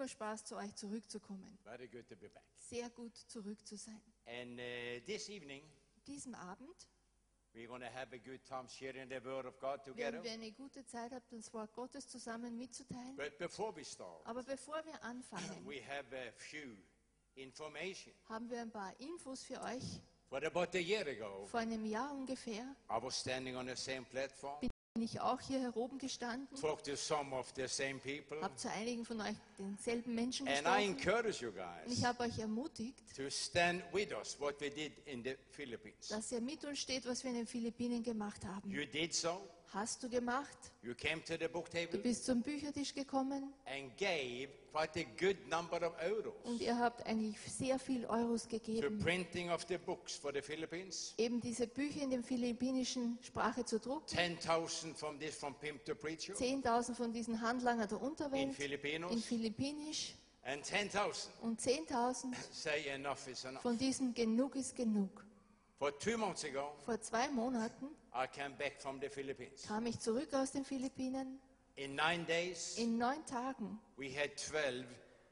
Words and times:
immer 0.00 0.08
Spaß, 0.08 0.44
zu 0.46 0.56
euch 0.56 0.74
zurückzukommen. 0.76 1.58
Very 1.62 1.86
good 1.88 2.08
to 2.08 2.16
be 2.16 2.28
back. 2.30 2.42
Sehr 2.56 2.88
gut, 2.90 3.14
zurück 3.28 3.66
zu 3.66 3.76
sein. 3.76 4.00
And 4.26 4.58
uh, 4.58 5.04
this 5.06 5.28
evening, 5.28 5.62
Diesem 6.06 6.34
Abend 6.34 6.88
we're 7.52 7.66
going 7.66 7.82
to 7.82 7.88
have 7.88 8.12
a 8.14 8.18
good 8.18 8.42
time 8.46 8.66
sharing 8.68 9.08
the 9.10 9.22
Word 9.22 9.44
of 9.44 9.58
God 9.60 9.84
together. 9.84 10.12
werden 10.12 10.24
wir 10.24 10.32
eine 10.32 10.52
gute 10.52 10.86
Zeit 10.86 11.12
haben, 11.12 11.24
das 11.30 11.52
Wort 11.52 11.72
Gottes 11.74 12.08
zusammen 12.08 12.56
mitzuteilen. 12.56 13.16
But 13.16 13.36
before 13.38 13.76
we 13.76 13.84
start, 13.84 14.24
Aber 14.24 14.42
bevor 14.42 14.82
wir 14.86 15.02
anfangen, 15.04 15.66
we 15.66 15.82
have 15.86 16.06
a 16.16 16.32
few 16.36 16.76
information. 17.34 18.14
haben 18.28 18.48
wir 18.48 18.62
ein 18.62 18.70
paar 18.70 18.98
Infos 19.00 19.42
für 19.42 19.60
euch. 19.62 20.00
What 20.30 20.44
about 20.44 20.74
a 20.78 20.80
year 20.80 21.06
ago? 21.06 21.44
Vor 21.46 21.60
einem 21.60 21.84
Jahr 21.84 22.12
ungefähr 22.14 22.62
I 22.88 23.02
was 23.02 23.20
standing 23.20 23.56
on 23.56 23.66
the 23.66 23.76
same 23.76 24.02
platform, 24.06 24.60
bin 25.00 25.06
ich 25.06 25.18
auch 25.18 25.40
hier 25.40 25.74
oben 25.76 25.96
gestanden, 25.96 26.46
talked 26.60 26.84
to 26.84 26.94
some 26.94 27.34
of 27.34 27.50
the 27.56 27.66
same 27.66 27.94
people, 28.00 28.38
habe 28.42 28.54
zu 28.56 28.70
einigen 28.70 29.06
von 29.06 29.18
euch 29.22 29.36
denselben 29.58 30.14
Menschen 30.14 30.46
and 30.46 30.58
I 30.58 30.60
gesprochen 30.60 30.82
encourage 30.82 31.42
you 31.42 31.48
und 31.48 31.56
guys 31.56 31.98
ich 31.98 32.04
habe 32.04 32.22
euch 32.24 32.38
ermutigt, 32.38 33.16
to 33.16 33.30
stand 33.30 33.82
with 33.94 34.12
us 34.12 34.38
what 34.38 34.60
we 34.60 34.68
did 34.68 34.92
in 35.06 35.24
the 35.24 35.36
Philippines. 35.52 36.08
dass 36.08 36.30
ihr 36.32 36.42
mit 36.42 36.62
uns 36.66 36.80
steht, 36.80 37.06
was 37.06 37.24
wir 37.24 37.30
in 37.30 37.38
den 37.38 37.46
Philippinen 37.46 38.02
gemacht 38.02 38.44
haben. 38.44 38.70
You 38.70 38.84
did 38.84 39.14
so. 39.14 39.40
Hast 39.72 40.02
du 40.02 40.08
gemacht? 40.08 40.56
You 40.82 40.94
came 40.94 41.22
to 41.24 41.34
the 41.38 41.46
book 41.46 41.70
Du 41.70 41.78
table 41.78 41.98
bist 42.00 42.24
zum 42.24 42.42
Büchertisch 42.42 42.92
gekommen 42.92 43.52
and 43.66 43.96
gave 43.96 44.48
quite 44.72 44.98
a 44.98 45.04
good 45.18 45.36
number 45.48 45.76
of 45.86 45.94
euros 46.02 46.34
und 46.42 46.60
ihr 46.60 46.76
habt 46.76 47.06
eigentlich 47.06 47.38
sehr 47.40 47.78
viel 47.78 48.04
Euros 48.06 48.42
to 48.44 48.48
gegeben, 48.48 48.98
printing 48.98 49.48
of 49.50 49.64
the 49.68 49.78
books 49.78 50.16
for 50.16 50.32
the 50.32 50.42
Philippines. 50.42 51.14
eben 51.18 51.40
diese 51.40 51.68
Bücher 51.68 52.02
in 52.02 52.10
der 52.10 52.22
philippinischen 52.24 53.16
Sprache 53.22 53.64
zu 53.64 53.78
drucken. 53.78 54.08
10,000 54.08 54.96
from 54.96 55.18
this 55.20 55.36
from 55.36 55.54
Pimp 55.54 55.84
to 55.84 55.94
Preacher 55.94 56.34
10.000 56.34 56.94
von 56.94 57.12
diesen 57.12 57.40
Handlanger 57.40 57.86
der 57.86 57.98
in 57.98 58.04
Unterwelt 58.04 58.42
in 58.42 58.52
Filipinos, 58.52 59.24
Philippinisch 59.24 60.14
and 60.42 60.64
10,000 60.64 61.30
und 61.42 61.60
10.000 61.60 62.34
say 62.50 62.88
enough 62.88 63.28
is 63.28 63.44
enough. 63.44 63.62
von 63.62 63.78
diesem 63.78 64.14
Genug 64.14 64.56
ist 64.56 64.74
genug. 64.74 65.24
For 65.80 65.90
two 65.98 66.18
months 66.18 66.44
ago, 66.44 66.74
Vor 66.84 67.00
zwei 67.00 67.26
Monaten 67.28 67.88
I 68.14 68.26
came 68.26 68.54
back 68.58 68.78
from 68.78 69.00
the 69.00 69.08
Philippines. 69.08 69.62
kam 69.66 69.86
ich 69.86 69.98
zurück 69.98 70.32
aus 70.34 70.52
den 70.52 70.62
Philippinen. 70.62 71.40
In 71.76 71.94
nine 71.94 72.26
days, 72.26 72.76
In 72.76 72.98
neun 72.98 73.24
Tagen 73.24 73.78
we 73.96 74.10
had 74.14 74.36
12 74.36 74.84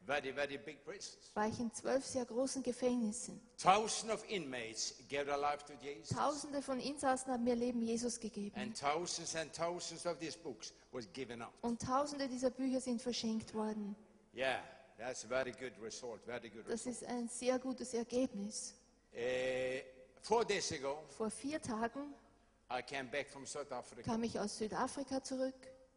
very, 0.07 0.33
very 0.33 0.57
big 0.57 0.83
prisons. 0.87 1.31
war 1.35 1.49
ich 1.49 1.61
in 1.61 1.71
zwölf 1.75 2.03
sehr 2.03 2.25
großen 2.25 2.63
Gefängnissen. 2.63 3.39
Thousands 3.59 4.11
of 4.11 4.25
inmates 4.31 4.95
gave 5.11 5.27
their 5.27 5.37
life 5.37 5.67
to 5.67 5.75
Jesus. 5.83 6.17
Tausende 6.17 6.63
von 6.63 6.81
Insassen 6.81 7.31
haben 7.31 7.45
mir 7.45 7.55
Leben 7.55 7.83
Jesus 7.83 8.19
gegeben. 8.19 8.59
And 8.59 8.75
thousands 8.75 9.37
and 9.37 9.53
thousands 9.53 10.07
of 10.07 10.19
these 10.19 10.39
books 10.39 10.73
was 10.93 11.07
given 11.13 11.43
up. 11.43 11.53
Und 11.61 11.83
tausende 11.83 12.27
dieser 12.27 12.49
Bücher 12.49 12.81
sind 12.81 13.03
verschenkt 13.03 13.53
worden. 13.53 13.95
Yeah, 14.35 14.63
that's 14.97 15.27
a 15.27 15.29
very 15.29 15.53
good 15.53 15.75
result. 15.83 16.23
Very 16.25 16.49
good 16.49 16.65
Das 16.67 16.87
ist 16.87 17.05
ein 17.05 17.29
sehr 17.29 17.59
gutes 17.59 17.93
Ergebnis. 17.93 18.73
Uh, 19.13 19.19
four 20.23 20.45
days 20.45 20.71
ago, 20.73 20.99
Vor 21.17 21.31
vier 21.31 21.61
Tagen 21.61 22.15
I 22.71 22.83
came 22.83 23.09
back 23.11 23.31
from 23.31 23.47
South 23.47 23.71
Africa. 23.73 24.03
kam 24.03 24.23
ich 24.25 24.39
aus 24.39 24.59
Südafrika 24.59 25.23
zurück. 25.23 25.55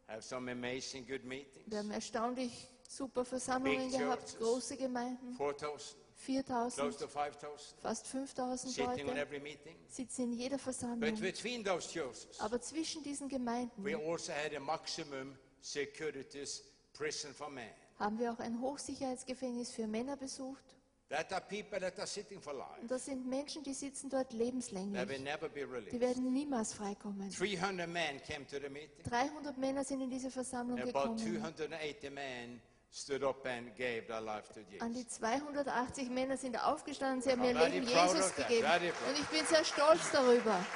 Have 0.08 0.22
some 0.22 0.50
amazing 0.50 1.06
good 1.06 1.24
meetings. 1.24 1.64
Wir 1.66 1.78
haben 1.78 1.90
erstaunlich 1.90 2.68
super 2.88 3.24
Versammlungen 3.24 3.90
Big 3.90 3.98
gehabt, 4.00 4.22
churches. 4.22 4.38
große 4.38 4.76
Gemeinden, 4.76 5.34
4,000, 5.36 5.96
4000, 6.16 6.80
close 6.82 6.98
to 6.98 7.08
5,000, 7.08 7.80
fast 7.80 8.06
5000 8.06 8.70
sitting 8.70 8.88
on 8.90 9.06
Leute 9.06 9.18
every 9.20 9.40
meeting. 9.40 9.76
sitzen 9.88 10.24
in 10.24 10.32
jeder 10.32 10.56
But 10.56 10.62
Versammlung. 10.64 11.20
between 11.20 11.64
those 11.64 11.88
churches, 11.90 12.38
Aber 12.40 12.60
zwischen 12.60 13.02
diesen 13.02 13.28
Gemeinden 13.28 13.82
we 13.84 13.94
also 13.96 14.32
had 14.32 14.54
a 14.54 14.60
maximum 14.60 15.36
securities 15.60 16.62
prison 16.92 17.32
for 17.34 17.48
men. 17.50 17.70
haben 17.98 18.18
wir 18.18 18.32
auch 18.32 18.38
ein 18.40 18.60
Hochsicherheitsgefängnis 18.60 19.70
für 19.70 19.86
Männer 19.86 20.16
besucht. 20.16 20.64
That 21.12 21.30
are 21.30 21.42
people 21.42 21.78
that 21.78 21.98
are 21.98 22.06
sitting 22.06 22.40
for 22.40 22.54
life. 22.54 22.80
Und 22.80 22.90
das 22.90 23.04
sind 23.04 23.26
Menschen, 23.26 23.62
die 23.62 23.74
sitzen 23.74 24.08
dort 24.08 24.30
They 24.30 24.38
will 24.38 24.46
lebenslänglich. 24.46 25.20
never 25.20 25.50
be 25.50 25.60
Die 25.60 25.64
released. 25.64 26.00
werden 26.00 26.32
niemals 26.32 26.72
freikommen. 26.72 27.28
300 27.30 27.86
men 27.86 28.18
came 28.22 28.46
to 28.46 28.56
the 28.58 28.70
meeting. 28.70 29.04
300 29.10 29.58
Männer 29.58 29.84
sind 29.84 30.00
in 30.00 30.08
diese 30.08 30.30
Versammlung 30.30 30.78
gekommen. 30.78 31.18
280 31.18 32.10
men 32.10 32.62
stood 32.90 33.22
up 33.24 33.44
and 33.46 33.76
gave 33.76 34.06
their 34.06 34.22
life 34.22 34.50
to 34.54 34.60
An 34.82 34.92
die 34.94 35.00
Jesus. 35.00 35.18
280 35.18 36.08
Männer 36.08 36.38
sind 36.38 36.56
aufgestanden, 36.56 37.20
sie 37.20 37.32
haben 37.32 37.44
ihr 37.44 37.52
Leben 37.52 37.86
Jesus 37.86 38.34
gegeben. 38.34 38.66
Und 39.06 39.18
ich 39.20 39.26
bin 39.26 39.44
sehr 39.44 39.64
stolz 39.66 40.10
darüber. 40.12 40.56
But 40.56 40.60
I'm 40.60 40.60
also 40.60 40.60
very 40.60 40.60
strong 40.60 40.60
to 40.60 40.60
underline. 40.60 40.66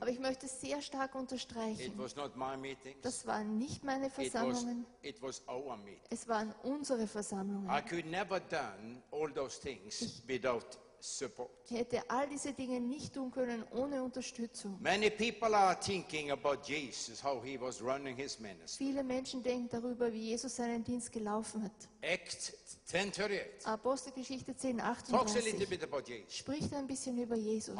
Aber 0.00 0.08
ich 0.10 0.20
möchte 0.20 0.46
sehr 0.46 0.80
stark 0.80 1.10
It 1.14 1.20
unterstreichen, 1.20 1.92
was 1.96 2.14
not 2.14 2.36
my 2.36 2.56
meetings. 2.56 2.96
das 3.02 3.26
waren 3.26 3.58
nicht 3.58 3.82
meine 3.82 4.06
It 4.06 4.12
was, 4.16 4.30
Versammlungen, 4.30 4.86
it 5.02 5.20
was 5.22 5.42
our 5.48 5.76
meeting. 5.78 6.00
es 6.10 6.28
waren 6.28 6.54
unsere 6.62 7.06
Versammlungen. 7.06 7.68
I 7.68 7.80
could 7.82 8.06
never 8.06 8.38
done 8.38 9.02
all 9.10 9.32
those 9.32 9.60
things 9.60 10.22
without 10.28 10.78
support. 11.00 11.50
Ich 11.64 11.72
hätte 11.72 12.08
all 12.08 12.28
diese 12.28 12.52
Dinge 12.52 12.80
nicht 12.80 13.14
tun 13.14 13.30
können 13.30 13.64
ohne 13.72 14.02
Unterstützung. 14.02 14.78
Many 14.80 15.10
people 15.10 15.54
are 15.54 15.78
thinking 15.78 16.30
about 16.30 16.58
Jesus, 16.64 17.22
how 17.22 17.42
he 17.42 17.60
was 17.60 17.82
running 17.82 18.16
his 18.16 18.38
ministry. 18.38 18.86
Viele 18.86 19.02
Menschen 19.02 19.42
denken 19.42 19.68
darüber, 19.68 20.12
wie 20.12 20.30
Jesus 20.30 20.56
seinen 20.56 20.84
Dienst 20.84 21.10
gelaufen 21.12 21.62
hat. 21.64 21.72
Act 22.02 22.52
1038 22.92 23.64
Apostelgeschichte 23.66 24.56
10, 24.56 24.78
talks 24.78 25.10
a 25.10 25.38
little 25.38 25.52
38 25.66 25.68
bit 25.68 25.82
about 25.84 26.02
Jesus. 26.06 26.36
spricht 26.36 26.72
ein 26.74 26.86
bisschen 26.86 27.16
über 27.18 27.36
Jesus. 27.36 27.76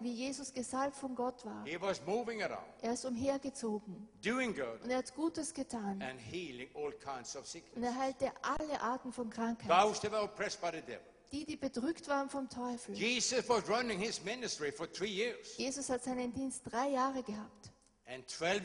Wie 0.00 0.12
Jesus 0.12 0.52
gesalbt 0.52 0.96
von 0.96 1.14
Gott 1.14 1.44
war. 1.44 1.64
He 1.66 1.80
was 1.80 2.00
moving 2.06 2.42
around, 2.42 2.64
Er 2.80 2.94
ist 2.94 3.04
umhergezogen 3.04 4.08
doing 4.24 4.54
good, 4.54 4.82
und 4.82 4.90
er 4.90 4.98
hat 4.98 5.14
Gutes 5.14 5.52
getan. 5.52 6.00
and 6.02 6.18
healing 6.18 6.68
all 6.74 6.92
kinds 6.92 7.36
of 7.36 7.44
Und 7.74 7.82
er 7.82 7.94
heilte 7.96 8.32
alle 8.42 8.80
Arten 8.80 9.12
von 9.12 9.28
Krankheit. 9.28 9.68
Those 9.68 10.00
that 10.00 10.12
were 10.12 10.22
oppressed 10.22 10.60
by 10.60 10.68
the 10.72 10.80
devil. 10.80 11.00
Die, 11.32 11.44
die 11.44 11.56
bedrückt 11.56 12.08
waren 12.08 12.28
vom 12.28 12.48
Teufel. 12.48 12.94
Jesus 12.96 13.48
was 13.48 13.68
running 13.68 13.98
his 14.00 14.22
ministry 14.24 14.72
for 14.72 14.90
three 14.90 15.10
years, 15.10 15.56
Jesus 15.58 15.88
hat 15.90 16.02
seinen 16.02 16.32
Dienst 16.32 16.62
drei 16.64 16.88
Jahre 16.90 17.22
gehabt. 17.22 17.70
and 18.06 18.28
12 18.28 18.62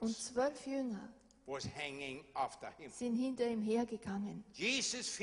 Und 0.00 0.16
zwölf 0.16 0.66
Jünger 0.66 1.08
was 1.46 1.64
hanging 1.76 2.24
after 2.34 2.68
him. 2.78 2.90
sind 2.90 3.16
hinter 3.16 3.46
ihm 3.48 3.62
hergegangen. 3.62 4.44
Jesus 4.52 5.18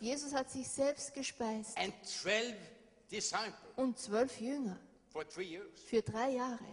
Jesus 0.00 0.32
hat 0.32 0.50
sich 0.50 0.68
selbst 0.68 1.12
gespeist. 1.12 1.76
and 1.76 1.92
12 2.04 2.54
disciples 3.10 3.54
Und 3.76 3.98
zwölf 3.98 4.40
Jünger 4.40 4.78
for 5.10 5.28
three 5.28 5.44
years. 5.46 5.80
für 5.88 6.02
drei 6.02 6.30
Jahre. 6.30 6.64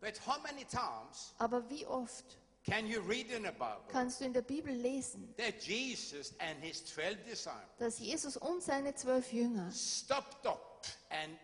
But 0.00 0.18
how 0.26 0.40
many 0.42 0.64
times 0.64 1.34
Aber 1.38 1.68
wie 1.68 1.86
oft 1.86 2.38
can 2.64 2.86
you 2.86 3.00
read 3.00 3.30
in 3.30 3.42
the 3.44 3.50
Bible 3.50 3.80
kannst 3.88 4.20
du 4.20 4.24
in 4.24 4.32
der 4.32 4.42
Bibel 4.42 4.72
lesen, 4.74 5.34
that 5.36 5.62
Jesus 5.62 6.34
and 6.38 6.62
his 6.62 6.84
12 6.86 7.24
disciples 7.24 7.76
dass 7.78 7.98
Jesus 7.98 8.36
und 8.36 8.62
seine 8.62 8.94
zwölf 8.94 9.32
Jünger 9.32 9.70
stopped 9.72 10.46
up 10.46 10.86
and 11.10 11.38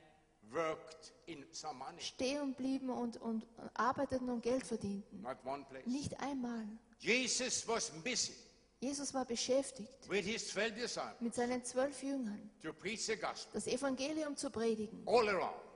stehen 1.99 2.55
blieben 2.55 2.91
und, 2.91 3.17
und 3.19 3.47
arbeiteten 3.75 4.29
und 4.29 4.43
Geld 4.43 4.65
verdienten? 4.65 5.23
Not 5.23 5.39
one 5.45 5.65
place. 5.65 5.87
Nicht 5.87 6.19
einmal. 6.21 6.67
Jesus 6.99 7.67
was 7.67 7.91
busy 8.03 8.33
Jesus 8.79 9.15
war 9.15 9.25
beschäftigt, 9.25 10.09
with 10.09 10.27
his 10.27 10.49
12 10.49 10.75
disciples 10.75 11.21
mit 11.21 11.35
seinen 11.35 11.65
zwölf 11.65 12.03
Jüngern 12.03 12.51
to 12.63 12.75
preach 12.75 13.07
the 13.07 13.17
gospel 13.17 13.53
das 13.55 13.67
Evangelium 13.67 14.37
zu 14.37 14.51
predigen. 14.51 15.03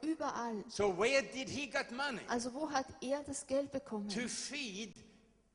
Überall. 0.02 0.64
So 0.68 0.96
where 0.98 1.22
did 1.22 1.48
he 1.48 1.66
get 1.66 1.90
money 1.92 2.20
Also 2.28 2.52
wo 2.52 2.70
hat 2.70 2.86
er 3.00 3.22
das 3.22 3.46
Geld 3.46 3.72
bekommen? 3.72 4.08
to 4.10 4.28
feed 4.28 4.94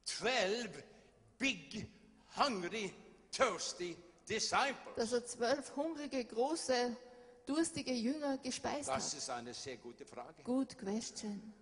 12 0.06 0.84
big, 1.38 1.88
hungry, 2.36 2.92
thirsty 3.32 3.96
disciples? 4.28 4.96
Dass 4.96 5.14
er 5.14 5.26
zwölf 5.26 5.76
hungrige, 5.76 6.26
große, 6.26 6.98
durstige 7.46 7.94
Jünger 7.94 8.38
gespeist 8.38 8.90
Das 8.90 9.12
hat. 9.12 9.18
ist 9.18 9.30
eine 9.30 9.54
sehr 9.54 9.78
gute 9.78 10.06
Frage. 10.06 10.44
Good 10.44 10.78
question. 10.78 11.54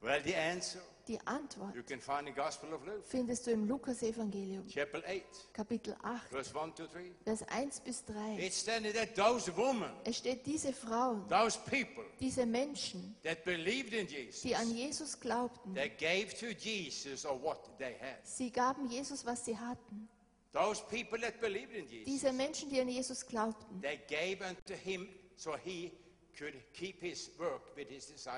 Well, 0.00 0.20
the 0.22 0.34
answer 0.34 0.80
Die 1.08 1.18
Antwort 1.24 1.74
you 1.74 1.82
can 1.84 2.00
find 2.00 2.26
in 2.28 2.34
the 2.34 2.40
Gospel 2.40 2.72
of 2.74 2.84
Luke, 2.84 3.02
findest 3.06 3.46
du 3.46 3.52
im 3.52 3.66
Lukas-Evangelium, 3.68 4.66
chapter 4.66 4.98
8, 5.06 5.22
Kapitel 5.52 5.96
8, 6.02 6.28
verse 6.30 6.52
1 6.52 6.74
to 6.74 6.86
3. 6.86 7.12
Vers 7.24 7.42
1 7.48 7.80
bis 7.80 8.04
3. 8.04 8.36
It's 8.44 8.64
that 8.64 8.82
those 9.14 9.56
women, 9.56 9.88
Es 10.04 10.18
steht, 10.18 10.44
diese 10.44 10.72
Frauen, 10.72 11.24
those 11.28 11.58
people 11.70 12.04
diese 12.18 12.44
Menschen, 12.44 13.14
that 13.22 13.44
believed 13.44 13.92
in 13.94 14.08
Jesus, 14.08 14.42
die 14.42 14.56
an 14.56 14.68
Jesus 14.74 15.18
glaubten, 15.18 15.74
they 15.74 15.88
gave 15.90 16.34
to 16.34 16.46
Jesus 16.48 17.24
what 17.24 17.70
they 17.78 17.94
had. 18.00 18.18
sie 18.24 18.50
gaben 18.50 18.88
Jesus, 18.90 19.24
was 19.24 19.44
sie 19.44 19.56
hatten. 19.56 20.08
Those 20.56 20.80
people 20.88 21.18
that 21.20 21.38
believed 21.38 21.74
in 21.74 21.86
Jesus, 21.86 22.06
Diese 22.06 22.32
Menschen, 22.32 22.70
die 22.70 22.80
an 22.80 22.88
Jesus 22.88 23.26
glaubten, 23.26 23.82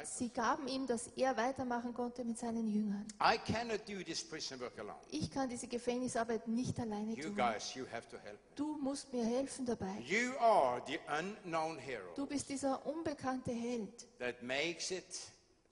sie 0.05 0.29
gaben 0.31 0.67
ihm, 0.67 0.87
dass 0.89 1.07
er 1.17 1.37
weitermachen 1.37 1.95
konnte 1.95 2.25
mit 2.25 2.37
seinen 2.37 2.69
Jüngern. 2.69 3.07
I 3.21 3.39
cannot 3.39 3.89
do 3.89 4.03
this 4.03 4.25
prison 4.25 4.59
work 4.61 4.77
alone. 4.81 4.99
Ich 5.11 5.31
kann 5.31 5.49
diese 5.49 5.69
Gefängnisarbeit 5.69 6.49
nicht 6.49 6.79
alleine 6.81 7.13
You 7.15 7.29
tun. 7.29 7.37
guys, 7.37 7.75
you 7.77 7.87
have 7.93 8.09
to 8.09 8.17
help 8.19 8.35
me. 8.35 8.57
Du 8.57 8.77
musst 8.79 9.13
mir 9.13 9.25
helfen 9.25 9.65
dabei. 9.65 10.01
You 10.05 10.37
are 10.41 10.83
the 10.89 10.99
unknown 11.21 11.79
hero 11.79 12.13
Du 12.17 12.27
bist 12.27 12.49
dieser 12.49 12.85
unbekannte 12.85 13.53
Held, 13.53 14.09
that 14.19 14.43
makes 14.43 14.91
it 14.91 15.07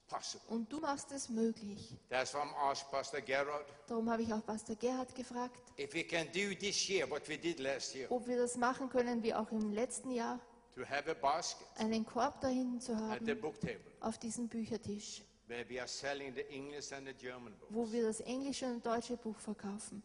possible. 0.09 0.43
Und 0.49 0.73
du 0.73 0.79
machst 0.81 1.11
es 1.13 1.29
möglich. 1.29 1.95
That's 2.09 2.33
why 2.35 2.39
I'm 2.39 2.55
asked 2.71 2.91
Pastor 2.91 3.21
Gerard. 3.21 3.67
Darum 3.87 4.09
habe 4.11 4.23
ich 4.23 4.33
auch 4.33 4.45
Pastor 4.45 4.77
Gerhard 4.77 5.15
gefragt, 5.15 5.61
if 5.79 5.93
we 5.95 6.03
can 6.05 6.27
do 6.33 6.55
this 6.59 6.89
year 6.89 7.09
what 7.11 7.29
we 7.29 7.37
did 7.39 7.59
last 7.61 7.95
year. 7.95 8.11
ob 8.11 8.27
wir 8.27 8.37
das 8.37 8.57
machen 8.57 8.89
können 8.89 9.23
wie 9.23 9.35
auch 9.35 9.51
im 9.51 9.73
letzten 9.73 10.11
Jahr, 10.11 10.39
to 10.75 10.83
have 10.85 11.11
a 11.11 11.15
basket 11.15 11.67
einen 11.79 12.05
Korb 12.05 12.41
da 12.41 12.49
hinten 12.49 12.81
zu 12.81 12.93
at 12.95 13.21
the 13.25 13.31
haben. 13.33 13.41
book 13.41 13.61
table. 13.61 13.81
Auf 14.01 14.19
diesem 14.19 14.49
Büchertisch, 14.49 15.23
where 15.49 15.65
we 15.69 15.79
are 15.79 15.89
selling 15.89 16.35
the 16.35 16.47
English 16.51 16.93
and 16.93 17.07
the 17.07 17.15
German 17.15 17.53
wo 17.71 17.91
wir 17.91 18.05
das 18.05 18.21
englische 18.21 18.67
und 18.67 18.85
deutsche 18.85 19.17
Buch 19.17 19.39
verkaufen. 19.39 20.03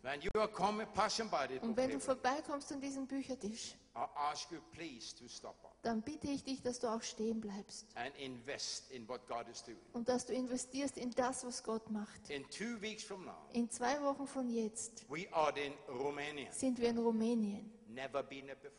Und 1.62 1.78
wenn 1.78 1.92
du 1.92 2.00
vorbeikommst 2.00 2.72
an 2.72 2.82
diesem 2.82 3.08
Büchertisch, 3.08 3.76
dann 5.82 6.02
bitte 6.02 6.28
ich 6.28 6.44
dich, 6.44 6.62
dass 6.62 6.80
du 6.80 6.88
auch 6.88 7.02
stehen 7.02 7.42
bleibst 7.42 7.88
und 9.94 10.08
dass 10.08 10.26
du 10.26 10.34
investierst 10.34 10.98
in 10.98 11.12
das, 11.12 11.46
was 11.46 11.64
Gott 11.64 11.90
macht. 11.90 12.30
In 12.30 13.70
zwei 13.70 14.02
Wochen 14.02 14.28
von 14.28 14.50
jetzt 14.50 15.06
sind 16.52 16.80
wir 16.80 16.90
in 16.90 16.98
Rumänien. 16.98 17.81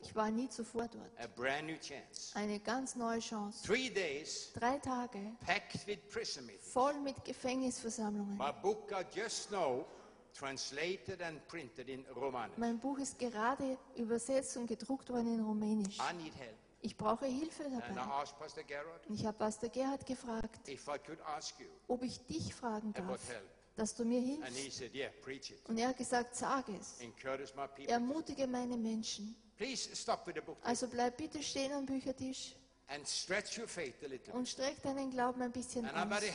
Ich 0.00 0.14
war 0.14 0.31
nie 0.31 0.49
zuvor 0.49 0.88
dort. 0.88 1.11
A 1.19 1.26
brand 1.26 1.67
new 1.67 1.76
chance. 1.79 2.35
Eine 2.35 2.61
ganz 2.61 2.97
neue 2.97 3.20
Chance. 3.20 3.67
Three 3.67 3.91
days 3.91 4.53
Drei 4.55 4.79
Tage 4.79 5.37
packed 5.47 5.87
with 5.87 5.99
prison 6.11 6.47
meetings. 6.47 6.73
voll 6.73 6.94
mit 7.00 7.25
Gefängnisversammlungen. 7.25 8.37
My 8.37 8.53
book 8.62 8.88
got 8.88 9.14
just 9.14 9.50
now 9.50 9.85
translated 10.32 11.20
and 11.23 11.47
printed 11.49 11.88
in 11.88 12.05
Romanian. 12.14 12.59
Mein 12.59 12.79
Buch 12.79 12.99
ist 12.99 13.19
gerade 13.19 13.79
übersetzt 13.97 14.56
und 14.56 14.67
gedruckt 14.67 15.11
worden 15.11 15.35
in 15.35 15.41
Rumänisch. 15.41 15.99
I 15.99 16.15
need 16.15 16.35
help. 16.38 16.56
Ich 16.85 16.97
brauche 16.97 17.26
Hilfe 17.26 17.62
dabei. 17.62 17.85
ich 19.08 19.25
habe 19.25 19.38
Pastor 19.38 19.69
Gerhard 19.69 20.05
gefragt, 20.05 20.61
ob 21.87 22.03
ich 22.03 22.26
dich 22.26 22.53
fragen 22.53 22.93
darf, 22.93 23.29
help. 23.29 23.44
Dass 23.76 23.94
du 23.94 24.04
mir 24.04 24.20
hilfst. 24.20 24.72
said, 24.72 24.94
Yeah. 24.94 25.10
Und 25.69 25.78
er 25.78 25.88
hat 25.88 25.96
gesagt, 25.96 26.36
sag 26.36 26.69
es. 26.69 26.98
Ermutige 27.86 28.46
meine 28.46 28.76
Menschen. 28.76 29.34
Also 30.62 30.88
bleib 30.88 31.16
bitte 31.16 31.42
stehen 31.42 31.72
am 31.72 31.86
Büchertisch 31.86 32.56
and 32.88 33.06
stretch 33.08 33.58
your 33.58 33.66
faith 33.69 33.94
a 34.04 34.06
little. 34.06 34.34
und 34.34 34.46
streck 34.48 34.82
deinen 34.82 35.10
Glauben 35.10 35.40
ein 35.40 35.52
bisschen 35.52 35.86
And 35.86 36.12
aus. 36.12 36.20
the, 36.20 36.26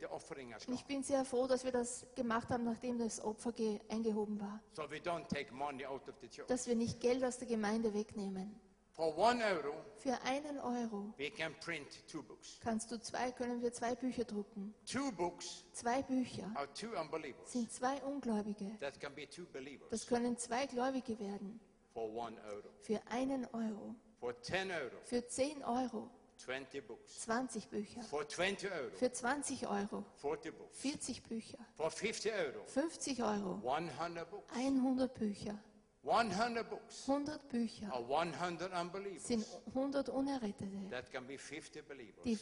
the 0.00 0.72
ich 0.72 0.84
bin 0.84 1.02
sehr 1.02 1.24
froh, 1.24 1.46
dass 1.46 1.64
wir 1.64 1.70
das 1.72 2.04
gemacht 2.16 2.48
haben, 2.48 2.64
nachdem 2.64 2.98
das 2.98 3.20
Opfer 3.22 3.52
ge- 3.52 3.78
eingehoben 3.88 4.40
war. 4.40 4.60
So 4.72 4.82
we 4.90 4.96
don't 4.96 5.26
take 5.28 5.52
money 5.52 5.84
out 5.86 6.08
of 6.08 6.14
the 6.20 6.28
church. 6.28 6.48
Dass 6.48 6.66
wir 6.66 6.74
nicht 6.74 6.98
Geld 7.00 7.22
aus 7.22 7.38
der 7.38 7.46
Gemeinde 7.46 7.92
wegnehmen. 7.94 8.58
For 8.94 9.12
one 9.18 9.42
euro, 9.44 9.74
Für 9.96 10.20
einen 10.22 10.58
Euro 10.60 11.12
we 11.18 11.28
can 11.28 11.52
print 11.60 12.06
two 12.06 12.22
books. 12.22 12.58
kannst 12.60 12.92
du 12.92 13.00
zwei, 13.00 13.32
können 13.32 13.60
wir 13.60 13.72
zwei 13.72 13.94
Bücher 13.96 14.22
drucken. 14.24 14.72
Two 14.86 15.10
books 15.10 15.64
Zwei 15.72 16.00
Bücher 16.02 16.48
are 16.54 16.68
two 16.74 16.90
unbelievers. 16.96 17.50
sind 17.50 17.72
zwei 17.72 18.00
Ungläubige. 18.04 18.78
That 18.78 19.00
can 19.00 19.12
be 19.12 19.28
two 19.28 19.46
believers 19.52 19.88
Das 19.90 20.06
können 20.06 20.38
zwei 20.38 20.66
Gläubige 20.66 21.18
werden. 21.18 21.58
for 21.92 22.08
one 22.14 22.36
euro. 22.48 22.68
Für 22.82 23.00
einen 23.10 23.44
Euro. 23.46 23.96
For 24.20 24.40
10 24.40 24.70
euro, 24.70 24.96
Für 25.02 25.26
10 25.26 25.64
Euro 25.64 26.08
20 26.36 26.86
books. 26.86 27.18
20 27.22 27.68
Bücher. 27.68 28.00
For 28.02 28.26
20 28.28 28.70
euro, 28.70 28.90
Für 28.96 29.10
20 29.12 29.66
Euro 29.66 30.04
40 30.14 30.56
books. 30.56 30.78
40 30.80 31.22
Bücher. 31.24 31.58
For 31.76 31.90
50 31.90 32.32
euro, 32.32 32.64
50 32.66 33.22
Euro 33.24 33.60
100 33.64 34.30
books. 34.30 34.54
100 34.56 35.14
Bücher. 35.14 35.58
100 36.04 36.68
books 36.68 37.08
100 37.08 37.48
Bücher 37.48 37.90
are 37.92 38.04
100 38.08 38.72
unbelievers. 38.72 39.26
sind 39.26 39.44
100 39.74 40.08
Unerrettete, 40.10 40.88
That 40.90 41.10
can 41.10 41.26
be 41.26 41.38
50 41.38 41.82
believers 41.88 42.22
die 42.24 42.38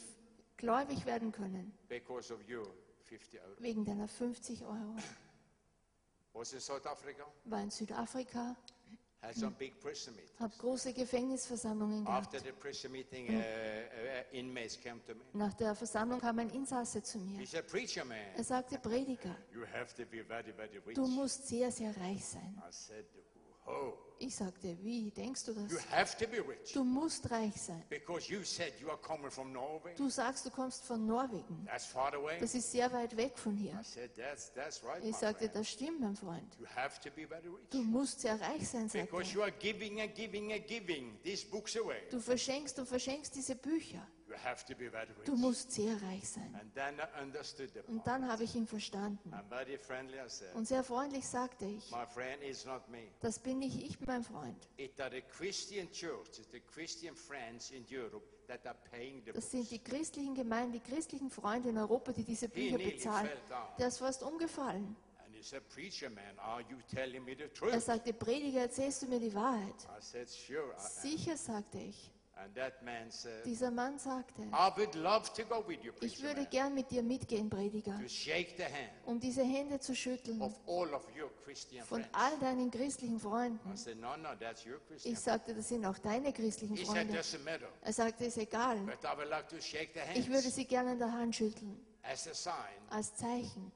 gläubig 0.56 1.04
werden 1.06 1.30
können 1.32 1.72
because 1.88 2.32
of 2.32 2.40
your 2.48 2.66
50 3.04 3.40
euro. 3.40 3.56
wegen 3.58 3.84
deiner 3.84 4.08
50 4.08 4.62
Euro. 4.62 4.96
Was 6.34 6.52
in 6.54 6.60
South 6.60 6.86
Africa, 6.86 7.24
War 7.44 7.60
in 7.62 7.70
Südafrika, 7.70 8.56
had 9.20 9.36
some 9.36 9.52
big 9.58 9.78
prison 9.80 10.14
meetings. 10.16 10.40
habe 10.40 10.54
große 10.58 10.92
Gefängnisversammlungen 10.94 12.06
After 12.06 12.38
gehabt. 12.40 12.46
the 12.46 12.52
prison 12.60 12.90
meeting, 12.90 13.28
uh, 13.28 13.32
uh, 13.38 13.42
inmates 14.36 14.80
came 14.80 15.00
to 15.04 15.14
me. 15.14 15.20
Nach 15.34 15.52
der 15.54 15.74
Versammlung 15.74 16.20
kam 16.20 16.38
ein 16.38 16.48
Insasse 16.50 17.02
zu 17.02 17.18
mir. 17.18 17.38
He 17.38 17.44
said, 17.46 17.66
Preacher 17.68 18.04
man, 18.06 18.16
Er 18.36 18.44
sagte, 18.44 18.78
Prediger, 18.78 19.36
you 19.52 19.64
have 19.74 19.94
to 19.94 20.04
be 20.06 20.24
very, 20.24 20.52
very 20.52 20.78
rich. 20.86 20.94
du 20.96 21.06
musst 21.06 21.46
sehr, 21.46 21.70
sehr 21.70 21.94
reich 21.98 22.24
sein. 22.24 22.60
I 22.66 22.72
said, 22.72 23.04
Oh, 23.66 23.92
Ich 24.18 24.36
sagte, 24.36 24.76
wie 24.82 25.10
denkst 25.10 25.44
du 25.46 25.52
you 25.52 25.66
das? 25.68 25.90
have 25.90 26.16
to 26.16 26.26
be 26.30 26.38
rich 26.46 26.72
Du 26.72 26.84
musst 26.84 27.28
reich 27.30 27.60
sein. 27.60 27.82
because 27.88 28.32
you 28.32 28.42
said 28.44 28.72
you 28.80 28.88
are 28.88 28.98
coming 29.00 29.30
from 29.30 29.52
Norway. 29.52 29.94
Du 29.96 30.08
sagst, 30.08 30.46
du 30.46 30.50
kommst 30.50 30.84
von 30.84 31.04
Norwegen. 31.06 31.64
That's 31.66 31.86
far 31.86 32.14
away. 32.14 32.38
Das 32.38 32.54
ist 32.54 32.70
sehr 32.70 32.92
weit 32.92 33.16
weg 33.16 33.36
von 33.38 33.56
hier. 33.56 33.72
I 33.72 33.84
said, 33.84 34.14
That's, 34.16 34.52
that's 34.52 34.82
right. 34.84 35.02
Ich 35.04 35.16
sagte, 35.16 35.48
das 35.48 35.68
stimmt, 35.68 36.00
mein 36.00 36.14
Freund. 36.16 36.56
You 36.60 36.66
have 36.76 37.00
to 37.00 37.10
be 37.10 37.26
very 37.26 37.48
rich. 37.48 37.68
Du 37.70 37.82
musst 37.82 38.20
sehr 38.20 38.40
reich 38.40 38.68
sein, 38.68 38.88
sagte 38.88 39.06
Because 39.10 39.32
you 39.34 39.42
are 39.42 39.52
giving 39.52 40.00
and 40.00 40.14
giving 40.14 40.52
and 40.52 40.66
giving 40.68 41.18
these 41.24 41.44
books 41.46 41.76
away. 41.76 42.02
Du 42.10 42.20
verschenkst 42.20 42.78
und 42.78 42.86
verschenkst 42.86 43.34
diese 43.34 43.56
Bücher. 43.56 44.06
You 44.32 44.38
have 44.48 44.64
to 44.64 44.74
be 44.74 44.88
very 44.90 45.06
Du 45.26 45.36
musst 45.36 45.72
sehr 45.72 46.00
reich 46.02 46.26
sein. 46.28 46.54
And 46.58 46.74
then 46.74 46.98
I 46.98 47.22
understood 47.22 47.70
the 47.74 47.80
Und 47.86 48.06
dann 48.06 48.26
habe 48.26 48.44
ich 48.44 48.54
ihn 48.54 48.66
verstanden. 48.66 49.30
Und 50.54 50.66
sehr 50.66 50.82
freundlich 50.82 51.26
sagte 51.26 51.66
ich, 51.66 51.90
My 51.90 52.06
friend 52.06 52.42
is 52.42 52.64
not 52.64 52.88
me. 52.88 53.08
das 53.20 53.38
bin 53.38 53.58
nicht 53.58 53.78
ich, 53.82 54.00
mein 54.06 54.24
Freund. 54.24 54.68
It 54.78 54.98
are 55.00 55.10
the 55.10 55.20
Christian 55.20 55.90
churches, 55.92 56.48
the 56.50 56.60
Christian 56.60 57.14
friends 57.14 57.70
in 57.72 57.84
Europe 57.90 58.24
that 58.46 58.66
are 58.66 58.76
paying 58.90 59.22
the 59.26 59.32
Das 59.32 59.50
sind 59.50 59.70
die 59.70 59.78
christlichen 59.78 60.34
Gemeinden, 60.34 60.72
die 60.72 60.80
christlichen 60.80 61.28
Freunde 61.30 61.68
in 61.68 61.76
Europa, 61.76 62.12
die 62.12 62.24
diese 62.24 62.48
Bücher 62.48 62.78
bezahlen. 62.78 63.28
Der 63.78 63.88
ist 63.88 63.98
fast 63.98 64.22
umgefallen. 64.22 64.96
And 65.26 65.34
he 65.34 65.42
said, 65.42 65.62
Preacher 65.68 66.08
man, 66.08 66.38
are 66.38 66.62
you 66.62 66.78
telling 66.90 67.22
me 67.24 67.34
the 67.34 67.42
Er 67.42 67.52
truth? 67.52 67.82
sagte, 67.82 68.14
Prediger, 68.14 68.60
erzählst 68.62 69.02
du 69.02 69.06
mir 69.08 69.20
die 69.20 69.34
Wahrheit? 69.34 69.74
I 69.84 70.00
said, 70.00 70.28
Sure. 70.30 70.72
I 70.72 70.80
am." 70.80 70.90
Sicher, 71.02 71.36
sagte 71.36 71.78
ich. 71.78 72.10
Said, 73.08 73.44
Dieser 73.44 73.70
Mann 73.70 73.98
sagte, 73.98 74.42
you, 74.42 75.92
ich 76.00 76.22
würde 76.22 76.46
gern 76.46 76.74
mit 76.74 76.90
dir 76.90 77.02
mitgehen, 77.02 77.48
Prediger, 77.48 78.00
um 79.04 79.20
diese 79.20 79.42
Hände 79.42 79.78
zu 79.80 79.94
schütteln 79.94 80.40
of 80.40 80.58
von 81.84 82.04
all 82.12 82.38
deinen 82.38 82.70
christlichen 82.70 83.20
Freunden. 83.20 83.76
Said, 83.76 84.00
No, 84.00 84.16
no. 84.16 84.30
Ich 85.04 85.18
sagte, 85.18 85.54
das 85.54 85.68
sind 85.68 85.84
auch 85.84 85.98
deine 85.98 86.32
christlichen 86.32 86.76
He 86.76 86.84
Freunde. 86.84 87.20
Er 87.82 87.92
sagte, 87.92 88.24
ist 88.24 88.38
egal. 88.38 88.78
like 89.28 89.46
Ich 90.14 90.28
würde 90.28 90.50
sie 90.50 90.64
gerne 90.64 90.92
in 90.92 90.98
der 90.98 91.12
Hand 91.12 91.36
schütteln, 91.36 91.78
als 92.90 93.14
Zeichen, 93.14 93.72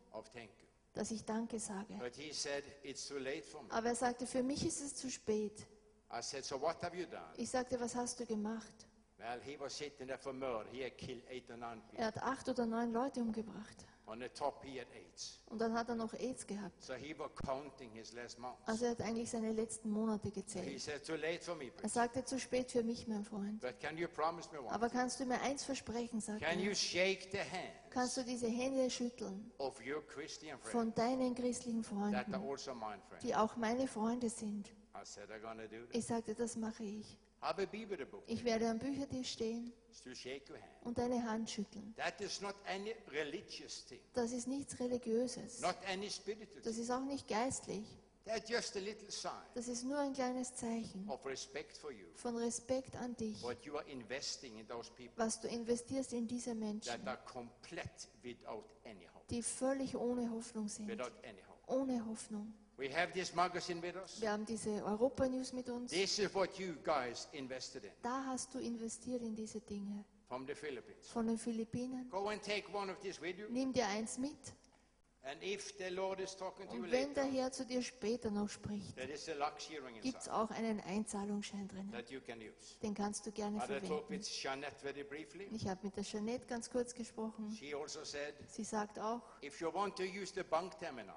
dass 0.93 1.11
ich 1.11 1.25
Danke 1.25 1.59
sage. 1.61 1.95
But 1.99 2.17
he 2.17 2.33
said, 2.33 2.65
It's 2.83 3.07
too 3.07 3.19
late 3.19 3.43
for 3.43 3.63
me. 3.63 3.71
Aber 3.71 3.89
er 3.89 3.95
sagte, 3.95 4.27
für 4.27 4.43
mich 4.43 4.67
ist 4.67 4.81
es 4.81 4.95
zu 4.95 5.11
spät. 5.11 5.67
I 6.11 6.21
said, 6.23 6.45
So 6.45 6.61
what 6.61 6.83
have 6.83 6.97
you 6.97 7.07
done? 7.07 7.23
Ich 7.37 7.51
sagte, 7.51 7.79
was 7.81 7.95
hast 7.95 8.19
du 8.21 8.27
gemacht? 8.27 8.87
Well, 9.19 9.41
he 9.43 9.59
was 9.59 9.77
sitting 9.77 10.07
there 10.07 10.19
for 10.19 10.33
murder. 10.33 10.67
He 10.71 10.83
had 10.85 10.97
killed 10.99 11.23
eight 11.31 11.51
or 11.51 11.57
nine 11.57 11.81
people. 11.89 11.99
Er 11.99 12.07
hat 12.09 12.23
acht 12.23 12.49
oder 12.49 12.67
neun 12.67 12.93
Leute 12.93 13.21
umgebracht. 13.21 13.87
On 14.09 14.21
the 14.21 14.29
top, 14.29 14.63
he 14.65 14.79
had 14.79 14.87
eight. 14.95 15.41
Und 15.47 15.61
dann 15.61 15.75
hat 15.75 15.89
er 15.89 15.97
noch 15.97 16.13
AIDS 16.15 16.47
gehabt. 16.47 16.81
So 16.85 16.95
he 16.95 17.13
was 17.19 17.31
counting 17.35 17.91
his 17.93 18.13
last 18.13 18.39
months. 18.39 18.61
Also 18.67 18.85
er 18.85 18.91
hat 18.93 19.01
eigentlich 19.01 19.29
seine 19.29 19.51
letzten 19.53 19.91
Monate 19.91 20.29
He 20.29 20.31
gezählt. 20.43 20.81
said, 20.81 21.05
Too 21.05 21.17
late 21.17 21.41
for 21.43 21.57
me. 21.57 21.73
Er 21.83 21.89
sagte, 21.89 22.25
zu 22.25 22.39
spät 22.39 22.71
für 22.71 22.85
mich, 22.85 23.09
mein 23.09 23.25
Freund. 23.25 23.61
But 23.61 23.81
can 23.81 23.97
you 23.99 24.07
promise 24.07 24.49
me 24.53 24.61
one? 24.61 24.71
Aber 24.71 24.91
kannst 24.91 25.19
du 25.19 25.25
mir 25.25 25.41
eins 25.41 25.65
versprechen, 25.65 26.21
sagte 26.21 26.45
Can 26.45 26.61
you 26.61 26.71
er. 26.71 26.75
shake 26.77 27.29
the 27.33 27.39
hand 27.39 27.73
Kannst 27.91 28.17
du 28.19 28.23
diese 28.23 28.47
Hände 28.47 28.89
schütteln 28.91 29.51
of 29.59 29.81
your 29.81 30.07
Christian 30.07 30.57
friends 30.59 30.71
von 30.71 30.95
deinen 30.95 31.35
christlichen 31.35 31.83
that 31.83 31.93
are 31.93 32.13
Freunden, 32.13 32.35
also 32.35 32.75
mine 32.75 33.01
friends? 33.09 33.25
die 33.25 33.35
auch 33.35 33.57
meine 33.57 33.89
Freunde 33.89 34.29
sind? 34.31 34.69
Ich 35.93 36.05
sagte, 36.07 36.35
das 36.35 36.57
mache 36.57 36.85
ich. 36.85 37.19
Ich 38.27 38.45
werde 38.45 38.69
am 38.69 38.79
Büchertisch 38.79 39.33
stehen 39.33 39.73
und 40.85 40.99
deine 40.99 41.23
Hand 41.31 41.51
schütteln. 41.51 41.95
That 41.97 42.21
is 42.21 42.41
not 42.41 42.55
any 42.67 42.95
religious 43.11 43.85
thing, 43.87 44.01
Das 44.15 44.33
ist 44.33 44.49
nichts 44.49 44.79
Religiöses. 44.81 45.61
not 45.61 45.77
any 45.89 46.11
spiritual 46.11 46.63
Das 46.63 46.77
ist 46.79 46.91
auch 46.91 47.05
nicht 47.05 47.29
geistlich. 47.29 47.85
That's 48.25 48.51
just 48.51 48.77
a 48.77 48.81
little 48.81 49.09
sign 49.11 49.31
Das 49.55 49.69
ist 49.69 49.85
nur 49.85 49.99
ein 49.99 50.13
kleines 50.13 50.53
Zeichen 50.55 51.09
of 51.09 51.25
respect 51.25 51.77
for 51.79 51.93
you. 51.93 52.07
von 52.15 52.37
Respekt 52.37 52.97
an 52.97 53.15
dich, 53.17 53.41
What 53.43 53.65
you 53.65 53.77
are 53.77 53.89
investing 53.89 54.59
in 54.59 54.67
those 54.67 54.91
people 54.91 55.13
was 55.17 55.41
du 55.41 55.47
investierst 55.47 56.13
in 56.13 56.27
diese 56.27 56.55
Menschen, 56.55 56.93
die 59.31 59.43
völlig 59.43 59.97
ohne 59.97 60.29
Hoffnung 60.31 60.69
sind. 60.69 60.91
Ohne 61.69 62.05
Hoffnung. 62.07 62.53
We 62.79 62.89
have 62.93 63.13
this 63.13 63.35
magazine 63.35 63.81
with 63.81 63.97
us. 63.97 64.21
Wir 64.21 64.31
haben 64.31 64.45
diese 64.45 64.85
Europa-News 64.85 65.53
mit 65.55 65.69
uns. 65.71 65.91
This 65.91 66.19
is 66.19 66.35
what 66.35 66.59
you 66.59 66.75
guys 66.85 67.27
invested 67.33 67.85
in 67.85 67.91
Da 68.03 68.23
hast 68.27 68.53
du 68.55 68.59
investiert 68.59 69.23
in 69.23 69.35
diese 69.35 69.61
Dinge. 69.61 70.05
from 70.29 70.47
the 70.47 70.55
Philippines. 70.55 71.09
Von 71.09 71.27
den 71.27 71.39
Philippinen. 71.39 72.11
Go 72.11 72.29
and 72.29 72.43
take 72.43 72.65
one 72.75 72.91
of 72.93 72.99
these 73.01 73.21
with 73.23 73.39
you 73.39 73.47
Nimm 73.49 73.73
dir 73.73 73.87
eins 73.87 74.19
mit 74.19 74.37
Und 75.27 76.91
wenn 76.93 77.15
der 77.15 77.25
Herr 77.25 77.51
zu 77.51 77.67
dir 77.67 77.83
später 77.83 78.31
noch 78.31 78.49
spricht, 78.49 78.95
gibt 80.03 80.19
es 80.19 80.29
auch 80.29 80.51
einen 80.51 80.81
Einzahlungsschein 80.81 81.69
use. 81.69 82.79
Den 82.81 82.95
kannst 82.95 83.27
du 83.27 83.33
gerne 83.33 83.61
verwenden. 83.61 84.21
Ich 85.53 85.69
habe 85.69 85.81
mit 85.83 85.97
der 85.97 86.05
Jeanette 86.05 86.47
ganz 86.47 86.71
kurz 86.71 86.95
gesprochen. 86.95 87.59
Also 87.75 88.01
Sie 88.49 88.65
sagt 88.65 89.01
auch, 89.01 89.21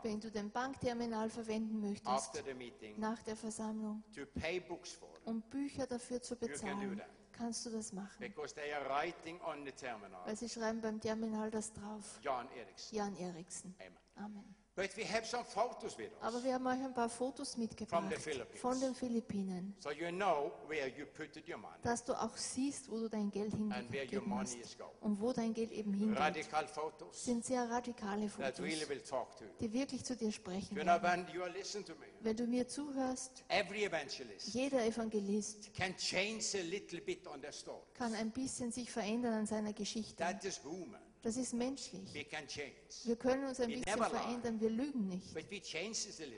wenn 0.03 0.19
du 0.19 0.31
den 0.31 0.49
Bankterminal 0.49 1.29
verwenden 1.29 1.79
möchtest, 1.79 2.43
nach 2.97 3.21
der 3.23 3.35
Versammlung, 3.35 4.03
um 5.25 5.41
Bücher 5.41 5.85
dafür 5.85 6.19
zu 6.21 6.35
bezahlen. 6.35 6.99
Kannst 7.39 7.65
du 7.65 7.69
das 7.71 7.91
machen. 7.93 8.19
because 8.19 8.53
they 8.53 8.71
are 8.73 8.85
writing 8.89 9.39
on 9.41 9.65
the 9.65 9.71
terminal, 9.71 10.19
Weil 10.25 10.35
sie 10.35 10.49
schreiben 10.49 10.81
beim 10.81 10.99
Terminal 10.99 11.49
das 11.49 11.71
drauf. 11.73 12.19
Jan 12.21 12.47
Eriksson. 12.55 12.97
Jan 12.97 13.15
Eriksen. 13.15 13.75
Amen. 13.79 13.97
Amen. 14.15 14.55
But 14.79 14.95
we 14.95 15.03
have 15.03 15.25
some 15.25 15.43
photos 15.43 15.97
with 15.97 16.09
Aber 16.21 16.41
wir 16.41 16.53
haben 16.53 16.65
euch 16.65 16.81
ein 16.81 16.93
paar 16.93 17.09
Fotos 17.09 17.57
mitgebracht 17.57 18.01
von 18.61 18.79
den 18.79 18.95
Philippinen, 18.95 19.75
so 19.77 19.91
you 19.91 20.09
know 20.09 20.53
where 20.69 20.87
you 20.87 21.05
put 21.05 21.35
your 21.49 21.57
money 21.57 21.75
dass 21.83 22.05
du 22.05 22.13
auch 22.13 22.37
siehst, 22.37 22.89
wo 22.89 22.97
du 22.97 23.09
dein 23.09 23.29
Geld 23.29 23.53
hingegeben 23.53 24.33
hast 24.39 24.57
und 25.01 25.19
wo 25.19 25.33
dein 25.33 25.53
Geld 25.53 25.71
eben 25.71 25.93
hingeht. 25.93 26.45
Sind 27.11 27.43
sehr 27.43 27.69
radikale 27.69 28.29
Fotos, 28.29 28.59
really 28.61 28.85
die 29.59 29.73
wirklich 29.73 30.05
zu 30.05 30.15
dir 30.15 30.31
sprechen 30.31 30.77
You 30.77 30.83
know, 30.83 31.01
werden. 31.01 31.27
Wenn 32.21 32.37
du 32.37 32.47
mir 32.47 32.65
zuhörst, 32.65 33.43
every 33.49 33.83
evangelist 33.83 34.47
jeder 34.53 34.85
Evangelist 34.85 35.73
can 35.73 35.93
change 35.97 36.57
a 36.57 36.61
little 36.61 37.01
bit 37.01 37.27
on 37.27 37.41
their 37.41 37.51
story. 37.51 37.83
kann 37.95 38.13
ein 38.13 38.31
bisschen 38.31 38.71
sich 38.71 38.89
verändern 38.89 39.33
an 39.33 39.45
seiner 39.45 39.73
Geschichte. 39.73 40.15
That 40.15 40.45
is 40.45 40.63
human. 40.63 41.08
Das 41.21 41.35
ist 41.35 41.53
menschlich. 41.53 42.13
Wir 42.13 43.15
können 43.17 43.45
uns 43.45 43.59
ein 43.59 43.69
bisschen 43.69 44.03
verändern, 44.03 44.61
wir 44.61 44.69
lügen 44.69 45.07
nicht. 45.09 45.27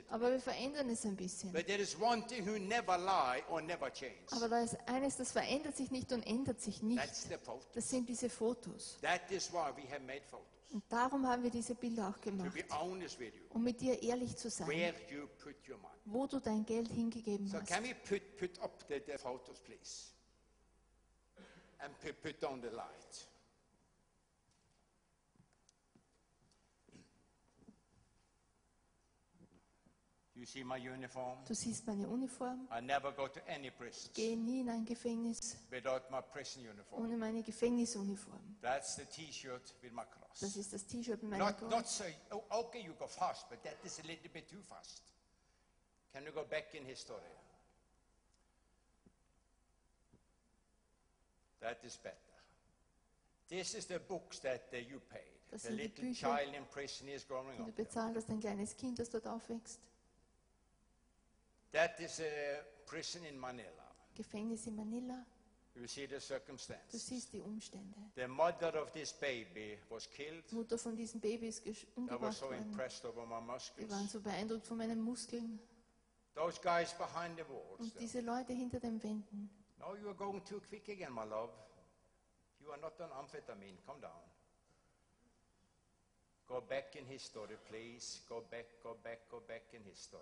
Aber 0.08 0.30
wir 0.32 0.40
verändern 0.40 0.90
es 0.90 1.04
ein 1.04 1.14
bisschen. 1.16 1.52
But 1.52 1.66
there 1.66 1.80
is 1.80 1.96
one 2.00 2.26
thing 2.26 2.44
who 2.44 2.58
never 2.58 2.98
lie 2.98 3.42
or 3.48 3.60
never 3.62 3.90
change. 3.92 4.26
Aber 4.32 4.48
da 4.48 4.62
ist 4.62 4.76
eines, 4.86 5.16
das 5.16 5.30
verändert 5.30 5.76
sich 5.76 5.90
nicht 5.92 6.12
und 6.12 6.26
ändert 6.26 6.60
sich 6.60 6.82
nicht. 6.82 7.00
Das 7.74 7.90
sind 7.90 8.08
diese 8.08 8.28
Fotos. 8.28 8.98
Und 10.72 10.82
darum 10.88 11.26
haben 11.28 11.42
wir 11.42 11.50
diese 11.50 11.74
Bilder 11.74 12.08
auch 12.08 12.20
gemacht. 12.20 12.52
Um 13.50 13.62
mit 13.62 13.80
dir 13.80 14.02
ehrlich 14.02 14.36
zu 14.36 14.50
sein, 14.50 14.94
wo 16.06 16.26
du 16.26 16.40
dein 16.40 16.64
Geld 16.64 16.88
hingegeben 16.88 17.46
So 17.46 17.58
hast. 17.60 17.68
can 17.68 17.84
we 17.84 17.94
put, 17.94 18.36
put 18.36 18.58
up 18.60 18.82
the, 18.88 19.00
the 19.06 19.18
photos, 19.18 19.60
please? 19.60 20.12
And 21.78 21.92
put, 22.00 22.20
put 22.22 22.42
on 22.44 22.60
the 22.62 22.68
light. 22.68 23.28
You 30.34 30.46
see 30.46 30.64
my 30.64 30.78
uniform? 30.78 31.38
Du 31.46 31.54
siehst 31.54 31.86
meine 31.86 32.08
Uniform, 32.08 32.66
I 32.70 32.80
never 32.80 33.12
go 33.12 33.28
to 33.28 33.40
any 33.48 33.70
prisons 33.70 34.12
gehe 34.14 34.34
nie 34.36 34.60
in 34.60 34.70
ein 34.70 34.84
Gefängnis 34.86 35.58
without 35.70 36.10
my 36.10 36.22
prison 36.22 36.62
uniform. 36.66 37.02
ohne 37.04 37.16
meine 37.18 37.42
Gefängnisuniform. 37.42 38.40
That's 38.62 38.96
the 38.96 39.04
T-shirt 39.04 39.74
with 39.82 39.92
my 39.92 40.04
cross. 40.04 40.40
Das 40.40 40.56
ist 40.56 40.72
das 40.72 40.86
T-Shirt 40.86 41.22
mit 41.22 41.32
meinem 41.32 41.40
Not, 41.40 41.60
not 41.62 41.70
Kreuz. 41.82 41.98
say, 41.98 42.14
oh, 42.30 42.42
okay, 42.50 42.80
you 42.80 42.94
go 42.98 43.06
fast, 43.06 43.46
but 43.50 43.62
that 43.62 43.76
is 43.84 43.98
a 44.00 44.06
little 44.06 44.30
bit 44.32 44.48
too 44.48 44.62
fast. 44.62 45.02
Can 46.14 46.24
you 46.24 46.32
go 46.32 46.44
back 46.44 46.74
in 46.74 46.84
history? 46.86 47.16
That 51.60 51.78
is 51.84 51.96
better. 51.98 52.16
This 53.48 53.74
is 53.74 53.86
the 53.86 53.98
books 53.98 54.38
that 54.40 54.62
uh, 54.72 54.78
you 54.78 54.98
paid. 55.10 55.20
Das 55.50 55.62
the 55.62 55.68
sind 55.68 55.76
die 55.78 55.82
little 55.82 56.04
Bücher, 56.04 56.38
child 56.38 56.54
in 56.54 56.64
prison 56.72 57.08
is 57.08 57.26
growing 57.28 57.58
Die 57.66 57.72
du 57.72 57.82
up. 58.00 58.14
hast, 58.16 58.30
ein 58.30 58.40
kleines 58.40 58.74
Kind, 58.76 58.98
das 58.98 59.10
dort 59.10 59.26
aufwächst. 59.26 59.78
That 61.72 61.98
is 62.00 62.20
a 62.20 62.62
prison 62.86 63.24
in 63.24 63.38
Manila. 63.38 63.68
Gefängnis 64.14 64.66
in 64.66 64.76
Manila. 64.76 65.24
You 65.74 65.86
see 65.86 66.06
the 66.06 66.16
Du 66.16 66.20
circumstances. 66.20 67.02
siehst 67.02 67.32
die 67.32 67.40
Umstände. 67.40 67.96
The 68.14 68.26
mother 68.28 68.74
of 68.78 68.90
this 68.92 69.12
baby 69.14 69.78
was 69.88 70.06
killed. 70.06 70.44
Die 70.50 70.54
Mutter 70.54 70.76
von 70.76 70.94
diesem 70.94 71.18
Baby 71.20 71.48
ist 71.48 71.64
gesch- 71.64 71.84
I 71.84 71.86
was 71.86 71.96
umgebracht 71.96 72.34
so 72.36 72.46
worden. 72.46 72.62
impressed 72.64 73.04
over 73.06 73.24
my 73.24 73.30
Wir 73.30 73.38
waren 73.38 73.46
muscles. 73.46 74.12
so 74.12 74.20
beeindruckt 74.20 74.66
von 74.66 74.76
meinen 74.76 75.00
Muskeln. 75.00 75.58
Those 76.34 76.60
guys 76.60 76.92
behind 76.92 77.38
the 77.38 77.44
walls. 77.48 77.78
Und 77.80 77.98
diese 77.98 78.20
Leute 78.20 78.52
hinter 78.52 78.80
den 78.80 79.02
Wänden. 79.02 79.48
No, 79.78 79.94
you 79.96 80.08
are 80.08 80.14
going 80.14 80.44
too 80.44 80.60
quick 80.68 80.86
again, 80.90 81.12
my 81.12 81.24
love. 81.24 81.52
You 82.60 82.70
are 82.70 82.80
not 82.80 83.00
on 83.00 83.10
amphetamine. 83.12 83.78
Come 83.86 84.00
down. 84.00 84.20
Go 86.46 86.60
back 86.60 86.94
in 86.96 87.06
history, 87.06 87.56
please. 87.68 88.20
Go 88.28 88.42
back, 88.50 88.66
go 88.82 88.94
back, 89.02 89.26
go 89.30 89.40
back 89.40 89.72
in 89.72 89.82
history. 89.84 90.20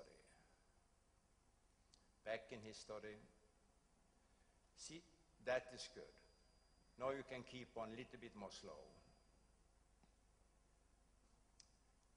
Back 2.24 2.52
in 2.52 2.60
history. 2.62 3.16
See, 4.76 5.02
that 5.44 5.64
is 5.74 5.88
good. 5.94 6.14
Now 6.98 7.10
you 7.10 7.24
can 7.28 7.42
keep 7.42 7.68
on 7.76 7.88
a 7.88 7.96
little 7.96 8.20
bit 8.20 8.36
more 8.36 8.50
slow. 8.50 8.80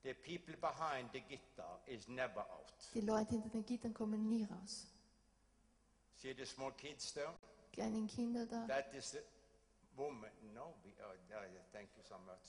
The 0.03 0.13
people 0.13 0.53
behind 0.59 1.09
the 1.13 1.21
guitar 1.21 1.79
is 1.87 2.09
never 2.09 2.41
out. 2.41 2.73
Die 2.93 2.99
Leute 2.99 3.31
hinter 3.31 3.49
den 3.49 3.65
Gittern 3.65 3.93
kommen 3.93 4.27
nie 4.27 4.43
raus. 4.43 4.87
See 6.15 6.33
the 6.33 6.45
small 6.45 6.71
kids 6.71 7.13
there? 7.13 7.31
Kleinen 7.71 8.07
Kinder 8.07 8.45
da. 8.45 8.65
That 8.67 8.93
is 8.93 9.11
the 9.11 9.23
woman. 9.97 10.29
No, 10.53 10.73
we, 10.83 10.91
oh, 11.01 11.15
thank 11.71 11.87
you 11.95 12.03
so 12.03 12.15
much. 12.25 12.43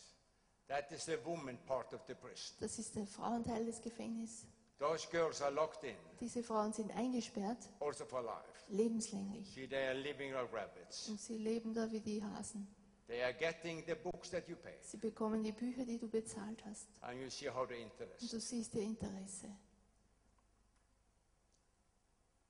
That 0.68 0.90
is 0.92 1.04
the 1.04 1.18
woman 1.24 1.58
part 1.66 1.92
of 1.92 2.00
the 2.06 2.14
prison. 2.14 2.56
Das 2.60 2.78
ist 2.78 2.96
der 2.96 3.06
Frauenteil 3.06 3.64
des 3.66 3.80
Gefängnisses. 3.80 4.46
Those 4.78 5.06
girls 5.10 5.40
are 5.40 5.52
locked 5.52 5.84
in, 5.84 5.94
Diese 6.20 6.42
Frauen 6.42 6.72
sind 6.72 6.90
eingesperrt, 6.96 7.58
also 7.80 8.04
for 8.04 8.22
life. 8.22 8.64
lebenslänglich. 8.68 9.52
See, 9.54 9.66
they 9.68 9.86
are 9.88 9.94
living 9.94 10.32
like 10.32 10.52
rabbits. 10.52 11.08
Und 11.08 11.20
sie 11.20 11.38
leben 11.38 11.72
da 11.74 11.90
wie 11.90 12.00
die 12.00 12.22
Hasen. 12.22 12.66
They 13.06 13.22
are 13.22 13.34
getting 13.34 13.84
the 13.86 13.94
books 13.94 14.30
that 14.30 14.48
you 14.48 14.56
pay, 14.56 14.74
Sie 14.80 14.96
bekommen 14.96 15.42
die 15.42 15.52
Bücher, 15.52 15.84
die 15.84 15.98
du 15.98 16.08
bezahlt 16.08 16.64
hast. 16.64 16.88
and 17.02 17.20
you 17.20 17.28
see 17.30 17.48
how 17.48 17.66
the 17.68 17.74
Und 17.74 17.82
interest. 17.82 18.32
du 18.32 18.40
siehst 18.40 18.74
ihr 18.74 18.82
Interesse. 18.82 19.48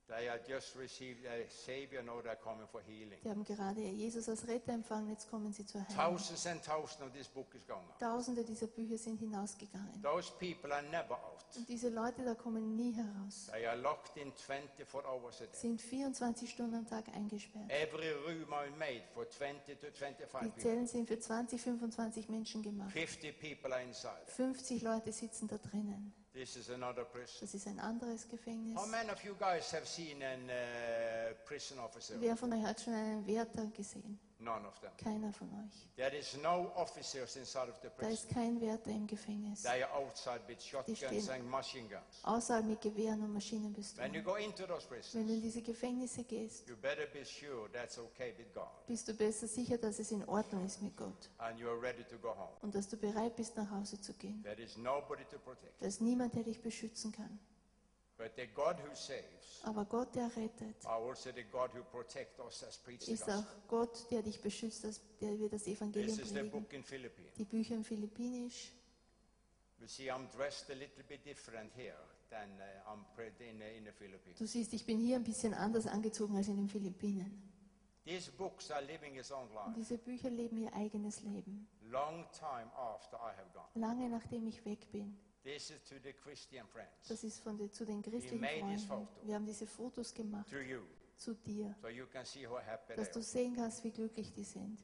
They 0.07 0.29
are 0.29 0.39
just 0.47 0.75
received 0.75 1.25
a 1.25 1.49
savior, 1.49 2.03
now 2.03 2.21
they're 2.21 2.35
coming 2.35 2.67
for 2.71 2.79
healing. 2.81 3.17
Die 3.23 3.29
haben 3.29 3.43
gerade 3.43 3.81
Jesus 3.81 4.29
als 4.29 4.47
Retter 4.47 4.73
empfangen, 4.73 5.09
jetzt 5.09 5.27
kommen 5.31 5.51
sie 5.51 5.65
zur 5.65 5.81
Heilung. 5.81 6.17
Thousands 6.17 6.45
and 6.45 6.63
thousands 6.63 7.01
of 7.01 7.11
this 7.11 7.27
book 7.27 7.47
is 7.55 7.65
going 7.65 7.79
on. 7.79 7.97
Tausende 7.99 8.43
dieser 8.43 8.67
Bücher 8.67 8.99
sind 8.99 9.17
hinausgegangen. 9.19 10.03
Those 10.03 10.31
people 10.37 10.71
are 10.71 10.83
never 10.83 11.15
out. 11.15 11.43
Und 11.57 11.67
diese 11.67 11.89
Leute 11.89 12.23
da 12.23 12.35
kommen 12.35 12.75
nie 12.75 12.91
heraus. 12.91 13.47
They 13.51 13.65
are 13.65 13.77
locked 13.77 14.15
in 14.17 14.31
24 14.31 15.03
hours 15.05 15.41
a 15.41 15.45
day. 15.45 15.55
Sind 15.55 15.81
24 15.81 16.51
Stunden 16.51 16.75
am 16.75 16.87
Tag 16.87 17.05
eingesperrt. 17.09 17.71
Every 17.71 18.11
room 18.27 18.53
are 18.53 18.69
made 18.77 19.01
for 19.15 19.27
20 19.27 19.79
to 19.79 19.87
25 19.91 20.53
Die. 20.53 20.61
Zellen 20.61 20.85
sind 20.85 21.07
für 21.07 21.17
20, 21.17 21.59
25 21.59 22.29
Menschen 22.29 22.61
gemacht. 22.61 22.91
50 22.91 23.39
people 23.39 23.73
are 23.73 23.81
inside. 23.81 24.13
50 24.27 24.83
Leute 24.83 25.11
sitzen 25.11 25.47
da 25.47 25.57
drinnen. 25.57 26.13
This 26.35 26.57
is 26.57 26.69
another 26.69 27.05
prison. 27.05 27.37
Das 27.39 27.53
ist 27.53 27.65
ein 27.65 27.79
anderes 27.79 28.27
Gefängnis. 28.27 28.75
How 28.75 28.85
many 28.87 29.09
of 29.09 29.23
you 29.23 29.35
guys 29.35 29.71
have 29.71 29.85
seen 29.87 30.21
a 30.21 30.33
uh, 30.35 31.33
prison 31.47 31.79
officer? 31.79 32.15
Wer 32.19 32.35
von 32.35 32.51
euch 32.51 32.61
hat 32.61 32.81
schon 32.81 32.93
einen 32.93 33.25
Wärter 33.25 33.65
gesehen? 33.67 34.19
None 34.45 34.67
of 34.67 34.79
them. 34.79 34.91
Keiner 34.97 35.33
von 35.33 35.49
euch. 35.49 35.87
There 35.95 36.15
is 36.15 36.37
no 36.43 36.71
officers 36.75 37.35
inside 37.35 37.67
of 37.67 37.79
the 37.81 37.89
Da 37.99 38.07
ist 38.09 38.29
kein 38.29 38.61
Wärter 38.61 38.91
im 38.91 39.07
Gefängnis. 39.07 39.63
They 39.63 39.81
are 39.83 39.91
outside 39.95 40.41
with 40.47 40.61
shotguns 40.63 40.99
stehen- 40.99 41.29
and 41.31 41.49
machine 41.49 41.87
guns. 41.89 42.03
Außerhalb 42.23 42.63
mit 42.65 42.79
Gewehren 42.81 43.13
und 43.21 43.21
When 43.21 43.27
you 43.29 43.33
Maschinenpistolen. 43.33 44.23
go 44.23 44.35
into 44.35 44.67
those 44.67 44.85
Wenn 45.13 45.27
du 45.27 45.33
in 45.33 45.41
diese 45.41 45.63
Gefängnisse 45.63 46.23
gehst, 46.23 46.67
you 46.69 46.75
better 46.77 47.07
be 47.11 47.25
sure 47.25 47.67
that's 47.73 47.97
okay 47.97 48.33
with 48.37 48.53
God 48.53 48.67
bist 48.85 49.07
du 49.07 49.13
besser 49.15 49.47
sicher, 49.47 49.79
dass 49.79 49.97
es 49.97 50.11
in 50.11 50.23
Ordnung 50.25 50.63
ist 50.65 50.79
mit 50.81 50.95
Gott. 50.95 51.29
and 51.39 51.57
you 51.59 51.67
are 51.67 51.81
ready 51.81 52.03
to 52.03 52.17
go 52.19 52.29
home. 52.29 52.51
Und 52.61 52.75
dass 52.75 52.87
du 52.87 52.97
bereit 52.97 53.35
bist, 53.35 53.57
nach 53.57 53.71
Hause 53.71 53.99
zu 53.99 54.13
gehen. 54.13 54.43
There 54.43 54.61
is 54.61 54.77
nobody 54.77 55.23
to 55.31 55.39
protect. 55.39 55.81
Da 55.81 55.87
ist 55.87 56.01
niemand, 56.01 56.35
der 56.35 56.43
dich 56.43 56.61
beschützen 56.61 57.11
kann. 57.11 57.39
Aber 59.63 59.85
Gott, 59.85 60.15
der 60.15 60.35
rettet, 60.35 60.85
also 60.85 61.31
the 61.35 61.43
God 61.51 61.73
who 61.73 61.83
protects 61.83 62.39
us 62.39 62.63
as 62.63 62.77
preach 62.77 63.01
the 63.05 63.13
ist 63.13 63.29
auch. 63.29 63.43
Gott, 63.67 64.09
der 64.11 64.21
dich 64.21 64.41
beschützt, 64.41 64.83
der 65.21 65.37
wir 65.39 65.49
das 65.49 65.63
This 65.63 65.77
Evangelium 65.77 66.17
predigen. 66.17 66.51
in. 66.83 67.37
Die 67.37 67.45
Bücher 67.45 67.75
im 67.75 67.83
Philippinisch. 67.83 68.71
You 69.79 69.87
see, 69.87 70.09
I'm 70.09 70.27
dressed 70.35 70.69
a 70.69 70.73
little 70.73 71.03
bit 71.03 71.25
different 71.25 71.71
here 71.75 71.97
than 72.29 72.49
uh, 72.59 72.93
in, 73.39 73.61
uh, 73.61 73.77
in 73.77 73.83
the 73.85 73.91
Philippines. 73.91 74.37
Du 74.39 74.45
siehst, 74.45 74.73
ich 74.73 74.85
bin 74.85 74.99
hier 74.99 75.17
ein 75.17 75.23
bisschen 75.23 75.53
anders 75.53 75.85
angezogen 75.85 76.35
als 76.37 76.47
in 76.47 76.55
den 76.57 76.69
Philippinen. 76.69 77.41
These 78.05 78.31
books 78.31 78.71
are 78.71 78.83
living 78.85 79.15
its 79.15 79.31
own 79.31 79.47
Und 79.49 79.53
life. 79.55 79.71
diese 79.75 79.97
Bücher 79.97 80.29
leben 80.29 80.57
ihr 80.57 80.73
eigenes 80.73 81.21
Leben. 81.21 81.67
Long 81.89 82.25
time 82.31 82.71
after 82.75 83.17
I 83.17 83.35
have 83.35 83.49
gone. 83.53 83.67
Lange 83.73 84.09
nachdem 84.09 84.47
ich 84.47 84.63
weg 84.63 84.89
bin. 84.91 85.17
This 85.45 85.69
is 85.69 85.79
to 85.89 85.99
the 86.03 86.11
Christian 86.11 86.65
friends. 86.65 87.07
Das 87.07 87.23
ist 87.23 87.39
von 87.39 87.55
den, 87.55 87.71
zu 87.71 87.85
den 87.85 88.01
christlichen 88.01 88.39
Freunden. 88.79 89.07
Wir 89.21 89.35
haben 89.35 89.45
diese 89.45 89.67
Fotos 89.67 90.11
gemacht 90.11 90.49
to 90.49 90.57
you, 90.57 90.81
zu 91.17 91.35
dir, 91.35 91.75
so 91.83 91.87
you 91.87 92.07
can 92.07 92.25
see 92.25 92.47
how 92.47 92.59
happy 92.59 92.95
dass 92.95 93.11
they 93.11 93.13
du 93.13 93.21
sehen 93.21 93.55
kannst, 93.55 93.83
wie 93.83 93.91
glücklich 93.91 94.33
die 94.33 94.43
sind. 94.43 94.83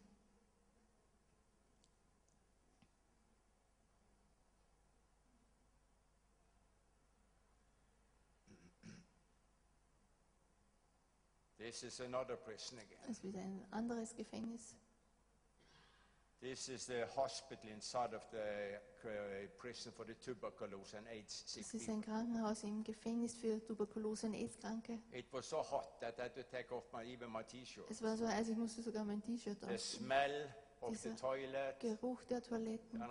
This 11.58 11.82
is 11.82 12.01
another 12.01 12.36
prison 12.36 12.77
again. 12.77 13.00
Das 13.08 13.18
ist 13.18 13.24
wieder 13.24 13.39
ein 13.39 13.65
anderes 13.72 14.15
Gefängnis. 14.15 14.75
This 16.42 16.70
is 16.70 16.88
the 16.88 17.06
hospital 17.16 17.70
inside 17.70 18.16
of 18.16 18.24
the 18.32 18.40
uh, 19.06 19.10
prison 19.60 19.92
for 19.96 20.06
the 20.06 20.16
tuberculosis 20.16 20.96
and 20.96 21.08
AIDS 21.08 21.44
sick 21.46 21.62
Es 21.62 21.74
ist 21.76 21.88
ein 21.88 22.02
Krankenhaus 22.02 22.64
im 22.64 22.84
Gefängnis 22.84 23.36
für 23.36 23.62
Tuberkulose- 23.64 24.26
und 24.26 24.34
AIDS-Kranke. 24.34 25.00
It 25.12 25.32
was 25.32 25.48
so 25.48 25.58
hot 25.58 26.00
that 26.00 26.18
I 26.18 26.24
had 26.24 26.34
to 26.34 26.42
take 26.44 26.72
off 26.74 26.92
my, 26.92 27.04
even 27.06 27.32
my 27.32 27.44
t-shirt. 27.44 27.86
Es 27.92 28.02
war 28.02 28.18
so 28.18 28.28
heiß, 28.28 28.50
ich 28.50 28.58
musste 28.58 28.82
sogar 28.82 29.04
mein 29.06 29.22
T-Shirt 29.22 29.60
The 29.62 29.68
ausziehen. 29.76 30.06
smell 30.06 30.56
Dieser 30.90 31.16
toilet, 31.16 31.80
Geruch 31.80 32.24
der 32.24 32.42
Toiletten. 32.42 33.02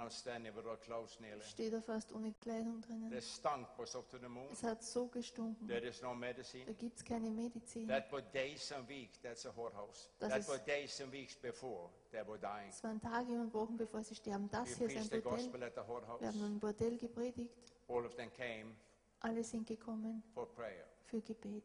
stehe 1.42 1.70
da 1.70 1.80
fast 1.80 2.12
ohne 2.12 2.32
Kleidung 2.34 2.80
drinnen. 2.80 3.12
Es 3.12 4.62
hat 4.62 4.82
so 4.82 5.06
gestunken. 5.06 5.68
There 5.68 5.86
is 5.86 6.02
no 6.02 6.08
Da 6.08 6.14
medicine. 6.14 6.74
gibt 6.74 6.96
es 6.98 7.04
keine 7.04 7.30
Medizin. 7.30 7.86
That 7.86 8.10
were 8.10 8.22
days 8.32 8.72
and 8.72 8.88
weeks, 8.88 9.20
that's 9.20 9.46
a 9.46 9.50
whorehouse. 9.54 10.10
Das 10.18 10.30
That 10.30 10.48
were 10.48 10.58
days 10.58 11.00
and 11.00 11.12
weeks 11.12 11.36
before 11.36 11.90
they 12.10 12.26
were 12.26 12.38
dying. 12.38 12.70
Es 12.70 12.82
waren 12.82 13.00
Tage 13.00 13.32
und 13.40 13.54
Wochen, 13.54 13.76
bevor 13.76 14.02
sie 14.02 14.14
sterben. 14.16 14.48
Das 14.50 14.68
We 14.80 14.88
hier 14.88 15.00
ist 15.00 15.12
ein 15.12 15.22
Bordell. 15.22 15.52
Wir 15.52 16.28
haben 16.28 16.42
ein 16.44 16.58
Bordell 16.58 16.98
gepredigt. 16.98 17.54
All 17.88 18.04
of 18.04 18.14
them 18.16 18.32
came 18.32 18.74
Alle 19.20 19.44
sind 19.44 19.66
gekommen 19.66 20.22
for 20.34 20.48
prayer. 20.54 20.86
für 21.04 21.20
Gebet. 21.20 21.64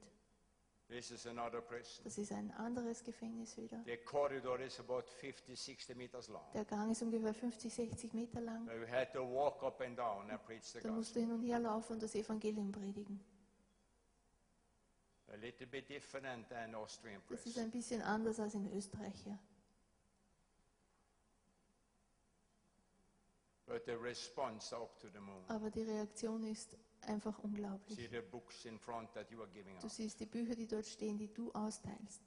This 0.87 1.09
is 1.09 1.25
another 1.25 1.61
prison. 1.61 2.03
Das 2.03 2.17
ist 2.19 2.31
ein 2.31 2.51
anderes 2.51 3.03
Gefängnis 3.03 3.57
wieder. 3.57 3.81
The 3.85 3.97
corridor 4.05 4.59
is 4.59 4.79
about 4.79 5.01
50, 5.19 5.55
60 5.59 5.95
meters 5.97 6.27
long. 6.27 6.43
Der 6.53 6.63
Gang 6.63 6.91
ist 6.91 7.01
ungefähr 7.01 7.33
50, 7.33 7.73
60 7.73 8.13
Meter 8.13 8.39
lang. 8.41 8.67
We 8.67 8.87
had 8.91 9.11
to 9.13 9.21
walk 9.23 9.63
up 9.63 9.81
and 9.81 9.97
down 9.97 10.29
and 10.29 10.43
preach 10.45 10.63
the 10.73 10.79
Da 10.81 10.91
musst 10.91 11.15
gospel. 11.15 11.23
du 11.23 11.27
hin 11.27 11.31
und 11.39 11.43
her 11.47 11.59
laufen 11.59 11.93
und 11.93 12.03
das 12.03 12.13
Evangelium 12.13 12.71
predigen. 12.71 13.19
A 15.29 15.35
little 15.37 15.65
bit 15.65 15.89
different 15.89 16.47
than 16.49 16.75
Austrian 16.75 17.19
Das 17.29 17.39
ist 17.39 17.43
prison. 17.55 17.63
ein 17.63 17.71
bisschen 17.71 18.01
anders 18.03 18.39
als 18.39 18.53
in 18.53 18.71
Österreich 18.71 19.15
hier. 19.23 19.39
But 23.65 23.83
the 23.85 23.93
response 23.93 24.71
up 24.75 24.99
to 24.99 25.07
the 25.09 25.19
moon. 25.19 25.43
Aber 25.47 25.71
die 25.71 25.81
Reaktion 25.81 26.43
ist 26.43 26.77
einfach 27.01 27.37
unglaublich. 27.39 27.97
Du 29.81 29.89
siehst 29.89 30.19
die 30.19 30.25
Bücher, 30.25 30.55
die 30.55 30.67
dort 30.67 30.85
stehen, 30.85 31.17
die 31.17 31.33
du 31.33 31.51
austeilst. 31.51 32.21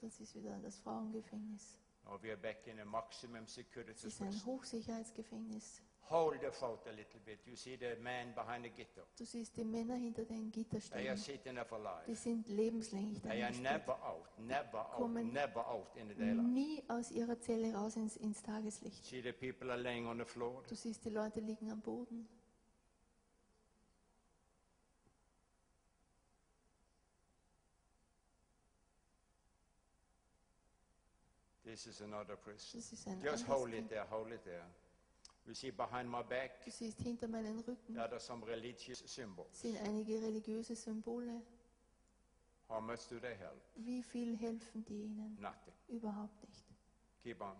Das 0.00 0.20
ist 0.20 0.34
wieder 0.34 0.58
das 0.60 0.78
Frauengefängnis. 0.78 1.78
Now 2.04 2.18
we 2.22 2.30
are 2.30 2.36
back 2.36 2.66
in 2.66 2.78
a 2.80 2.84
maximum 2.84 3.44
Es 3.44 3.54
security 3.54 4.06
ist 4.06 4.20
ein. 4.20 4.44
Hochsicherheitsgefängnis. 4.44 5.82
Hold 6.10 6.40
the 6.40 6.50
photo 6.50 6.90
a 6.90 6.92
little 6.92 7.20
bit. 7.24 7.38
You 7.46 7.56
see 7.56 7.76
the 7.76 7.96
man 8.02 8.34
behind 8.34 8.64
the 8.64 8.70
ghetto. 8.70 9.02
Du 9.16 9.24
siehst 9.24 9.56
die 9.56 9.64
Männer 9.64 9.94
hinter 9.96 10.24
den 10.24 10.52
They 10.52 10.62
are 10.62 10.64
Gitterstäben. 10.64 11.16
sitting 11.16 11.54
there 11.54 11.64
for 11.64 11.78
Die 12.06 12.14
sind 12.14 12.48
lebenslänglich 12.48 13.22
They 13.22 13.42
are 13.42 13.52
never 13.52 13.94
out, 14.04 14.26
never 14.38 14.80
out, 14.80 14.96
Kommen 14.96 15.32
never 15.32 15.66
out 15.66 15.96
in 15.96 16.08
the 16.08 16.14
daylight. 16.14 16.46
Nie 16.48 16.82
aus 16.88 17.10
ihrer 17.10 17.40
Zelle 17.40 17.72
raus 17.74 17.96
ins, 17.96 18.16
ins 18.16 18.42
Tageslicht. 18.42 19.04
See 19.04 19.22
the 19.22 19.32
people 19.32 19.70
are 19.70 19.80
laying 19.80 20.06
on 20.06 20.18
the 20.18 20.24
floor. 20.24 20.62
Du 20.68 20.74
siehst, 20.74 21.04
die 21.04 21.10
Leute 21.10 21.40
liegen 21.40 21.70
am 21.70 21.80
Boden. 21.80 22.28
This 31.64 31.86
is 31.86 32.00
another 32.00 32.36
prison. 32.36 32.80
Das 32.80 32.92
ist 32.92 33.06
ein 33.06 33.20
Just 33.22 33.44
anderes 33.44 33.48
hold 33.48 33.70
it 33.72 33.76
Kind. 33.76 33.90
there, 33.90 34.06
hold 34.10 34.32
it 34.32 34.44
there. 34.44 34.66
You 35.44 35.54
see 35.54 35.70
behind 35.72 36.08
my 36.08 36.22
back, 36.22 36.62
Du 36.64 36.70
siehst 36.70 37.00
hinter 37.00 37.26
meinen 37.26 37.58
Rücken 37.60 37.94
there 37.94 38.10
are 38.12 38.20
some 38.20 38.44
religious 38.46 39.02
symbols. 39.06 39.60
sind 39.60 39.76
einige 39.80 40.20
religiöse 40.22 40.76
Symbole. 40.76 41.42
How 42.68 42.80
much 42.80 43.08
do 43.08 43.18
they 43.18 43.34
help? 43.34 43.60
Wie 43.76 44.02
viel 44.02 44.36
helfen 44.36 44.84
die 44.84 45.02
ihnen? 45.02 45.36
Nothing. 45.40 45.74
Überhaupt 45.88 46.42
nicht. 46.48 46.64
Keep 47.22 47.40
on. 47.42 47.56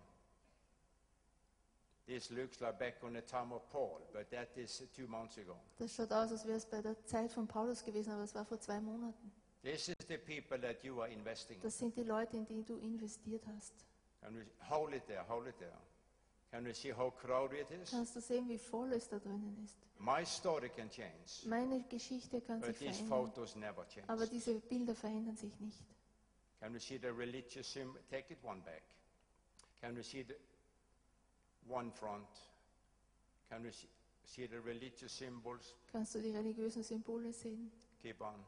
This 2.07 2.31
looks 2.31 2.61
like 2.61 2.79
back 2.79 3.03
on 3.03 3.15
the 3.15 3.23
time 3.23 3.53
of 3.53 3.69
Paul, 3.71 4.01
but 4.13 4.31
that 4.31 4.49
is 4.57 4.83
two 4.95 5.07
months 5.07 5.39
ago. 5.39 5.57
Das 5.79 5.95
schaut 5.95 6.13
aus, 6.13 6.31
als 6.33 6.45
wäre 6.47 6.57
es 6.57 6.67
bei 6.67 6.81
der 6.83 6.97
Zeit 7.05 7.33
von 7.33 7.47
Paulus 7.47 7.85
gewesen, 7.85 8.13
aber 8.13 8.23
es 8.25 8.35
war 8.35 8.45
vor 8.45 8.61
zwei 8.61 8.81
Monaten. 8.81 9.33
This 9.63 9.89
is 9.89 9.97
the 10.09 10.19
people 10.19 10.59
that 10.61 10.83
you 10.83 11.01
are 11.01 11.11
investing 11.11 11.57
in. 11.57 11.63
Das 11.63 11.79
sind 11.79 11.97
die 11.97 12.03
Leute, 12.03 12.37
in 12.37 12.47
die 12.47 12.65
du 12.65 12.77
investiert 12.79 13.45
hast. 13.47 13.73
Can 14.21 14.35
we 14.37 14.45
hold 14.69 14.95
it 14.95 15.07
there, 15.07 15.25
hold 15.29 15.47
it 15.47 15.59
there. 15.59 15.77
Can 16.53 16.65
we 16.67 16.75
see 16.75 16.91
how 16.93 17.11
crowded 17.11 17.61
it 17.61 17.83
is? 17.83 17.91
Kannst 17.91 18.15
du 18.15 18.21
sehen, 18.21 18.47
wie 18.47 18.59
voll 18.59 18.93
es 18.93 19.09
da 19.09 19.19
drinnen 19.19 19.57
ist? 19.65 19.79
My 19.99 20.23
story 20.27 20.69
can 20.69 20.91
change, 20.91 21.47
Meine 21.47 21.83
Geschichte 21.89 22.41
kann 22.43 22.61
sich 22.61 22.69
but 22.73 22.79
these 22.79 22.93
verändern, 23.05 23.09
photos 23.09 23.57
never 23.57 23.87
change. 23.89 24.09
aber 24.09 24.27
diese 24.27 24.55
Bilder 24.61 24.95
verändern 24.95 25.37
sich 25.37 25.59
nicht. 25.61 25.79
Can 26.61 26.75
we 26.75 26.79
see 26.81 26.99
the 26.99 27.09
religious 27.09 27.73
symbol? 27.73 28.01
Take 28.11 28.33
it 28.33 28.39
one 28.45 28.61
back. 28.61 28.83
Can 29.81 29.97
we 29.97 30.03
see 30.03 30.23
the 30.25 30.35
one 31.69 31.91
front? 31.93 32.29
Can 33.49 33.63
we 33.65 33.73
see, 33.73 33.89
see 34.25 34.47
the 34.47 34.59
religious 34.61 35.11
symbols? 35.17 35.75
Kannst 35.91 36.15
du 36.15 36.21
die 36.21 36.33
religiösen 36.33 36.83
Symbole 36.83 37.33
sehen? 37.33 37.73
Keep 38.03 38.21
on. 38.21 38.45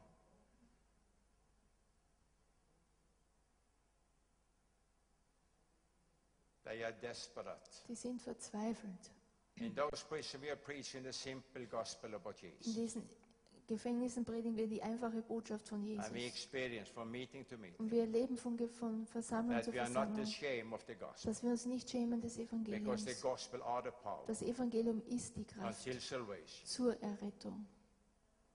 They 6.65 6.83
are 6.83 6.93
desperate. 7.01 7.59
Die 7.87 7.95
sind 7.95 8.21
verzweifelt. 8.21 9.11
In 9.57 9.73
those 9.73 10.03
we 10.41 10.49
are 10.49 10.57
preaching 10.57 11.03
the 11.03 11.13
simple 11.13 11.65
gospel 11.67 12.13
about 12.15 12.33
In 12.41 12.49
Jesus. 12.59 12.73
diesen 12.75 13.09
Gefängnissen 13.67 14.25
predigen 14.25 14.55
wir 14.57 14.67
die 14.67 14.83
einfache 14.83 15.21
Botschaft 15.21 15.67
von 15.67 15.79
And 15.79 15.87
we 16.13 16.19
Jesus. 16.19 16.35
experience 16.35 16.89
from 16.89 17.09
meeting 17.09 17.47
to 17.47 17.57
meeting 17.57 17.79
Und 17.79 17.89
wir 17.89 18.01
erleben 18.01 18.37
von, 18.37 18.57
von 18.69 19.07
Versammlung 19.07 19.55
that 19.55 19.65
zu 19.65 19.73
we 19.73 19.79
are 19.81 19.89
not 19.89 20.07
Versammlung, 20.13 20.21
ashamed 20.27 20.73
of 20.73 20.83
the 20.87 20.93
gospel 20.95 21.31
dass 21.31 21.41
wir 21.43 21.49
uns 21.51 21.65
nicht 21.65 21.89
schämen 21.89 22.19
des 22.21 22.35
because 22.37 22.53
Evangeliums. 22.53 23.05
the 23.05 23.21
gospel 23.21 23.61
are 23.63 23.81
the 23.83 23.91
power 24.03 24.23
Das 24.27 24.41
Evangelium 24.41 25.01
ist 25.07 25.35
die 25.37 25.45
Kraft 25.45 25.79
until 25.87 25.99
salvation. 26.01 26.65
zur 26.67 27.01
Errettung. 27.01 27.65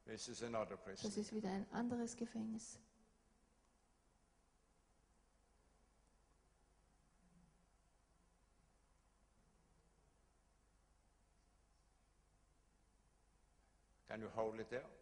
This 0.04 0.28
is 0.28 0.42
another 0.42 0.76
Das 0.76 1.00
prison. 1.00 1.20
ist 1.20 1.32
wieder 1.32 1.48
ein 1.48 1.66
anderes 1.72 2.16
Gefängnis. 2.16 2.78
Can 14.10 14.20
you 14.22 14.28
hold 14.34 14.58
it 14.58 14.66
there? 14.70 14.99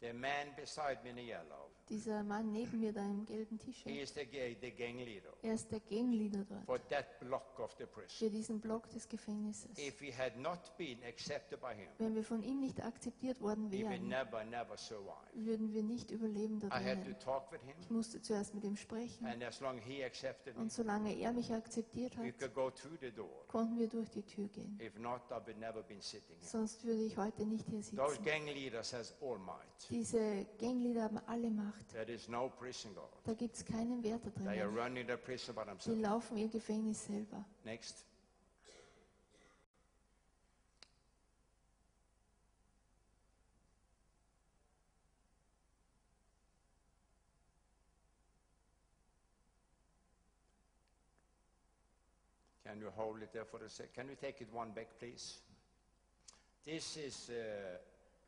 The 0.00 0.12
man 0.12 0.48
beside 0.56 0.98
me 1.02 1.10
in 1.10 1.16
the 1.16 1.22
yellow, 1.22 1.70
Dieser 1.88 2.22
Mann 2.24 2.50
neben 2.52 2.80
mir 2.80 2.92
da 2.92 3.00
im 3.02 3.24
gelben 3.24 3.58
he 3.64 3.72
T-Shirt, 3.72 3.92
is 3.96 4.12
the, 4.12 4.26
ga- 4.26 4.56
the 4.60 4.72
gang 4.72 4.98
leader 4.98 5.32
er 5.42 5.54
ist 5.54 5.70
der 5.70 5.78
Gangleader 5.80 6.44
dort 6.44 6.64
for 6.66 6.78
that 6.88 7.18
block 7.20 7.58
of 7.60 7.72
the 7.78 7.86
prison. 7.86 8.08
für 8.18 8.28
diesen 8.28 8.60
Block 8.60 8.90
des 8.90 9.08
Gefängnisses. 9.08 9.70
If 9.78 10.00
we 10.02 10.12
had 10.12 10.36
not 10.36 10.58
been 10.76 10.98
accepted 11.04 11.60
by 11.60 11.72
him, 11.74 11.88
Wenn 11.98 12.14
wir 12.16 12.24
von 12.24 12.42
ihm 12.42 12.58
nicht 12.60 12.82
akzeptiert 12.82 13.40
worden 13.40 13.70
wären, 13.70 14.08
never, 14.08 14.44
never 14.44 14.76
survive. 14.76 15.14
würden 15.34 15.72
wir 15.72 15.84
nicht 15.84 16.10
überleben 16.10 16.58
da 16.58 16.66
I 16.68 16.84
had 16.84 17.04
to 17.04 17.12
talk 17.24 17.50
with 17.52 17.60
him, 17.62 17.74
Ich 17.80 17.88
musste 17.88 18.20
zuerst 18.20 18.52
mit 18.54 18.64
ihm 18.64 18.76
sprechen 18.76 19.24
and 19.24 19.42
as 19.44 19.60
long 19.60 19.78
he 19.78 20.04
accepted 20.04 20.56
me, 20.56 20.62
und 20.62 20.72
solange 20.72 21.14
er 21.16 21.32
mich 21.32 21.52
akzeptiert 21.54 22.18
we 22.18 22.26
hat, 22.28 22.38
could 22.40 22.52
go 22.54 22.68
through 22.70 22.98
the 23.00 23.12
door. 23.12 23.46
konnten 23.46 23.78
wir 23.78 23.88
durch 23.88 24.10
die 24.10 24.22
Tür 24.24 24.48
gehen. 24.48 24.76
If 24.84 24.98
not, 24.98 25.22
I 25.30 25.34
would 25.46 25.56
never 25.58 25.82
been 25.84 26.02
sitting 26.02 26.36
here. 26.40 26.48
Sonst 26.50 26.84
würde 26.84 27.02
ich 27.04 27.16
heute 27.16 27.46
nicht 27.46 27.64
hier 27.70 27.80
Those 27.80 28.16
sitzen. 28.16 28.24
gang 28.24 28.44
leaders 28.46 28.92
has 28.92 29.14
all 29.22 29.38
might. 29.38 29.85
Diese 29.90 30.46
Gangleader 30.58 31.04
haben 31.04 31.18
alle 31.26 31.50
Macht. 31.50 31.88
There 31.92 32.10
is 32.12 32.28
no 32.28 32.48
prison 32.48 32.92
guard. 32.94 33.12
Da 33.24 33.34
gibt 33.34 33.54
es 33.54 33.64
keinen 33.64 34.02
Wärter 34.02 34.30
They 34.34 34.60
are 34.60 34.68
drinnen. 34.70 34.76
running 34.78 35.06
the 35.06 35.16
prison 35.16 35.54
by 35.54 35.62
Die 35.62 35.68
themselves. 35.70 36.00
laufen 36.00 36.36
ihr 36.38 36.48
Gefängnis 36.48 37.06
selber. 37.06 37.44
Next. 37.64 38.04
Can 52.64 52.80
you 52.80 52.88
hold 52.96 53.22
it 53.22 53.32
there 53.32 53.44
for 53.44 53.58
a 53.64 53.68
sec? 53.68 53.94
Can 53.94 54.08
we 54.08 54.14
take 54.16 54.40
it 54.40 54.48
one 54.52 54.70
back, 54.74 54.88
please? 54.98 55.38
This 56.64 56.96
is 56.96 57.30
uh, 57.30 57.76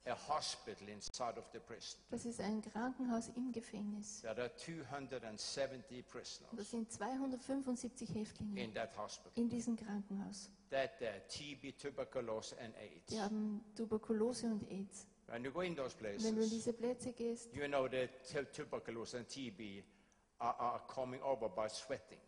a 0.09 0.15
hospital 0.29 0.89
inside 0.89 1.39
of 1.39 1.45
the 1.53 1.59
prison. 1.59 2.01
Das 2.11 2.25
ist 2.25 2.41
ein 2.41 2.61
Krankenhaus 2.63 3.29
im 3.37 3.53
Gefängnis. 3.53 4.21
There 4.23 4.41
are 4.43 4.51
270 4.57 6.03
Das 6.05 6.11
prisoners 6.13 6.71
sind 6.71 6.91
275 6.93 8.15
Häftlinge 8.15 8.63
in 8.65 8.75
that 8.75 8.97
hospital. 8.97 9.33
in 9.37 9.49
diesem 9.49 9.77
Krankenhaus. 9.77 10.51
That 10.71 11.01
uh, 11.01 11.07
TB, 11.29 11.79
tuberculosis, 11.79 12.59
and 12.59 12.75
AIDS. 12.77 13.07
Die 13.11 13.21
haben 13.21 13.65
Tuberkulose 13.75 14.47
und 14.47 14.63
AIDS. 14.71 15.07
When 15.29 15.45
you 15.45 15.51
go 15.51 15.61
in 15.61 15.77
those 15.77 15.95
Wenn 16.01 16.15
du 16.23 16.29
in 16.29 16.35
places, 16.37 16.51
diese 16.51 16.73
Plätze 16.73 17.13
gehst, 17.13 17.55
you 17.55 17.67
know 17.67 17.87
that 17.89 18.09
tu- 18.31 18.45
tuberculosis 18.63 19.15
and 19.15 19.29
TB 19.29 19.83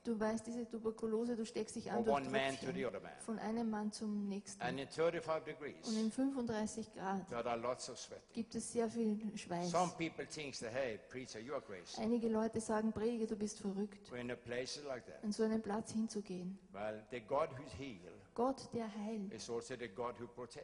Du 0.05 0.19
weißt, 0.19 0.47
diese 0.47 0.69
Tuberkulose, 0.69 1.37
du 1.37 1.45
steckst 1.45 1.77
dich 1.77 1.91
an 1.91 1.99
From 1.99 2.05
durch 2.05 2.17
one 2.17 2.31
man 2.31 2.59
to 2.59 2.73
the 2.73 2.85
Tröpfchen. 2.85 3.21
Von 3.21 3.39
einem 3.39 3.71
Mann 3.71 3.93
zum 3.93 4.29
nächsten. 4.29 4.61
And 4.63 4.81
in 4.81 4.89
35 4.89 5.57
Und 5.87 5.97
in 5.97 6.11
35 6.11 6.93
Grad 6.95 7.27
gibt 8.33 8.55
es 8.57 8.73
sehr 8.73 8.89
viel 8.89 9.39
Schweiß. 9.39 9.71
Some 9.71 9.93
people 9.97 10.27
think 10.27 10.59
that, 10.59 10.73
hey, 10.73 10.99
preacher, 11.09 11.39
you 11.39 11.53
are 11.53 11.63
crazy. 11.63 12.01
Einige 12.01 12.29
Leute 12.29 12.61
sagen, 12.61 12.93
Prediger, 12.93 13.27
du 13.27 13.37
bist 13.37 13.61
verrückt, 13.61 14.11
an 14.13 15.33
so 15.33 15.45
einen 15.45 15.63
Platz 15.63 15.93
hinzugehen. 15.93 16.59
Who's 16.73 17.73
healed 17.79 18.01
Gott, 18.35 18.69
der 18.73 18.93
heilt, 18.93 19.33
also 19.33 19.61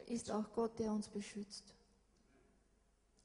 ist 0.07 0.31
auch 0.31 0.51
Gott, 0.53 0.77
der 0.79 0.91
uns 0.91 1.07
beschützt. 1.07 1.73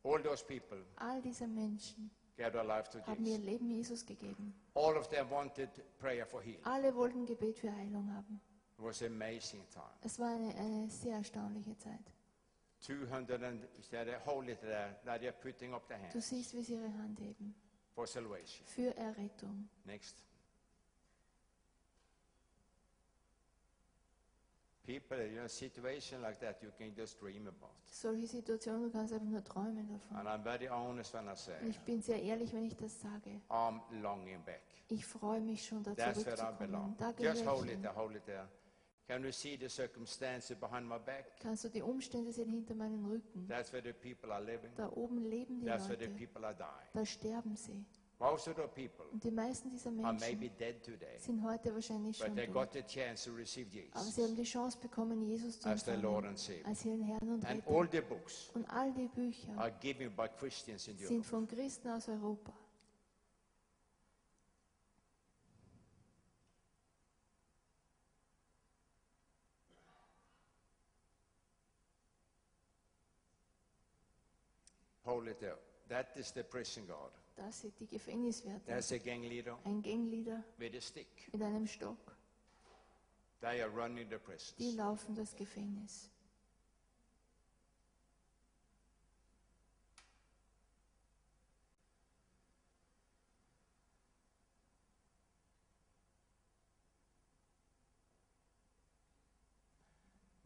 All 0.04 0.22
those 0.22 0.44
people 0.44 0.84
All 0.96 1.22
diese 1.22 1.46
Menschen 1.46 2.10
gave 2.36 2.50
their 2.52 2.64
life 2.64 2.88
to 2.90 2.98
haben 3.06 3.24
ihr 3.24 3.32
Jesus. 3.36 3.46
Leben 3.46 3.70
Jesus 3.70 4.06
gegeben. 4.06 4.54
All 4.74 4.96
of 4.96 5.08
them 5.08 5.30
wanted 5.30 5.68
prayer 5.98 6.26
for 6.26 6.42
healing. 6.42 6.64
Alle 6.64 6.94
wollten 6.94 7.26
Gebet 7.26 7.58
für 7.58 7.74
Heilung 7.74 8.10
haben. 8.14 8.40
It 8.78 8.84
was 8.84 9.02
an 9.02 9.08
amazing 9.12 9.62
time. 9.70 9.84
Es 10.02 10.18
war 10.18 10.28
eine, 10.34 10.54
eine 10.56 10.88
sehr 10.88 11.16
erstaunliche 11.16 11.76
Zeit. 11.78 12.12
200 12.80 13.42
and 13.42 13.62
it 14.48 14.60
there. 14.60 14.96
They're 15.04 15.32
putting 15.32 15.72
up 15.72 15.86
their 15.86 15.98
Du 15.98 16.04
hands 16.14 16.28
siehst, 16.28 16.54
wie 16.54 16.62
sie 16.62 16.74
ihre 16.74 16.92
Hand 16.94 17.20
heben. 17.20 17.54
for 17.94 18.06
salvation. 18.06 18.66
Für 18.66 18.96
Errettung. 18.96 19.68
Next. 19.84 20.16
People, 24.84 25.16
in 25.20 25.38
a 25.38 25.48
situation 25.48 26.20
like 26.22 26.40
that, 26.40 26.60
you 26.60 26.70
can 26.76 26.92
just 26.94 27.20
dream 27.20 27.46
about. 27.46 27.70
Solche 27.86 28.26
Situationen, 28.26 28.82
du 28.82 28.90
kannst 28.90 29.12
einfach 29.12 29.28
nur 29.28 29.44
träumen 29.44 29.88
davon. 29.88 30.16
And 30.16 30.28
I'm 30.28 30.42
very 30.42 30.68
honest 30.68 31.14
when 31.14 31.28
I 31.28 31.36
say, 31.36 31.54
Und 31.62 31.70
ich 31.70 31.78
bin 31.80 32.02
sehr 32.02 32.20
ehrlich, 32.20 32.52
wenn 32.52 32.64
ich 32.64 32.76
das 32.76 33.00
sage. 33.00 33.40
I'm 33.48 33.80
longing 34.02 34.42
back. 34.44 34.62
Ich 34.88 35.06
freue 35.06 35.40
mich 35.40 35.64
schon, 35.64 35.82
da 35.84 35.94
That's 35.94 36.20
zurückzukommen. 36.24 36.96
Da 36.98 37.14
Just 37.18 37.46
hold 37.46 37.70
it 37.70 37.80
there, 37.80 37.94
hold 37.94 38.16
it 38.16 38.26
there. 38.26 38.48
Can 39.06 39.24
you 39.24 39.32
see 39.32 39.56
the 39.56 39.68
circumstances 39.68 40.56
behind 40.56 40.88
my 40.88 40.98
back? 40.98 41.38
Kannst 41.40 41.64
du 41.64 41.68
die 41.68 41.82
Umstände 41.82 42.32
sehen 42.32 42.48
hinter 42.48 42.74
meinem 42.74 43.04
Rücken? 43.04 43.46
That's 43.48 43.72
where 43.72 43.82
the 43.82 43.92
people 43.92 44.32
are 44.32 44.42
living. 44.42 44.70
Da 44.76 44.88
oben 44.90 45.18
leben 45.18 45.60
die 45.60 45.66
That's 45.66 45.88
where 45.88 45.98
the 45.98 46.06
Leute. 46.06 46.16
people 46.26 46.44
are 46.44 46.54
dying. 46.54 46.90
Da 46.92 47.04
sterben 47.04 47.56
sie. 47.56 47.84
Most 48.22 48.46
of 48.46 48.54
the 48.54 48.68
people 48.68 49.04
Und 49.12 49.24
die 49.24 49.32
meisten 49.32 49.68
dieser 49.68 49.90
are 50.04 50.12
maybe 50.12 50.42
Menschen 50.46 50.56
dead 50.58 50.80
today, 50.84 51.18
sind 51.18 51.42
heute 51.42 51.74
wahrscheinlich 51.74 52.16
but 52.18 52.26
schon 52.28 52.36
they 52.36 52.46
tot. 52.46 52.54
got 52.54 52.72
the 52.72 52.82
chance 52.82 53.24
to 53.28 53.34
receive 53.36 53.66
Aber 53.92 54.00
Jesus 54.04 54.14
sie 54.14 54.22
haben 54.22 54.36
die 54.36 54.44
Chance 54.44 54.78
bekommen, 54.78 55.22
Jesus 55.22 55.58
zu 55.58 55.68
as 55.68 55.82
their 55.82 55.96
Lord 55.96 56.24
empfangen 56.24 56.28
and 56.28 56.38
Savior. 56.38 56.66
als 56.68 56.84
ihren 56.84 57.02
Herrn 57.02 57.28
und 57.32 57.44
And 57.44 57.66
all 57.66 57.80
Retter. 57.82 57.90
the 58.00 58.00
books 58.14 58.50
Und 58.54 58.70
all 58.70 58.92
die 58.92 59.08
Bücher 59.08 59.58
are 59.58 59.72
given 59.80 60.14
by 60.14 60.28
Christians 60.38 60.86
in 60.86 60.96
sind 60.98 61.10
Europe. 61.10 61.24
von 61.24 61.48
Christen 61.48 61.88
aus 61.88 62.08
Europa. 62.08 62.52
Hold 75.04 75.28
it 75.28 75.40
there. 75.40 75.56
That 75.88 76.10
is 76.16 76.30
the 76.32 76.42
prison 76.44 76.84
guard. 76.86 77.10
Das 77.36 77.60
sind 77.60 77.78
die 77.80 77.86
Gefängniswärter. 77.86 78.66
There's 78.66 78.92
a 78.92 78.98
gang 78.98 79.22
leader 79.24 79.58
Ein 79.64 79.82
Gangleader 79.82 80.44
with 80.58 80.74
a 80.76 80.80
stick. 80.80 81.08
mit 81.32 81.42
einem 81.42 81.66
Stock. 81.66 82.16
They 83.40 83.60
are 83.62 83.70
running 83.70 84.08
the 84.08 84.16
Die 84.16 84.18
prisons. 84.18 84.76
laufen 84.76 85.14
das 85.14 85.34
Gefängnis. 85.34 86.10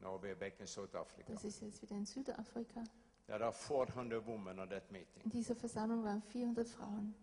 Now 0.03 0.19
we're 0.23 0.35
back 0.35 0.55
in 0.61 0.67
South 0.67 0.95
Africa. 0.95 1.33
Das 1.33 1.45
ist 1.45 1.61
jetzt 1.63 1.83
wieder 1.83 1.97
in 1.97 2.07
Südafrika. 2.07 2.85
There 3.27 3.43
are 3.45 3.53
400 3.53 4.25
women 4.25 4.59
on 4.61 4.69
that 4.69 4.91
meeting. 4.93 5.23
In 5.25 5.31
dieser 5.31 5.57
Versammlung 5.57 6.05
waren 6.05 6.23
400 6.23 6.69
Frauen. 6.69 7.15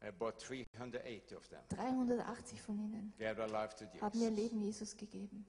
About 0.00 0.32
380 0.38 1.36
of 1.36 1.48
them 1.48 1.60
380 1.68 2.60
von 2.60 2.76
ihnen 2.76 3.14
gave 3.18 3.36
their 3.36 3.46
life 3.46 3.76
to 3.76 3.84
haben 4.00 4.18
ihr 4.20 4.30
Jesus. 4.30 4.36
Leben 4.36 4.60
Jesus 4.60 4.96
gegeben. 4.96 5.46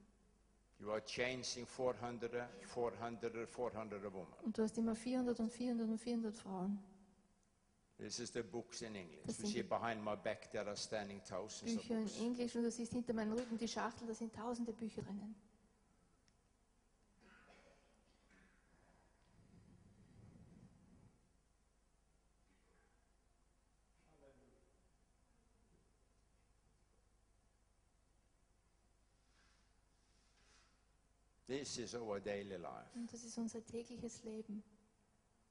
You 0.78 0.92
are 0.92 1.04
changing 1.04 1.66
400, 1.66 2.48
400, 2.62 3.48
400 3.48 4.12
women. 4.12 4.26
Und 4.44 4.56
du 4.56 4.62
hast 4.62 4.78
immer 4.78 4.94
400 4.94 5.40
und 5.40 5.50
400 5.50 5.88
und 5.88 5.98
400 5.98 6.36
Frauen. 6.36 6.78
This 7.98 8.18
is 8.18 8.32
the 8.32 8.42
books 8.42 8.82
in 8.82 8.94
English. 8.94 9.22
Das 9.26 9.38
You 9.38 9.42
sind 9.44 9.52
see 9.54 9.62
die 9.62 9.68
behind 9.68 10.04
my 10.04 10.16
back 10.16 10.50
there 10.50 10.66
are 10.66 10.76
standing 10.76 11.20
thousands 11.22 11.76
of 11.76 11.82
Bücher 11.82 11.98
in 11.98 12.04
books. 12.04 12.20
Englisch 12.20 12.56
und 12.56 12.62
du 12.62 12.70
siehst 12.70 12.92
hinter 12.92 13.12
meinem 13.12 13.32
Rücken 13.32 13.58
die 13.58 13.68
Schachtel, 13.68 14.06
da 14.06 14.14
sind 14.14 14.34
tausende 14.34 14.72
Bücher 14.72 15.02
drinnen. 15.02 15.34
This 31.54 31.78
is 31.78 31.94
our 31.94 32.18
daily 32.18 32.56
life. 32.56 32.90
Und 32.96 33.12
das 33.12 33.22
ist 33.22 33.38
unser 33.38 33.64
tägliches 33.64 34.24
Leben. 34.24 34.64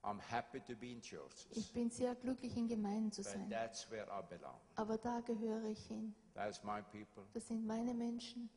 I'm 0.04 0.20
happy 0.20 0.60
to 0.60 0.76
be 0.76 0.92
in 0.92 1.02
churches, 1.02 1.48
Ich 1.52 1.72
bin 1.72 1.90
sehr 1.90 2.14
glücklich, 2.16 2.58
in 2.58 2.68
Gemeinden 2.68 3.10
zu 3.14 3.22
but 3.24 3.32
sein. 3.32 3.50
that's 3.50 3.90
where 3.90 4.06
I 4.12 4.22
belong. 4.28 4.60
Aber 4.76 4.98
da 4.98 5.22
gehöre 5.22 5.64
ich 5.64 5.80
hin. 5.88 6.14
That's 6.34 6.62
my 6.62 6.82
people. 6.82 7.24
Das 7.34 7.48
sind 7.48 7.66
meine 7.66 7.94
Menschen, 7.94 8.50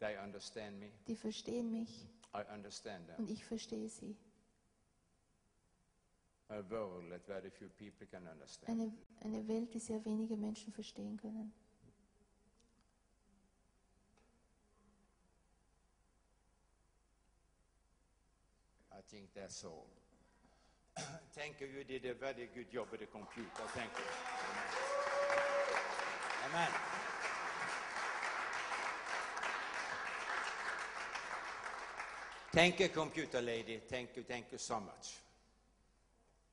They 0.00 0.16
understand 0.24 0.80
me. 0.80 0.90
die 1.06 1.14
verstehen 1.14 1.70
mich 1.70 2.08
I 2.34 2.42
understand 2.52 3.06
them. 3.06 3.16
und 3.18 3.30
ich 3.30 3.44
verstehe 3.44 3.88
sie. 3.88 4.16
A 6.48 6.68
world 6.68 7.10
that 7.10 7.24
very 7.24 7.48
few 7.50 7.68
people 7.78 8.08
can 8.08 8.26
understand. 8.26 8.68
Eine, 8.68 8.92
eine 9.20 9.46
Welt, 9.46 9.72
die 9.72 9.78
sehr 9.78 10.04
wenige 10.04 10.36
Menschen 10.36 10.72
verstehen 10.72 11.16
können. 11.16 11.52
Think 19.12 19.28
that's 19.36 19.62
all. 19.64 19.86
Thank 21.36 21.60
you. 21.60 21.66
You 21.66 21.84
did 21.84 22.10
a 22.10 22.14
very 22.14 22.48
good 22.54 22.72
job 22.72 22.86
with 22.90 23.00
the 23.00 23.06
computer. 23.06 23.64
Thank 23.74 23.90
you. 23.98 24.04
Amen. 26.48 26.68
Thank 32.52 32.80
you, 32.80 32.88
computer 32.88 33.40
lady. 33.40 33.80
Thank 33.88 34.16
you. 34.16 34.22
Thank 34.22 34.46
you 34.52 34.58
so 34.58 34.80
much. 34.80 35.16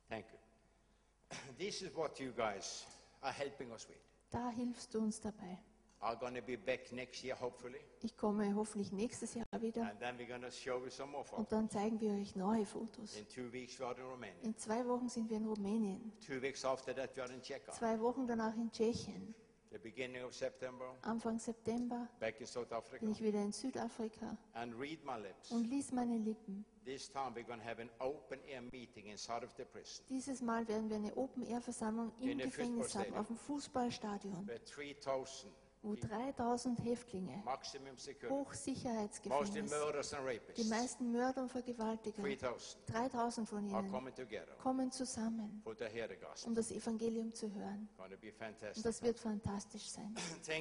Thank 0.10 0.26
you. 0.32 1.38
This 1.58 1.82
is 1.82 1.96
what 1.96 2.20
you 2.20 2.34
guys 2.36 2.86
are 3.24 3.32
helping 3.34 3.72
us 3.72 3.88
with. 3.88 3.98
Da 4.32 4.50
hilfst 4.50 4.94
du 4.94 5.00
uns 5.00 5.20
dabei. 5.20 5.69
Are 6.02 6.16
going 6.16 6.34
to 6.36 6.42
be 6.42 6.56
back 6.56 6.92
next 6.94 7.24
year, 7.26 7.36
hopefully, 7.36 7.80
Ich 8.02 8.16
komme 8.16 8.56
hoffentlich 8.56 8.94
nächstes 8.94 9.34
Jahr 9.34 9.46
wieder 9.60 9.82
and 9.82 10.00
then 10.00 10.18
we're 10.18 10.28
going 10.30 10.42
to 10.42 10.50
show 10.52 10.82
you 10.82 10.90
some 10.90 11.12
more 11.12 11.26
photos. 11.26 11.40
und 11.40 11.52
dann 11.52 11.70
zeigen 11.70 12.00
wir 12.00 12.14
euch 12.14 12.36
neue 12.38 12.66
Fotos. 12.66 13.18
In 13.18 13.28
two 13.28 13.52
weeks, 13.52 13.78
we 13.80 13.86
are 13.86 13.96
in 13.98 14.06
Romania. 14.06 14.34
In 14.44 14.56
zwei 14.58 14.88
Wochen 14.88 15.10
sind 15.10 15.30
wir 15.30 15.36
in 15.36 15.46
Rumänien. 15.46 16.14
Two 16.26 16.42
weeks 16.42 16.64
after 16.64 16.96
that, 16.96 17.14
we 17.18 17.22
are 17.22 17.34
in 17.34 17.42
Czech. 17.42 17.64
Zwei 17.74 18.00
Wochen 18.00 18.26
danach 18.26 18.56
in 18.56 18.72
Tschechien. 18.72 19.36
The 19.72 19.78
beginning 19.78 20.24
of 20.24 20.34
September, 20.34 20.96
Anfang 21.02 21.38
September 21.38 22.08
back 22.20 22.40
in 22.40 22.48
South 22.48 22.72
Africa. 22.72 23.00
bin 23.02 23.12
ich 23.12 23.22
wieder 23.22 23.44
in 23.44 23.52
Südafrika 23.52 24.38
And 24.54 24.74
read 24.80 25.04
my 25.06 25.18
lips. 25.22 25.52
und 25.52 25.66
lies 25.70 25.92
meine 25.92 26.18
Lippen. 26.18 26.64
This 26.86 27.12
time 27.12 27.36
we're 27.36 27.44
going 27.46 27.60
to 27.60 27.66
have 27.68 27.80
an 27.82 27.90
open 28.00 28.40
air 28.48 28.62
meeting 28.72 29.08
inside 29.08 29.44
of 29.46 29.52
the 29.58 29.66
prison 29.66 30.04
Dieses 30.10 30.42
Mal 30.42 30.66
werden 30.68 30.90
wir 30.90 30.96
eine 30.96 31.16
Open-Air-Versammlung 31.16 32.14
im 32.22 32.30
In 32.30 32.38
der 32.38 32.48
Gefängnis 32.48 32.96
haben, 32.96 33.04
Fußballstadion. 33.04 33.18
auf 33.20 33.28
dem 33.28 33.38
Fußballstadion, 33.38 34.48
where 34.48 34.60
3,000 34.60 35.52
wo 35.82 35.96
3000 35.96 36.84
Häftlinge, 36.84 37.42
Hochsicherheitsgefängnis, 38.30 39.50
die 40.58 40.64
meisten 40.66 41.12
Mörder 41.12 41.44
und 41.44 41.50
Vergewaltiger, 41.50 42.22
3,000 42.22 42.78
3000 42.88 43.48
von 43.50 43.66
ihnen, 43.66 43.74
kommen 44.58 44.92
zusammen, 44.92 45.62
um 46.46 46.56
das 46.56 46.72
Evangelium 46.72 47.34
zu 47.34 47.54
hören. 47.54 47.88
Und 47.98 48.86
das 48.86 49.02
wird 49.02 49.20
fantastisch 49.20 49.90
sein. 49.90 50.16
Uh, 50.52 50.56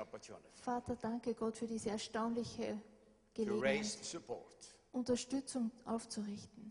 uh, 0.00 0.04
Vater, 0.62 0.96
danke 0.96 1.34
Gott 1.34 1.56
für 1.56 1.66
diese 1.66 1.90
erstaunliche 1.90 2.80
Gelegenheit, 3.34 3.60
Unterstützung 4.92 5.70
aufzurichten. 5.84 6.70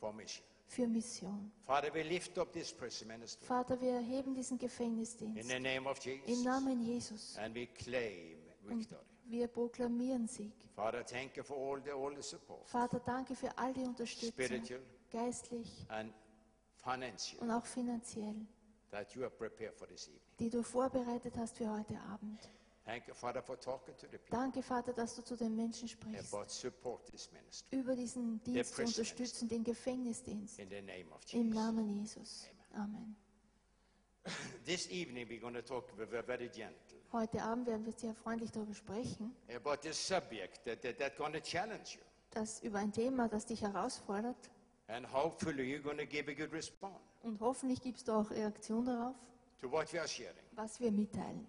Für 0.73 0.87
Mission. 0.87 1.51
Father, 1.61 1.93
we 1.93 2.01
lift 2.03 2.37
up 2.37 2.51
this 2.51 2.71
prison 2.73 3.07
ministry 3.07 3.45
Vater, 3.45 3.79
wir 3.79 3.91
erheben 3.93 4.33
diesen 4.33 4.53
in 4.53 4.59
Gefängnisdienst 4.59 5.47
the 5.49 5.59
name 5.59 5.87
of 5.89 6.03
im 6.05 6.19
Jesus, 6.25 6.43
Namen 6.43 6.81
Jesus 6.81 7.37
and 7.37 7.55
we 7.55 7.67
claim 7.67 8.37
und 8.67 8.79
victory. 8.79 8.99
wir 9.25 9.47
proklamieren 9.47 10.27
Sieg. 10.27 10.53
Father, 10.75 11.05
thank 11.05 11.37
you 11.37 11.43
for 11.43 11.55
all 11.57 11.81
the 11.83 11.91
all 11.91 12.13
the 12.15 12.21
support, 12.23 12.67
Vater, 12.67 12.99
danke 12.99 13.35
für 13.35 13.55
all 13.57 13.73
die 13.73 13.81
Unterstützung, 13.83 14.31
spiritual 14.31 14.81
geistlich 15.11 15.85
und 17.39 17.51
auch 17.51 17.65
finanziell, 17.65 18.35
that 18.89 19.13
you 19.15 19.21
have 19.23 19.35
prepared 19.37 19.75
for 19.75 19.87
this 19.87 20.07
evening. 20.07 20.21
die 20.39 20.49
du 20.49 20.63
vorbereitet 20.63 21.37
hast 21.37 21.57
für 21.57 21.69
heute 21.69 21.99
Abend. 22.11 22.49
Thank 22.85 23.07
you, 23.07 23.13
Father, 23.13 23.41
for 23.41 23.55
talking 23.57 23.95
to 23.95 24.07
the 24.11 24.17
people 24.17 24.37
Danke, 24.37 24.61
Vater, 24.61 24.91
dass 24.93 25.15
du 25.15 25.21
zu 25.23 25.37
den 25.37 25.55
Menschen 25.55 25.87
sprichst. 25.87 26.33
about 26.33 26.49
support 26.49 27.05
this 27.09 27.29
ministry 27.31 27.77
Über 27.79 27.95
diesen 27.95 28.43
Dienst 28.43 28.75
zu 28.75 28.81
unterstützen, 28.81 29.47
den 29.47 29.63
Gefängnisdienst. 29.63 30.59
in 30.59 30.69
the 30.69 30.81
name 30.81 31.09
of 31.13 31.21
Im 31.33 31.43
Jesus. 31.47 31.55
Namen 31.55 31.89
Jesus. 31.89 32.45
Amen. 32.73 33.15
This 34.65 34.89
evening 34.89 35.27
we're 35.29 35.39
going 35.39 35.53
to 35.53 35.61
talk 35.61 35.89
very, 35.97 36.47
gentle 36.49 36.73
Heute 37.13 37.41
Abend 37.43 37.67
werden 37.67 37.85
wir 37.85 37.93
sehr 37.93 38.13
freundlich 38.15 38.51
darüber 38.51 38.73
sprechen, 38.73 39.33
about 39.55 39.77
this 39.81 39.97
subject 39.97 40.63
that, 40.65 40.81
that, 40.81 40.97
that's 40.97 41.17
going 41.17 41.31
to 41.33 41.39
challenge 41.39 41.95
you. 41.95 42.01
dass 42.31 42.61
über 42.63 42.79
ein 42.79 42.91
Thema, 42.91 43.27
das 43.29 43.45
dich 43.45 43.61
herausfordert. 43.61 44.49
And 44.87 45.05
hopefully 45.13 45.63
you're 45.63 45.81
going 45.81 45.97
to 45.97 46.05
give 46.05 46.29
a 46.29 46.33
good 46.33 46.51
response 46.51 46.99
Und 47.21 47.39
hoffentlich 47.39 47.81
gibst 47.81 48.07
du 48.09 48.11
auch 48.13 48.29
Reaktion 48.31 48.83
darauf, 48.85 49.15
to 49.61 49.71
what 49.71 49.91
we 49.93 49.99
are 49.99 50.07
sharing. 50.07 50.35
was 50.55 50.79
wir 50.81 50.91
mitteilen. 50.91 51.47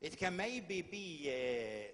It 0.00 0.16
can 0.18 0.36
maybe 0.36 0.82
be 0.82 1.28
uh, 1.28 1.88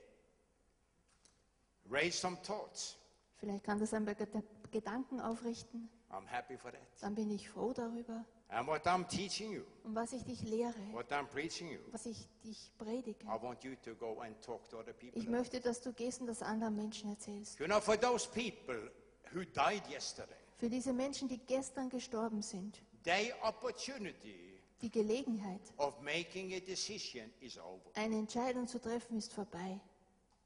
raise 1.93 2.17
some 2.19 2.37
thoughts. 2.43 2.97
Vielleicht 3.39 3.65
kann 3.65 3.79
das 3.79 3.93
ein 3.95 4.05
paar 4.05 4.15
Ged- 4.15 4.43
Gedanken 4.71 5.21
aufrichten. 5.21 5.89
I'm 6.11 6.27
happy 6.27 6.57
for 6.57 6.71
that. 6.73 6.81
Dann 7.01 7.15
bin 7.15 7.31
ich 7.31 7.49
froh 7.49 7.73
darüber. 7.73 8.25
And 8.49 8.67
what 8.67 8.87
I'm 8.87 9.09
teaching 9.09 9.51
you, 9.53 9.63
Und 9.83 9.95
was 9.95 10.13
ich 10.13 10.25
dich 10.25 10.43
lehre, 10.43 10.75
what 10.93 11.11
I'm 11.11 11.27
preaching 11.27 11.71
you, 11.71 11.79
was 11.91 12.05
ich 12.05 12.29
dich 12.45 12.71
predige. 12.77 13.25
I 13.25 13.43
want 13.43 13.65
you 13.65 13.75
to 13.83 13.95
go 13.95 14.21
and 14.21 14.39
talk 14.43 14.69
to 14.69 14.79
other 14.79 14.93
people. 14.93 15.19
Ich 15.19 15.27
möchte, 15.27 15.59
dass 15.61 15.81
du 15.81 15.93
gehst 15.95 16.21
und 16.21 16.27
das 16.27 16.43
anderen 16.43 16.77
Menschen 16.77 17.09
erzählst. 17.11 17.59
You 17.59 17.65
know, 17.67 17.81
for 17.81 17.99
those 17.99 18.29
people 18.29 18.91
who 19.33 19.41
died 19.45 19.83
yesterday, 19.91 20.37
Für 20.59 20.69
diese 20.69 20.93
Menschen, 20.93 21.29
die 21.29 21.39
gestern 21.39 21.89
gestorben 21.89 22.43
sind, 22.43 22.79
their 23.05 23.35
opportunity 23.43 24.52
die 24.83 24.91
Gelegenheit, 24.91 25.61
of 25.77 26.01
making 26.03 26.55
a 26.55 26.61
decision 26.61 27.31
is 27.41 27.59
over. 27.59 27.91
eine 27.95 28.17
Entscheidung 28.17 28.67
zu 28.67 28.79
treffen, 28.81 29.17
ist 29.17 29.33
vorbei. 29.33 29.81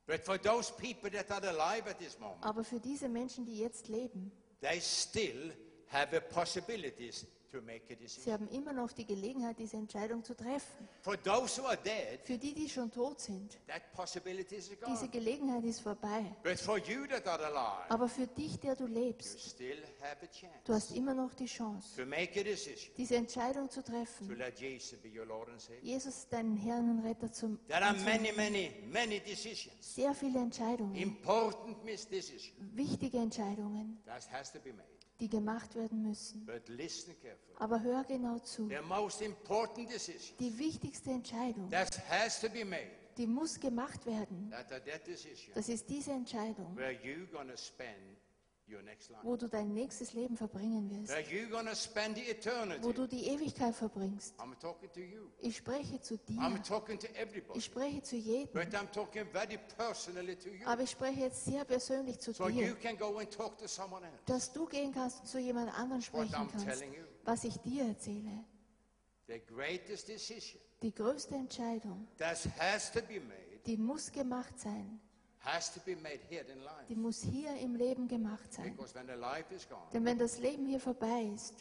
But 0.07 0.25
for 0.25 0.38
those 0.38 0.72
people 0.72 1.11
that 1.11 1.31
are 1.33 1.44
alive 1.49 1.88
at 1.88 1.99
this 1.99 2.18
moment, 2.18 2.44
Aber 2.44 2.62
für 2.62 2.79
diese 2.79 3.09
Menschen, 3.09 3.44
die 3.44 3.59
jetzt 3.59 3.88
leben, 3.88 4.31
they 4.61 4.81
still 4.81 5.53
have 5.88 6.20
possibilities 6.33 7.25
a 7.25 7.27
sie 8.07 8.33
haben 8.33 8.49
immer 8.49 8.73
noch 8.73 8.92
die 8.92 9.05
Gelegenheit, 9.07 9.59
diese 9.59 9.77
Entscheidung 9.77 10.23
zu 10.25 10.35
treffen. 10.35 10.88
Dead, 11.77 12.21
Für 12.25 12.38
die, 12.38 12.55
die 12.55 12.69
schon 12.69 12.90
tot 12.90 13.21
sind, 13.21 13.59
diese. 14.87 15.09
Gelegenheit 15.09 15.64
ist 15.64 15.81
vorbei. 15.81 16.25
Alive, 17.45 17.90
Aber 17.90 18.09
für 18.09 18.27
dich, 18.27 18.59
der 18.61 18.75
du 18.77 18.87
lebst, 18.87 19.57
du 20.64 20.73
hast 20.75 20.90
immer 20.92 21.14
noch 21.14 21.35
die 21.35 21.47
Chance, 21.47 21.97
decision 21.97 22.92
diese 22.97 23.16
Entscheidung 23.16 23.71
zu 23.71 23.83
treffen, 23.83 24.29
Jesus 25.83 26.29
deinen 26.29 26.57
Herrn 26.57 26.90
und 26.90 27.05
Retter 27.05 27.31
zum 27.33 27.59
There 27.69 27.83
are 27.83 27.92
many, 27.95 28.29
anzunehmen. 28.31 28.37
many, 28.37 28.71
many 28.92 29.21
decisions, 29.21 29.95
Sehr 29.95 30.14
viele 30.14 30.38
Entscheidungen, 30.40 31.16
wichtige 32.75 33.19
Entscheidungen, 33.19 33.99
die 35.20 35.29
gemacht 35.29 35.74
werden 35.74 36.02
müssen. 36.02 36.46
Aber 37.59 37.83
hör 37.83 38.05
genau 38.05 38.38
zu. 38.38 38.68
Die 40.38 40.59
wichtigste 40.59 41.11
Entscheidung, 41.11 41.70
die 43.16 43.26
muss 43.26 43.59
gemacht 43.59 44.05
werden. 44.05 44.52
Das 45.55 45.68
ist 45.68 45.88
diese 45.88 46.12
Entscheidung, 46.12 46.76
wo 49.22 49.37
du 49.37 49.48
dein 49.48 49.72
nächstes 49.72 50.12
Leben 50.12 50.37
verbringen 50.37 50.90
wirst, 50.90 51.12
wo 52.83 52.92
du 52.92 53.07
die 53.07 53.26
Ewigkeit 53.29 53.74
verbringst. 53.74 54.35
Ich 55.40 55.57
spreche 55.57 56.00
zu 56.00 56.16
dir, 56.18 56.61
ich 57.55 57.64
spreche 57.64 58.02
zu 58.02 58.16
jedem, 58.16 58.61
aber 60.64 60.83
ich 60.83 60.90
spreche 60.90 61.20
jetzt 61.20 61.44
sehr 61.44 61.64
persönlich 61.64 62.18
zu 62.18 62.33
So 62.33 62.48
dir, 62.48 62.76
dass 64.26 64.52
du 64.52 64.66
gehen 64.66 64.92
kannst 64.92 65.20
und 65.20 65.26
zu 65.26 65.38
jemand 65.38 65.79
anderem 65.79 66.02
sprechen 66.02 66.33
kannst, 66.33 66.85
was 67.24 67.44
ich 67.44 67.57
dir 67.59 67.85
erzähle. 67.85 68.44
The 69.29 69.40
greatest 69.40 70.09
decision 70.09 70.61
Die 70.83 70.94
größte 70.94 71.35
Entscheidung, 71.35 72.07
die 73.66 73.76
muss 73.76 74.12
gemacht 74.12 74.59
sein, 74.59 75.00
die 76.88 76.96
muss 76.96 77.22
hier 77.22 77.56
im 77.56 77.76
Leben 77.76 78.09
gemacht 78.09 78.52
sein. 78.52 78.74
Because 78.76 78.94
when 78.94 79.06
the 79.06 79.14
life 79.14 79.54
is 79.54 79.68
gone, 79.68 79.82
Denn 79.92 80.04
wenn 80.04 80.18
das 80.18 80.38
Leben 80.38 80.66
hier 80.66 80.80
vorbei 80.80 81.30
ist, 81.35 81.54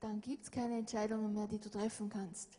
dann 0.00 0.20
gibt 0.20 0.44
es 0.44 0.50
keine 0.50 0.78
Entscheidungen 0.78 1.32
mehr, 1.32 1.46
die 1.46 1.58
du 1.58 1.68
treffen 1.68 2.08
kannst. 2.08 2.58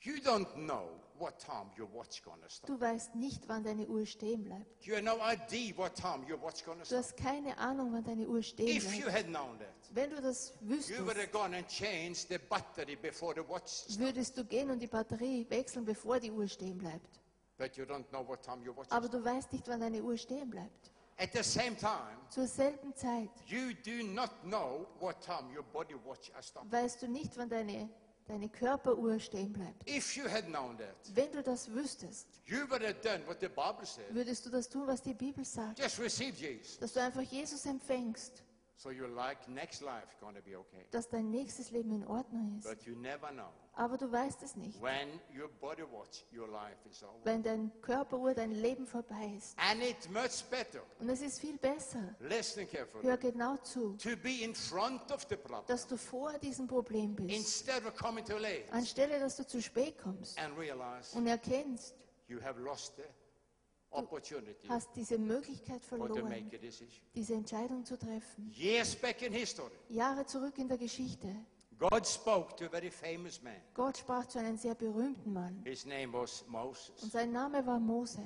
You 0.00 0.14
don't 0.14 0.46
know 0.54 0.88
what 1.18 1.38
time 1.40 1.70
your 1.76 1.92
watch 1.92 2.22
gonna 2.22 2.48
stop. 2.48 2.68
Du 2.68 2.80
weißt 2.80 3.16
nicht, 3.16 3.48
wann 3.48 3.64
deine 3.64 3.86
Uhr 3.88 4.06
stehen 4.06 4.44
bleibt. 4.44 4.86
Du 4.86 4.92
stop. 6.84 6.98
hast 6.98 7.16
keine 7.16 7.58
Ahnung, 7.58 7.92
wann 7.92 8.04
deine 8.04 8.28
Uhr 8.28 8.40
stehen 8.42 8.68
If 8.68 8.94
you 8.94 9.02
bleibt. 9.02 9.18
had 9.18 9.26
known 9.26 9.58
that, 9.58 9.74
Wenn 9.92 10.10
du 10.10 10.20
das 10.22 10.54
wüsstest, 10.60 11.00
würdest 13.98 14.36
du 14.38 14.44
gehen 14.44 14.70
und 14.70 14.78
die 14.80 14.86
Batterie 14.86 15.46
wechseln, 15.50 15.84
bevor 15.84 16.20
die 16.20 16.30
Uhr 16.30 16.46
stehen 16.46 16.78
bleibt. 16.78 17.20
But 17.58 17.76
you 17.76 17.84
don't 17.84 18.08
know 18.12 18.22
what 18.26 18.42
time 18.42 18.64
your 18.64 18.76
watch 18.76 18.86
Aber 18.90 19.08
du 19.08 19.22
weißt 19.24 19.52
nicht, 19.52 19.66
wann 19.68 19.80
deine 19.80 20.02
Uhr 20.02 20.16
stehen 20.16 20.48
bleibt. 20.48 20.92
At 21.18 21.30
the 21.34 21.42
same 21.42 21.76
time, 21.76 22.16
Zur 22.30 22.46
selben 22.46 22.94
Zeit 22.94 23.30
you 23.46 23.72
do 23.84 24.06
not 24.06 24.30
know 24.44 24.86
what 25.00 25.20
time 25.20 25.52
your 25.52 25.64
body 25.64 25.96
watch 26.04 26.30
has 26.34 26.46
stopped. 26.46 26.70
weißt 26.70 27.02
du 27.02 27.08
nicht, 27.08 27.36
wann 27.36 27.48
deine, 27.48 27.88
deine 28.28 28.48
Körperuhr 28.48 29.18
stehen 29.18 29.52
bleibt. 29.52 29.88
If 29.90 30.16
you 30.16 30.28
had 30.30 30.44
known 30.46 30.78
that, 30.78 30.94
Wenn 31.16 31.32
du 31.32 31.42
das 31.42 31.68
wüsstest, 31.74 32.28
you 32.46 32.58
would 32.70 32.82
have 32.84 33.00
done 33.02 33.26
what 33.26 33.40
the 33.40 33.48
Bible 33.48 33.84
said. 33.84 34.04
würdest 34.14 34.46
du 34.46 34.50
das 34.50 34.68
tun, 34.68 34.86
was 34.86 35.02
die 35.02 35.14
Bibel 35.14 35.44
sagt. 35.44 35.80
Just 35.80 35.98
receive 35.98 36.36
Jesus. 36.36 36.78
Dass 36.78 36.92
du 36.92 37.00
einfach 37.02 37.22
Jesus 37.22 37.66
empfängst, 37.66 38.44
So 38.80 38.90
your 38.90 39.08
like 39.08 39.48
next 39.48 39.82
life 39.82 40.06
gonna 40.20 40.40
be 40.40 40.56
okay. 40.56 40.86
dass 40.92 41.08
dein 41.08 41.30
nächstes 41.30 41.72
Leben 41.72 41.90
in 41.90 42.06
Ordnung 42.06 42.56
ist. 42.58 42.68
But 42.68 42.80
you 42.84 42.94
never 42.94 43.28
know 43.32 43.50
Aber 43.74 43.96
du 43.98 44.10
weißt 44.10 44.40
es 44.44 44.54
nicht. 44.54 44.80
when 44.80 45.08
your 45.36 45.48
body 45.60 45.82
watch, 45.82 46.24
your 46.32 46.46
life 46.46 46.76
is 46.88 47.02
over. 47.02 47.18
Wenn 47.24 47.42
dein 47.42 47.72
Körperuhr, 47.80 48.34
dein 48.34 48.52
Leben 48.52 48.86
vorbei 48.86 49.34
ist. 49.36 49.58
And 49.58 49.82
it's 49.82 50.08
much 50.08 50.44
better, 50.48 50.80
Und 51.00 51.08
es 51.08 51.22
ist 51.22 51.40
viel 51.40 51.58
besser, 51.58 52.14
listen 52.20 52.68
carefully, 52.70 53.02
hör 53.04 53.16
genau 53.16 53.56
zu, 53.56 53.96
to 53.96 54.16
be 54.16 54.44
in 54.44 54.54
front 54.54 55.10
of 55.10 55.26
the 55.28 55.34
problem 55.36 55.66
dass 55.66 55.84
du 55.84 55.96
vor 55.96 56.38
diesem 56.38 56.68
Problem 56.68 57.16
bist, 57.16 57.30
instead 57.30 57.84
of 57.84 57.96
coming 57.96 58.24
too 58.24 58.38
late 58.38 58.64
anstelle 58.70 59.18
dass 59.18 59.34
du 59.36 59.44
zu 59.44 59.60
spät 59.60 59.98
kommst 59.98 60.38
and 60.38 60.56
realize 60.56 61.16
und 61.18 61.26
erkennst, 61.26 61.96
you 62.28 62.40
have 62.40 62.60
lost 62.60 62.94
the 62.96 63.02
opportunity 63.90 64.68
hast 64.68 64.94
diese 64.94 65.18
Möglichkeit 65.18 65.84
verloren, 65.84 66.50
diese 67.14 67.34
Entscheidung 67.34 67.84
zu 67.84 67.98
treffen. 67.98 68.50
Years 68.54 68.94
back 68.96 69.22
in 69.22 69.32
history, 69.32 69.72
Jahre 69.88 70.24
zurück 70.26 70.58
in 70.58 70.68
der 70.68 70.78
Geschichte, 70.78 71.34
God 71.78 72.06
spoke 72.06 72.56
to 72.56 72.64
a 72.64 72.68
very 72.68 72.90
famous 72.90 73.40
man. 73.40 73.54
Gott 73.72 73.98
sprach 73.98 74.26
zu 74.26 74.38
einem 74.40 74.56
sehr 74.56 74.74
berühmten 74.74 75.32
Mann 75.32 75.62
His 75.64 75.86
name 75.86 76.12
was 76.12 76.44
und 77.02 77.12
sein 77.12 77.30
Name 77.32 77.64
war 77.64 77.78
Mose. 77.78 78.22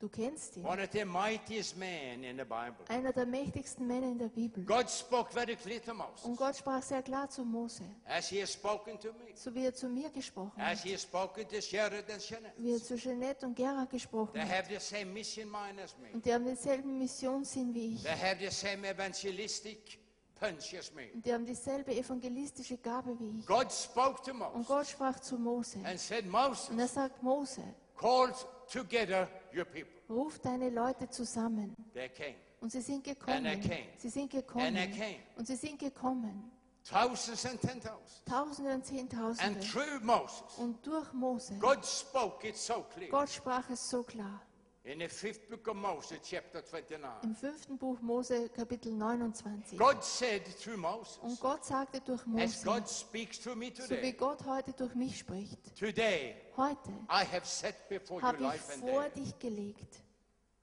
Du 0.00 0.08
kennst 0.08 0.56
ihn, 0.56 0.64
One 0.64 0.80
of 0.80 0.90
the 0.92 1.04
mightiest 1.04 1.76
men 1.76 2.22
in 2.22 2.36
the 2.38 2.44
Bible. 2.44 2.84
einer 2.88 3.12
der 3.12 3.26
mächtigsten 3.26 3.84
Männer 3.84 4.06
in 4.06 4.18
der 4.18 4.28
Bibel. 4.28 4.64
God 4.64 4.88
spoke 4.88 5.32
very 5.32 5.56
clear 5.56 5.82
to 5.82 5.92
Moses, 5.92 6.24
Und 6.24 6.36
Gott 6.36 6.56
sprach 6.56 6.80
sehr 6.82 7.02
klar 7.02 7.28
zu 7.28 7.44
Mose, 7.44 7.82
as 8.06 8.28
he 8.28 8.40
has 8.40 8.52
spoken 8.52 8.96
to 9.00 9.08
me, 9.08 9.34
so 9.34 9.52
wie 9.52 9.64
er 9.64 9.74
zu 9.74 9.88
mir 9.88 10.08
gesprochen 10.10 10.52
as 10.60 10.78
hat, 10.78 10.84
he 10.86 10.92
has 10.92 11.02
spoken 11.02 11.48
to 11.48 11.60
Sheridan 11.60 12.14
and 12.14 12.52
wie 12.58 12.74
er 12.74 12.78
zu 12.82 12.94
Jeanette 12.94 13.44
und 13.44 13.56
Gerhard 13.56 13.90
gesprochen 13.90 14.34
They 14.34 14.42
hat. 14.42 14.50
have 14.50 14.68
the 14.72 14.78
same 14.78 15.06
mission 15.06 15.50
mind 15.50 15.80
as 15.82 15.96
me. 15.98 16.10
Und 16.12 16.24
die 16.24 16.32
haben 16.32 16.44
denselben 16.44 16.96
Missionssinn 16.96 17.74
wie 17.74 17.94
ich. 17.96 18.02
They 18.04 18.12
have 18.12 18.36
the 18.38 18.50
same 18.54 18.86
evangelistic 18.88 19.98
punch 20.38 20.76
as 20.78 20.92
me. 20.94 21.08
Und 21.12 21.26
die 21.26 21.32
haben 21.34 21.44
dieselbe 21.44 21.92
evangelistische 21.92 22.76
Gabe 22.78 23.18
wie 23.18 23.40
ich. 23.40 23.46
God 23.46 23.72
spoke 23.72 24.22
to 24.22 24.30
Und 24.30 24.38
Moses 24.38 24.66
Gott 24.68 24.86
sprach 24.86 25.18
zu 25.18 25.36
Mose. 25.38 25.80
and 25.84 25.98
said, 25.98 26.24
Und 26.26 26.30
Moses, 26.30 26.70
er 26.78 26.86
sagt, 26.86 27.20
Mose, 27.20 27.62
call 27.96 28.32
together 28.70 29.26
your 29.54 29.64
people. 29.64 29.92
ruf 30.08 30.38
deine 30.40 30.70
Leute 30.70 31.08
zusammen. 31.08 31.74
They 31.94 32.08
came. 32.08 32.34
Und 32.60 32.72
sie 32.72 32.80
sind 32.80 32.96
And 32.96 33.04
they 33.06 33.14
gekommen. 33.14 33.60
came. 33.60 33.86
Sie 33.96 34.08
sind 34.08 34.22
And 34.22 34.32
they 34.32 34.40
gekommen. 34.42 34.92
came. 34.92 35.16
Und 35.36 35.46
sie 35.46 35.56
sind 35.56 35.78
gekommen. 35.78 36.50
Thousands 36.84 37.44
and 37.44 37.60
ten 37.60 37.80
thousands. 37.82 38.22
Tausende 38.24 38.70
und 38.70 38.76
And 38.76 38.86
Zehntausende. 38.86 39.60
through 39.60 40.00
Moses, 40.02 40.42
Und 40.56 40.86
durch 40.86 41.12
Mose. 41.12 41.54
God 41.58 41.84
spoke 41.84 42.48
it 42.48 42.56
so 42.56 42.82
clear. 42.94 43.10
Gott 43.10 43.28
sprach 43.28 43.68
es 43.70 43.88
so 43.90 44.02
klar. 44.02 44.40
In 44.88 45.00
the 45.00 45.08
fifth 45.08 45.50
book 45.50 45.68
of 45.68 45.76
Moses, 45.76 46.18
chapter 46.22 46.62
29, 46.62 47.22
Im 47.22 47.34
fünften 47.34 47.76
Buch 47.76 48.00
Mose, 48.00 48.48
Kapitel 48.48 48.90
29. 48.90 49.78
God 49.78 50.02
said 50.02 50.46
through 50.58 50.78
Moses, 50.78 51.18
Und 51.18 51.38
Gott 51.40 51.62
sagte 51.62 52.00
durch 52.00 52.22
as 52.22 52.26
Mose, 52.26 52.64
God 52.64 52.88
speaks 52.88 53.38
to 53.38 53.54
me 53.54 53.70
so 53.74 53.82
wie 53.82 53.96
today, 53.96 54.12
Gott 54.12 54.46
heute 54.46 54.72
durch 54.72 54.94
mich 54.94 55.18
spricht. 55.18 55.58
today 55.78 56.36
Heute 56.56 56.88
I 57.10 57.22
have 57.22 57.44
set 57.44 57.86
before 57.90 58.18
you 58.22 58.26
habe 58.26 58.38
ich 58.38 58.42
life 58.42 58.72
and 58.72 58.80
vor 58.80 59.02
death. 59.02 59.16
dich 59.16 59.38
gelegt. 59.38 60.02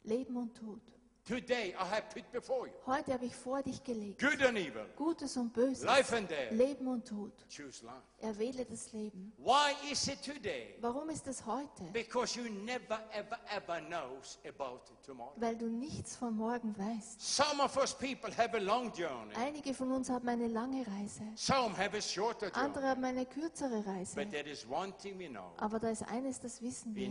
Leben 0.02 0.36
und 0.38 0.56
Tod. 0.58 0.82
Today 1.26 1.74
I 1.74 1.86
have 1.86 2.04
put 2.14 2.32
before 2.32 2.68
you 2.68 2.74
Heute 2.86 3.12
habe 3.14 3.26
ich 3.26 3.36
vor 3.36 3.64
dich 3.64 3.84
gelegt. 3.84 4.22
good 4.22 4.40
and 4.44 4.60
evil, 4.60 4.86
Gutes 4.96 5.36
und 5.38 5.52
Böses. 5.54 5.84
Leben 6.52 6.88
und 6.88 7.08
Tod. 7.08 7.32
Choose 7.50 7.84
life. 7.84 8.04
Erwähle 8.20 8.64
das 8.64 8.94
Leben. 8.94 9.34
Why 9.40 9.74
is 9.92 10.08
it 10.08 10.22
today? 10.22 10.76
Warum 10.82 11.10
ist 11.10 11.26
es 11.26 11.44
heute? 11.44 11.84
Because 11.92 12.40
you 12.40 12.48
never, 12.48 13.00
ever, 13.12 13.40
ever 13.50 13.82
knows 13.88 14.38
about 14.48 14.82
tomorrow. 15.04 15.34
Weil 15.38 15.58
du 15.58 15.68
nichts 15.68 16.16
von 16.16 16.36
morgen 16.36 16.78
weißt. 16.78 17.20
Some 17.20 17.60
of 17.64 17.76
us 17.76 17.96
people 17.96 18.32
have 18.38 18.56
a 18.56 18.60
long 18.60 18.94
journey. 18.94 19.34
Einige 19.36 19.74
von 19.74 19.92
uns 19.92 20.12
haben 20.12 20.30
eine 20.30 20.48
lange 20.48 20.86
Reise. 20.86 21.24
Some 21.34 21.76
have 21.76 21.98
a 21.98 22.02
shorter 22.02 22.50
journey. 22.50 22.66
Andere 22.68 22.88
haben 22.88 23.04
eine 23.04 23.26
kürzere 23.26 23.84
Reise. 23.84 24.16
But 24.16 24.30
there 24.30 24.48
is 24.48 24.64
one 24.70 24.94
thing 25.00 25.18
we 25.18 25.28
know. 25.28 25.54
Aber 25.58 25.80
da 25.80 25.90
ist 25.90 26.04
eines, 26.04 26.40
das 26.40 26.62
wissen 26.62 26.94
We 26.94 27.00
wir. 27.00 27.10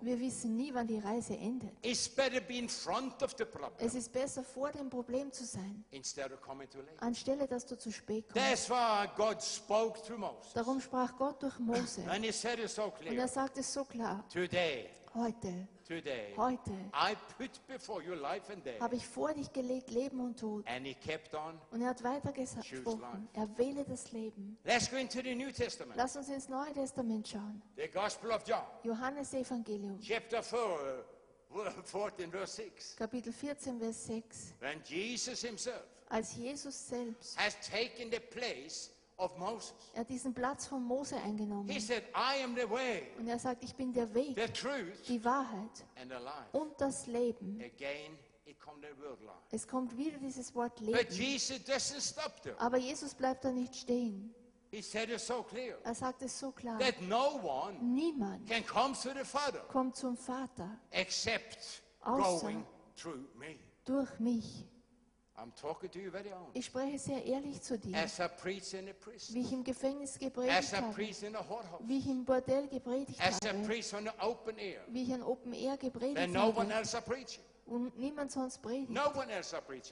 Wir 0.00 0.18
wissen 0.20 0.56
nie, 0.56 0.72
wann 0.72 0.86
die 0.86 0.98
Reise 0.98 1.36
endet. 1.36 1.70
It's 1.82 2.08
better 2.08 2.40
be 2.40 2.54
in 2.58 2.68
front 2.68 3.22
of 3.22 3.34
the 3.36 3.44
problem 3.44 3.86
Es 3.86 3.94
ist 3.94 4.12
besser, 4.12 4.42
vor 4.42 4.70
dem 4.70 4.88
Problem 4.88 5.30
zu 5.32 5.44
sein, 5.44 5.84
instead 5.90 6.32
of 6.32 6.40
coming 6.40 6.68
too 6.70 6.78
late. 6.80 7.00
anstelle, 7.02 7.46
dass 7.46 7.66
du 7.66 7.76
zu 7.76 7.90
spät 7.92 8.28
kommst. 8.28 8.46
That's 8.48 8.70
why 8.70 9.08
God 9.16 9.42
spoke 9.42 10.00
through 10.02 10.18
Moses. 10.18 10.52
Darum 10.54 10.80
sprach 10.80 11.16
Gott 11.16 11.42
durch 11.42 11.58
Mose. 11.58 12.02
And 12.08 12.24
he 12.24 12.32
said 12.32 12.58
it 12.58 12.70
so 12.70 12.84
Und 12.84 12.92
er 12.92 12.98
clear. 13.12 13.28
sagt 13.28 13.58
es 13.58 13.72
so 13.72 13.84
klar. 13.84 14.24
Today, 14.32 14.88
Heute, 15.12 15.66
today, 15.88 16.32
heute 16.36 16.70
I 16.94 17.16
put 17.36 17.50
before 17.66 18.00
you 18.00 18.14
life 18.14 18.52
and 18.52 18.64
death. 18.64 18.80
habe 18.80 18.94
ich 18.94 19.04
vor 19.04 19.34
dich 19.34 19.52
gelegt 19.52 19.90
Leben 19.90 20.20
und 20.20 20.38
Tod. 20.38 20.64
And 20.68 20.86
he 20.86 20.94
kept 20.94 21.34
on. 21.34 21.58
Und 21.72 21.82
er 21.82 21.88
hat 21.88 22.04
weiter 22.04 22.32
gesprochen. 22.32 23.28
Er 23.32 23.58
wähle 23.58 23.84
das 23.84 24.12
Leben. 24.12 24.56
Let's 24.64 24.88
go 24.88 24.96
into 24.96 25.20
the 25.20 25.34
New 25.34 25.50
Testament. 25.50 25.96
Lass 25.96 26.14
uns 26.14 26.28
ins 26.28 26.48
Neue 26.48 26.72
Testament 26.72 27.26
schauen. 27.26 27.60
The 27.76 27.88
Gospel 27.88 28.30
of 28.30 28.46
John, 28.46 28.62
Johannes 28.84 29.34
Evangelium, 29.34 29.98
chapter 30.00 30.44
4, 30.44 31.04
uh, 31.54 31.58
14, 31.84 32.30
verse 32.30 32.52
6. 32.54 32.96
Kapitel 32.96 33.32
14, 33.32 33.80
Vers 33.80 34.06
6. 34.06 34.54
When 34.60 34.80
Jesus 34.84 35.42
himself 35.42 35.82
Als 36.08 36.36
Jesus 36.36 36.88
selbst, 36.88 37.36
has 37.36 37.56
taken 37.68 38.12
the 38.12 38.20
place 38.20 38.90
of 39.20 39.36
Moses, 39.38 39.74
er 39.94 40.00
hat 40.00 40.08
diesen 40.08 40.32
Platz 40.34 40.66
von 40.66 40.82
Mose 40.82 41.16
eingenommen. 41.16 41.68
he 41.68 41.78
said, 41.80 42.02
I 42.14 42.42
am 42.42 42.54
the 42.56 42.68
way, 42.68 43.08
Und 43.18 43.28
er 43.28 43.38
sagt, 43.38 43.62
ich 43.62 43.74
bin 43.74 43.92
der 43.92 44.12
Weg, 44.14 44.34
the 44.36 44.52
truth, 44.52 45.06
die 45.08 45.22
Wahrheit 45.24 45.84
and 46.00 46.10
the 46.10 46.18
life. 46.22 46.48
und 46.52 46.72
das 46.80 47.06
Leben. 47.06 47.60
Again. 47.62 48.18
Es 49.52 49.66
kommt 49.66 49.96
wieder 49.96 50.18
dieses 50.18 50.52
Wort 50.54 50.74
But 50.76 50.86
Leben. 50.86 51.12
Jesus 51.14 51.56
doesn't 51.58 52.00
stop 52.00 52.42
there. 52.42 52.58
Aber 52.60 52.78
Jesus 52.78 53.14
bleibt 53.14 53.44
da 53.44 53.52
nicht 53.52 53.74
stehen. 53.74 54.34
He 54.72 54.82
said 54.82 55.08
it 55.10 55.20
so 55.20 55.42
clear 55.42 55.78
Er 55.84 55.94
sagt 55.94 56.22
es 56.22 56.38
so 56.38 56.50
klar. 56.52 56.78
that 56.78 57.00
no 57.02 57.40
one 57.42 57.78
Niemand 57.80 58.48
can 58.48 58.64
come 58.66 58.94
to 58.94 59.10
the 59.16 59.24
Father 59.24 59.60
kommt 59.68 59.96
zum 59.96 60.16
Vater 60.16 60.78
except 60.90 61.82
Außer- 62.02 62.40
going 62.40 62.64
through 62.96 63.18
me. 63.36 63.56
durch 63.84 64.18
mich. 64.18 64.66
Ich 66.52 66.66
spreche 66.66 66.98
sehr 66.98 67.24
ehrlich 67.24 67.60
zu 67.62 67.78
dir. 67.78 67.94
Wie 67.94 69.40
ich 69.40 69.52
im 69.52 69.64
Gefängnis 69.64 70.18
gepredigt 70.18 70.76
habe. 70.76 70.96
Wie 70.96 71.98
ich 71.98 72.06
im 72.08 72.24
Bordell 72.24 72.68
gepredigt 72.68 73.20
habe. 73.20 73.68
Wie 73.68 75.02
ich 75.02 75.12
an 75.12 75.22
Open 75.22 75.52
Air 75.52 75.76
gepredigt 75.76 76.36
habe. 76.36 76.94
Und 77.66 77.96
niemand 77.96 78.32
sonst 78.32 78.60
predigt. 78.62 78.90
No. 78.90 79.12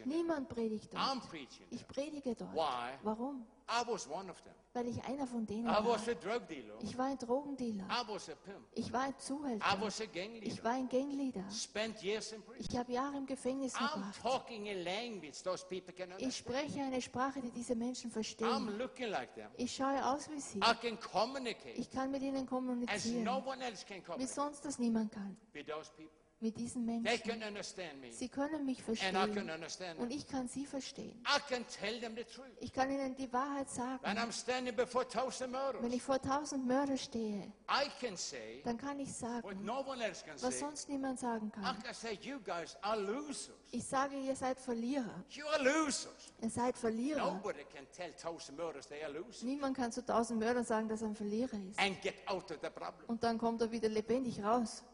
Niemand 0.04 0.48
predigt 0.48 0.92
dort. 0.92 1.22
Ich 1.70 1.86
predige 1.86 2.34
dort. 2.34 2.52
Why? 2.52 2.98
Warum? 3.02 3.46
I 3.70 3.82
was 3.86 4.08
one 4.08 4.30
of 4.30 4.40
them. 4.42 4.54
Weil 4.72 4.88
ich 4.88 5.02
einer 5.04 5.26
von 5.26 5.44
denen 5.46 5.66
I 5.66 5.70
war. 5.70 5.86
was 5.88 6.08
a 6.08 6.14
drug 6.14 6.46
dealer. 6.48 6.74
Ich 6.82 6.96
war 6.96 7.06
ein 7.06 7.18
Drogendealer. 7.18 7.84
I 7.84 8.08
was 8.08 8.28
a 8.30 8.34
pimp. 8.34 8.66
Ich 8.74 8.92
war 8.92 9.02
ein 9.02 9.10
I 9.12 9.16
Zuhälter. 9.18 9.76
was 9.80 10.00
a 10.00 10.06
gang 10.06 10.36
Ich 10.42 10.62
war 10.64 10.72
ein 10.72 10.88
Gangleader. 10.88 11.44
Spent 11.50 12.02
years 12.02 12.32
in 12.32 12.42
prison. 12.42 12.66
Ich 12.70 12.76
habe 12.78 12.92
Jahre 12.92 13.16
im 13.16 13.26
Gefängnis 13.26 13.76
verbracht. 13.76 14.20
talking 14.22 14.68
a 14.68 14.74
language 14.74 15.42
those 15.42 15.64
people 15.66 15.92
can 15.92 16.08
Ich 16.18 16.24
understand. 16.24 16.34
spreche 16.34 16.82
eine 16.82 17.02
Sprache, 17.02 17.40
die 17.42 17.50
diese 17.50 17.74
Menschen 17.74 18.10
I'm 18.10 18.12
verstehen. 18.14 18.78
looking 18.78 19.08
like 19.08 19.34
them. 19.34 19.50
Ich 19.56 19.74
schaue 19.74 20.04
aus 20.04 20.30
wie 20.30 20.40
sie. 20.40 20.58
I 20.58 20.74
can 20.80 20.98
communicate 21.00 21.74
Ich 21.76 21.90
kann 21.90 22.10
mit 22.10 22.22
ihnen 22.22 22.44
as 22.44 22.46
kommunizieren, 22.46 23.24
no 23.24 23.38
one 23.44 23.62
else 23.64 23.84
can 23.84 23.98
wie 23.98 24.02
communicate 24.02 24.34
sonst 24.34 24.64
das 24.64 24.78
niemand 24.78 25.12
kann. 25.12 25.36
Mit 26.40 26.56
diesen 26.56 26.86
They 26.86 27.00
Menschen. 27.00 27.40
can 27.40 27.42
understand 27.42 28.00
me, 28.00 28.12
Sie 28.12 28.28
können 28.28 28.64
mich 28.64 28.78
and 28.86 29.16
I 29.16 29.34
can 29.34 29.48
verstehen 29.58 29.96
und 29.98 30.12
ich 30.12 30.24
kann 30.24 30.46
sie 30.46 30.66
verstehen. 30.66 31.20
I 31.26 31.40
can 31.52 31.66
tell 31.66 31.98
them 31.98 32.14
the 32.14 32.22
truth. 32.22 32.46
Ich 32.60 32.72
kann 32.72 32.88
ihnen 32.92 33.16
die 33.16 33.32
Wahrheit 33.32 33.68
sagen. 33.68 33.98
Wenn 34.04 35.92
ich 35.92 36.02
vor 36.02 36.22
tausend 36.22 36.64
Mörder 36.64 36.96
stehe, 36.96 37.52
dann 38.64 38.78
kann 38.78 39.00
ich 39.00 39.12
sagen, 39.12 39.68
was 40.40 40.58
sonst 40.60 40.88
niemand 40.88 41.18
sagen 41.18 41.50
kann. 41.50 41.76
Ich 43.72 43.84
sage, 43.84 44.16
ihr 44.16 44.36
seid 44.36 44.60
Verlierer. 44.60 45.24
Ihr 45.30 46.50
seid 46.50 46.78
Verlierer. 46.78 47.32
Nobody 47.32 47.64
can 47.64 47.86
tell 47.92 48.12
thousand 48.12 48.56
murderers 48.56 48.86
they 48.86 49.02
are 49.02 49.12
losers 49.12 49.42
Niemand 49.42 49.76
kann 49.76 49.90
zu 49.90 50.04
tausend 50.06 50.38
Mördern 50.38 50.64
sagen, 50.64 50.88
dass 50.88 51.02
er 51.02 51.08
ein 51.08 51.16
Verlierer 51.16 51.58
ist. 51.68 51.80
and 51.80 52.00
get 52.00 52.14
out 52.26 52.48
of 52.52 52.58
the 52.62 52.70
problem. 52.70 53.08
Und 53.08 53.24
dann 53.24 53.38
kommt 53.38 53.60
er 53.60 53.72
wieder 53.72 53.88
lebendig 53.88 54.40
raus. 54.40 54.84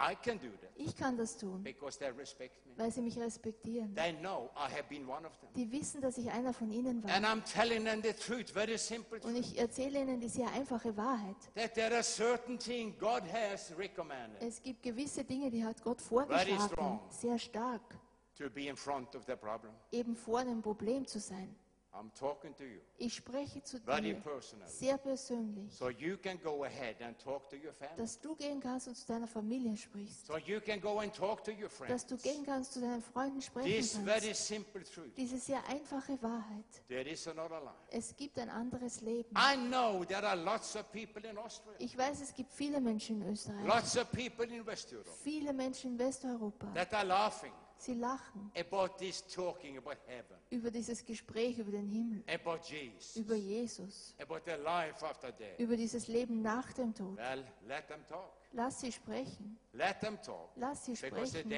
I 0.00 0.14
can 0.16 0.38
do 0.38 0.48
that 0.60 0.70
Ich 0.76 0.96
kann 0.96 1.16
das 1.16 1.36
tun, 1.36 1.62
because 1.62 1.98
they 1.98 2.10
respect 2.10 2.66
me. 2.66 2.72
weil 2.76 2.90
sie 2.90 3.00
mich 3.00 3.18
respektieren. 3.18 3.94
They 3.94 4.12
know 4.12 4.50
I 4.56 4.70
have 4.72 4.84
been 4.88 5.08
one 5.08 5.24
of 5.26 5.36
them. 5.38 5.48
Die 5.54 5.70
wissen, 5.70 6.00
dass 6.00 6.18
ich 6.18 6.30
einer 6.30 6.52
von 6.52 6.70
ihnen 6.70 7.02
And 7.08 7.24
war. 7.24 7.30
I'm 7.32 7.42
telling 7.44 7.84
them 7.84 8.02
the 8.02 8.12
truth, 8.12 8.50
very 8.50 8.76
simple 8.76 9.18
Und 9.20 9.34
truth, 9.34 9.36
ich 9.52 9.58
erzähle 9.58 10.00
ihnen 10.02 10.20
die 10.20 10.28
sehr 10.28 10.50
einfache 10.52 10.96
Wahrheit. 10.96 11.36
that 11.54 11.74
there 11.74 11.94
are 11.94 12.02
certain 12.02 12.58
things 12.58 12.98
God 12.98 13.22
has 13.32 13.72
recommended 13.78 14.42
Es 14.42 14.60
gibt 14.62 14.82
gewisse 14.82 15.22
Dinge, 15.24 15.50
die 15.50 15.64
hat 15.64 15.82
Gott 15.82 16.00
strong. 16.00 16.26
vorgeschlagen, 16.28 17.00
sehr 17.10 17.38
stark, 17.38 17.82
to 18.36 18.50
be 18.50 18.66
in 18.66 18.76
front 18.76 19.14
of 19.14 19.24
the 19.26 19.36
problem. 19.36 19.72
eben 19.92 20.16
vor 20.16 20.42
dem 20.44 20.60
Problem 20.60 21.06
zu 21.06 21.20
sein. 21.20 21.54
I'm 21.94 22.10
talking 22.18 22.54
to 22.56 22.64
you 22.64 22.80
Ich 22.98 23.14
spreche 23.14 23.62
zu 23.62 23.78
very 23.80 24.02
dir 24.14 24.22
sehr 24.66 24.98
persönlich, 24.98 25.72
So 25.72 25.90
you 25.90 26.16
can 26.16 26.40
go 26.42 26.64
ahead 26.64 27.00
and 27.00 27.16
talk 27.18 27.48
to 27.50 27.56
your 27.56 27.72
family. 27.72 27.96
dass 27.98 28.20
du 28.20 28.34
gehen 28.34 28.60
kannst 28.60 28.88
und 28.88 28.96
zu 28.96 29.06
deiner 29.06 29.28
Familie 29.28 29.76
sprichst. 29.76 30.26
So 30.26 30.36
you 30.36 30.60
can 30.60 30.80
go 30.80 30.98
and 30.98 31.14
talk 31.14 31.44
to 31.44 31.52
your 31.52 31.68
friends. 31.70 31.92
Dass 31.92 32.06
du 32.06 32.16
gehen 32.16 32.44
kannst, 32.44 32.72
zu 32.72 32.80
deinen 32.80 33.00
Freunden 33.02 33.36
This 33.38 33.46
sprechen 33.46 34.04
very 34.04 34.20
kannst. 34.26 34.46
simple 34.46 34.82
truth. 34.82 35.16
Diese 35.16 35.38
sehr 35.38 35.64
einfache 35.68 36.20
Wahrheit. 36.20 36.64
There 36.88 37.08
is 37.08 37.28
another 37.28 37.60
life. 37.60 37.76
Es 37.90 38.16
gibt 38.16 38.38
ein 38.38 38.50
anderes 38.50 39.00
Leben. 39.00 39.30
I 39.36 39.56
know 39.56 40.04
there 40.04 40.26
are 40.26 40.36
lots 40.36 40.74
of 40.76 40.90
people 40.90 41.22
in 41.28 41.38
Austria, 41.38 41.74
Ich 41.78 41.96
weiß, 41.96 42.20
es 42.22 42.34
gibt 42.34 42.52
viele 42.52 42.80
Menschen 42.80 43.22
in 43.22 43.30
Österreich, 43.30 43.64
lots 43.66 43.96
of 43.96 44.10
people 44.10 44.44
in 44.46 44.66
West 44.66 44.92
Europe 44.92 45.08
viele 45.22 45.52
Menschen 45.52 45.92
in 45.92 45.98
Westeuropa. 45.98 46.66
that 46.74 46.92
are 46.92 47.04
laughing 47.04 47.52
Sie 47.78 47.94
lachen 47.94 48.50
über 50.50 50.70
dieses 50.70 51.04
Gespräch 51.04 51.58
über 51.58 51.70
den 51.70 51.88
Himmel, 51.88 52.24
Jesus, 52.62 53.16
über 53.16 53.34
Jesus, 53.34 54.14
über 55.58 55.76
dieses 55.76 56.08
Leben 56.08 56.42
nach 56.42 56.72
dem 56.72 56.94
Tod. 56.94 57.16
Well. 57.16 57.44
Lass 58.52 58.80
sie 58.80 58.92
sprechen. 58.92 59.58
Let 59.72 60.00
them 60.00 60.16
talk. 60.22 60.50
Lass 60.54 60.84
sie 60.84 60.96
sprechen. 60.96 61.50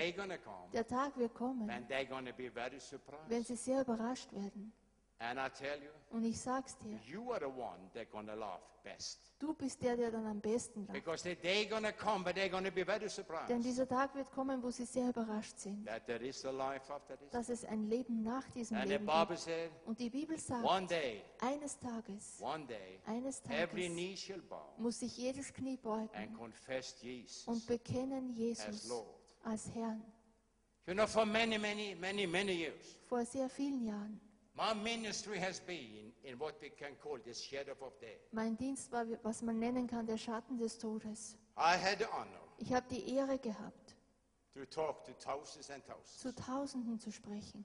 come 0.43 0.71
Der 0.73 0.87
Tag 0.87 1.17
wird 1.19 1.35
kommen, 1.35 1.69
wenn 1.69 3.45
sie 3.45 3.57
sehr 3.57 3.83
überrascht 3.83 4.33
werden. 4.33 4.73
And 5.19 5.39
I 5.39 5.49
tell 5.49 5.79
you, 5.83 5.91
Und 6.11 6.25
ich 6.25 6.39
sag's 6.39 6.77
dir, 6.79 6.99
you 7.07 7.33
are 7.33 7.41
the 7.41 7.47
one 7.47 7.91
they're 7.95 8.05
gonna 8.11 8.35
laugh 8.35 8.61
best. 8.85 9.19
du 9.39 9.55
bist 9.55 9.83
der, 9.83 9.97
der 9.97 10.11
dann 10.11 10.27
am 10.27 10.41
besten 10.43 10.83
lacht. 10.87 10.93
Because 10.93 11.23
the 11.25 11.35
day 11.35 11.65
gonna 11.65 11.91
come, 11.91 12.23
but 12.23 12.37
they're 12.37 12.51
gonna 12.51 12.69
be 12.71 12.85
very 12.85 13.09
Denn 13.49 13.63
dieser 13.63 13.89
Tag 13.89 14.15
wird 14.15 14.31
kommen, 14.31 14.63
wo 14.63 14.71
sie 14.71 14.85
sehr 14.85 15.09
überrascht 15.09 15.59
sind, 15.59 15.87
that 15.87 16.05
there 16.07 16.23
is 16.23 16.45
a 16.45 16.51
life 16.51 16.93
after 16.93 17.17
this. 17.19 17.31
dass 17.31 17.49
es 17.49 17.65
ein 17.65 17.89
Leben 17.89 18.23
nach 18.23 18.47
diesem 18.51 18.77
And 18.77 18.87
the 18.89 18.93
Leben 18.93 19.07
Bible 19.07 19.27
gibt. 19.29 19.41
said, 19.41 19.71
Und 19.87 19.99
die 19.99 20.11
Bibel 20.11 20.39
sagt, 20.39 20.65
one 20.65 20.87
day, 20.87 21.23
eines 21.41 21.79
Tages, 21.79 22.37
one 22.39 22.67
day, 22.67 23.01
eines 23.07 23.41
every 23.49 23.89
Tages 23.89 23.93
knee 23.95 24.17
shall 24.17 24.43
bow 24.43 24.75
muss 24.77 24.99
sich 25.01 25.17
jedes 25.17 25.51
Knie 25.53 25.79
and 25.79 25.83
beugen 25.83 26.35
confess 26.37 26.95
Jesus 27.01 27.49
und 27.49 27.67
bekennen 27.67 28.33
as 28.33 28.37
Jesus 28.37 28.89
Lord. 28.89 29.07
als 29.45 29.75
Herrn. 29.75 30.03
You 30.87 30.93
know, 30.95 31.07
for 31.07 31.25
many, 31.25 31.59
many, 31.59 31.95
many, 31.95 32.27
many 32.27 32.53
years, 32.53 32.97
Vor 33.09 33.25
sehr 33.25 33.49
vielen 33.49 33.83
Jahren. 33.85 34.21
Mein 38.33 38.57
Dienst 38.57 38.91
war, 38.93 39.07
was 39.23 39.43
man 39.43 39.59
nennen 39.59 39.87
kann, 39.87 40.07
der 40.07 40.17
Schatten 40.17 40.57
des 40.57 40.79
Todes. 40.79 41.37
I 41.59 41.77
had 41.77 41.99
the 41.99 42.07
honor 42.07 42.41
Ich 42.59 42.73
habe 42.73 42.87
die 42.91 43.15
Ehre 43.15 43.39
gehabt, 43.39 43.95
to 44.55 44.65
talk 44.67 45.05
to 45.05 45.13
thousands 45.13 45.71
and 45.71 45.83
zu 46.05 46.33
thousands 46.33 46.47
Tausenden 46.47 46.99
zu 46.99 47.11
sprechen, 47.13 47.65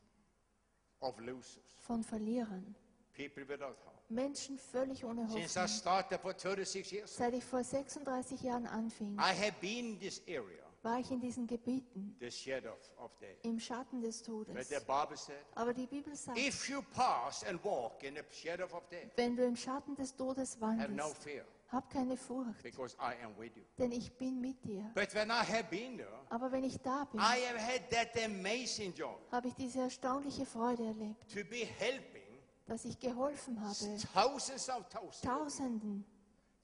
of 0.99 1.17
losers, 1.19 1.63
von 1.81 2.03
Verlierern, 2.03 2.75
people 3.13 3.47
without 3.47 3.77
hope. 3.85 3.97
Menschen 4.09 4.57
völlig 4.57 5.05
ohne 5.05 5.27
Since 5.29 5.57
I 5.57 5.63
Hoffnung. 5.63 5.67
started 5.79 6.19
for 6.19 6.33
36 6.37 6.91
years, 6.91 7.15
Seit 7.15 7.33
ich 7.33 7.43
vor 7.43 7.63
36 7.63 8.41
Jahren 8.41 8.67
anfing, 8.67 9.15
I 9.17 9.33
have 9.33 9.53
been 9.61 9.93
in 9.93 9.99
this 9.99 10.21
area 10.27 10.70
war 10.83 10.99
ich 10.99 11.11
in 11.11 11.19
diesen 11.19 11.45
Gebieten 11.47 12.15
the 12.19 12.31
shadow 12.31 12.71
of, 12.73 12.97
of 13.05 13.17
death. 13.19 13.37
im 13.43 13.59
Schatten 13.59 14.01
des 14.01 14.17
But 14.23 14.25
Todes. 14.47 14.69
the 14.69 14.79
Bible 14.85 15.15
said, 15.17 15.37
Aber 15.55 15.73
die 15.73 15.87
Bibel 15.87 16.15
sagt, 16.15 16.37
if 16.37 16.67
you 16.69 16.81
pass 16.93 17.43
and 17.43 17.63
walk 17.63 18.03
in 18.03 18.15
the 18.15 18.23
shadow 18.31 18.65
of 18.65 18.87
death, 18.89 19.11
wenn 19.15 19.35
du 19.35 19.43
im 19.45 19.55
Schatten 19.55 19.95
des 19.95 20.15
Todes 20.15 20.57
have 20.61 20.89
no 20.91 21.03
wandelst, 21.03 21.23
fear, 21.23 21.45
hab 21.71 21.89
keine 21.89 22.17
Furcht, 22.17 22.63
because 22.63 22.95
I 22.99 23.13
am 23.23 23.37
with 23.37 23.55
you. 23.55 23.63
denn 23.77 23.91
ich 23.91 24.11
bin 24.17 24.41
mit 24.41 24.63
dir. 24.65 24.89
But 24.95 25.13
when 25.13 25.29
I 25.29 25.43
have 25.43 25.65
been 25.69 25.97
there, 25.97 26.19
Aber 26.29 26.51
wenn 26.51 26.63
ich 26.63 26.77
da 26.81 27.05
bin, 27.05 27.19
I 27.19 27.45
have 27.47 27.59
had 27.59 27.89
that 27.91 28.09
amazing 28.23 28.93
joy 28.93 29.15
habe 29.31 29.47
ich 29.49 29.53
diese 29.55 29.81
erstaunliche 29.81 30.45
Freude 30.45 30.85
erlebt, 30.85 31.29
to 31.31 31.43
be 31.49 31.65
helping 31.65 32.21
dass 32.67 32.85
ich 32.85 32.99
geholfen 32.99 33.59
habe, 33.59 33.97
thousands 34.13 34.69
of 34.69 34.87
thousands 34.89 35.21
Tausenden 35.21 36.05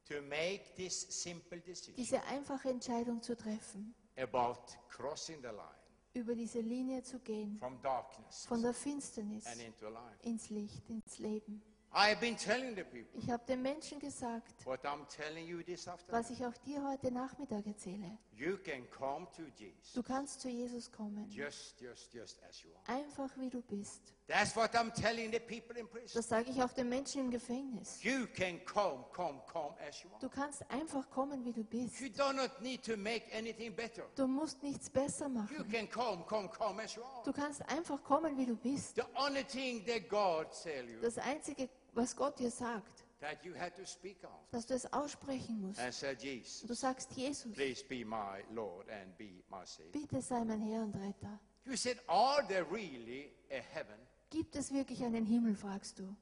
to 0.08 0.22
make 0.22 0.62
this 0.76 1.02
simple 1.22 1.60
decision 1.60 1.96
diese 1.98 2.24
einfache 2.24 2.70
Entscheidung 2.70 3.22
zu 3.22 3.36
treffen, 3.36 3.94
about 4.18 4.60
crossing 4.90 5.38
the 5.42 5.48
line 5.48 5.76
über 6.14 6.34
diese 6.34 6.62
Linie 6.62 7.04
zu 7.04 7.20
gehen, 7.20 7.58
from 7.60 7.80
darkness 7.82 8.46
von 8.48 8.62
der 8.62 8.74
Finsternis 8.74 9.46
and 9.46 9.62
into 9.62 9.88
light. 9.90 10.24
ins 10.24 10.50
Licht, 10.50 10.90
ins 10.90 11.20
Leben. 11.20 11.62
I 11.94 12.10
have 12.12 12.20
been 12.20 12.36
telling 12.36 12.76
the 12.76 12.84
people 12.84 13.18
Ich 13.20 13.30
habe 13.30 13.44
den 13.46 13.62
Menschen 13.62 13.98
gesagt, 14.00 14.66
what 14.66 14.84
I'm 14.84 15.08
telling 15.08 15.48
you 15.48 15.62
this 15.64 15.88
afternoon. 15.88 16.20
was 16.24 16.30
ich 16.32 16.46
auch 16.46 16.58
dir 16.66 16.84
heute 16.84 17.12
Nachmittag 17.12 17.66
erzähle. 17.66 18.18
You 18.34 18.58
can 18.58 18.90
come 18.90 19.28
to 19.36 19.44
Jesus 19.56 19.94
Du 19.94 20.04
kannst 20.04 20.42
zu 20.42 20.50
Jesus 20.50 20.92
kommen, 20.92 21.30
just, 21.30 21.80
just, 21.80 22.14
just 22.14 22.44
as 22.44 22.62
you 22.64 22.70
are. 22.88 23.00
einfach 23.00 23.38
wie 23.38 23.50
du 23.50 23.62
bist. 23.62 24.14
That's 24.28 24.54
what 24.58 24.76
I'm 24.76 24.92
telling 24.92 25.32
the 25.32 25.40
people 25.40 25.78
in 25.78 25.88
prison. 25.88 26.12
Das 26.16 26.28
sage 26.28 26.50
ich 26.52 26.62
auch 26.62 26.74
den 26.74 26.90
Menschen 26.90 27.22
im 27.22 27.32
Gefängnis. 27.32 28.04
You 28.04 28.28
can 28.36 28.60
come, 28.66 29.06
come, 29.14 29.40
come 29.52 29.74
as 29.88 30.04
you 30.04 30.10
are. 30.12 30.20
Du 30.20 30.28
kannst 30.28 30.70
einfach 30.70 31.10
kommen, 31.10 31.46
wie 31.46 31.54
du 31.54 31.64
bist. 31.64 32.02
You 32.02 32.10
do 32.10 32.34
not 32.34 32.62
need 32.62 32.84
to 32.84 32.98
make 32.98 33.24
anything 33.34 33.74
better. 33.74 34.04
Du 34.18 34.28
musst 34.28 34.62
nichts 34.62 34.90
besser 34.90 35.28
You 35.28 35.32
machen. 35.34 35.72
can 35.72 35.90
come, 35.90 36.26
come, 36.28 36.50
come 36.50 36.84
as 36.84 36.94
you 36.96 37.04
are. 37.04 37.24
Du 37.24 37.32
kannst 37.32 37.62
einfach 37.70 38.04
kommen, 38.04 38.38
wie 38.38 38.46
du 38.46 38.58
bist. 38.58 38.96
The 38.98 39.04
only 39.16 39.46
thing 39.46 39.86
that 39.86 40.10
God 40.10 40.48
tell 40.62 40.90
you 40.90 41.00
Das 41.02 41.18
Einzige, 41.20 41.70
was 41.94 42.14
Gott 42.14 42.38
dir 42.38 42.52
sagt, 42.52 43.06
that 43.22 43.42
you 43.46 43.54
had 43.56 43.76
to 43.78 43.86
speak 43.86 44.18
out 44.26 44.44
dass 44.52 44.66
du 44.66 44.74
es 44.74 44.92
aussprechen 44.92 45.62
musst. 45.62 45.80
and 45.80 45.94
say, 45.94 46.14
Jesus, 46.20 46.68
Du 46.68 46.74
sagst, 46.74 47.14
Jesus, 47.16 47.54
please 47.54 47.82
be 47.82 48.04
my 48.04 48.44
Lord 48.54 48.90
and 48.90 49.18
be 49.18 49.42
my 49.50 49.64
Savior. 49.66 49.92
bitte 49.94 50.22
sei 50.22 50.44
mein 50.44 50.60
Herr 50.60 50.82
und 50.84 50.94
Retter. 50.96 51.40
You 51.66 51.78
said, 51.78 51.98
are 52.10 52.46
there 52.50 52.66
really 52.70 53.32
a 53.52 53.62
heaven 53.74 53.96
Gibt 54.30 54.56
es 54.56 54.74
wirklich 54.74 55.04
einen 55.04 55.26
Himmel, 55.26 55.56
fragst 55.56 56.00
du. 56.00 56.16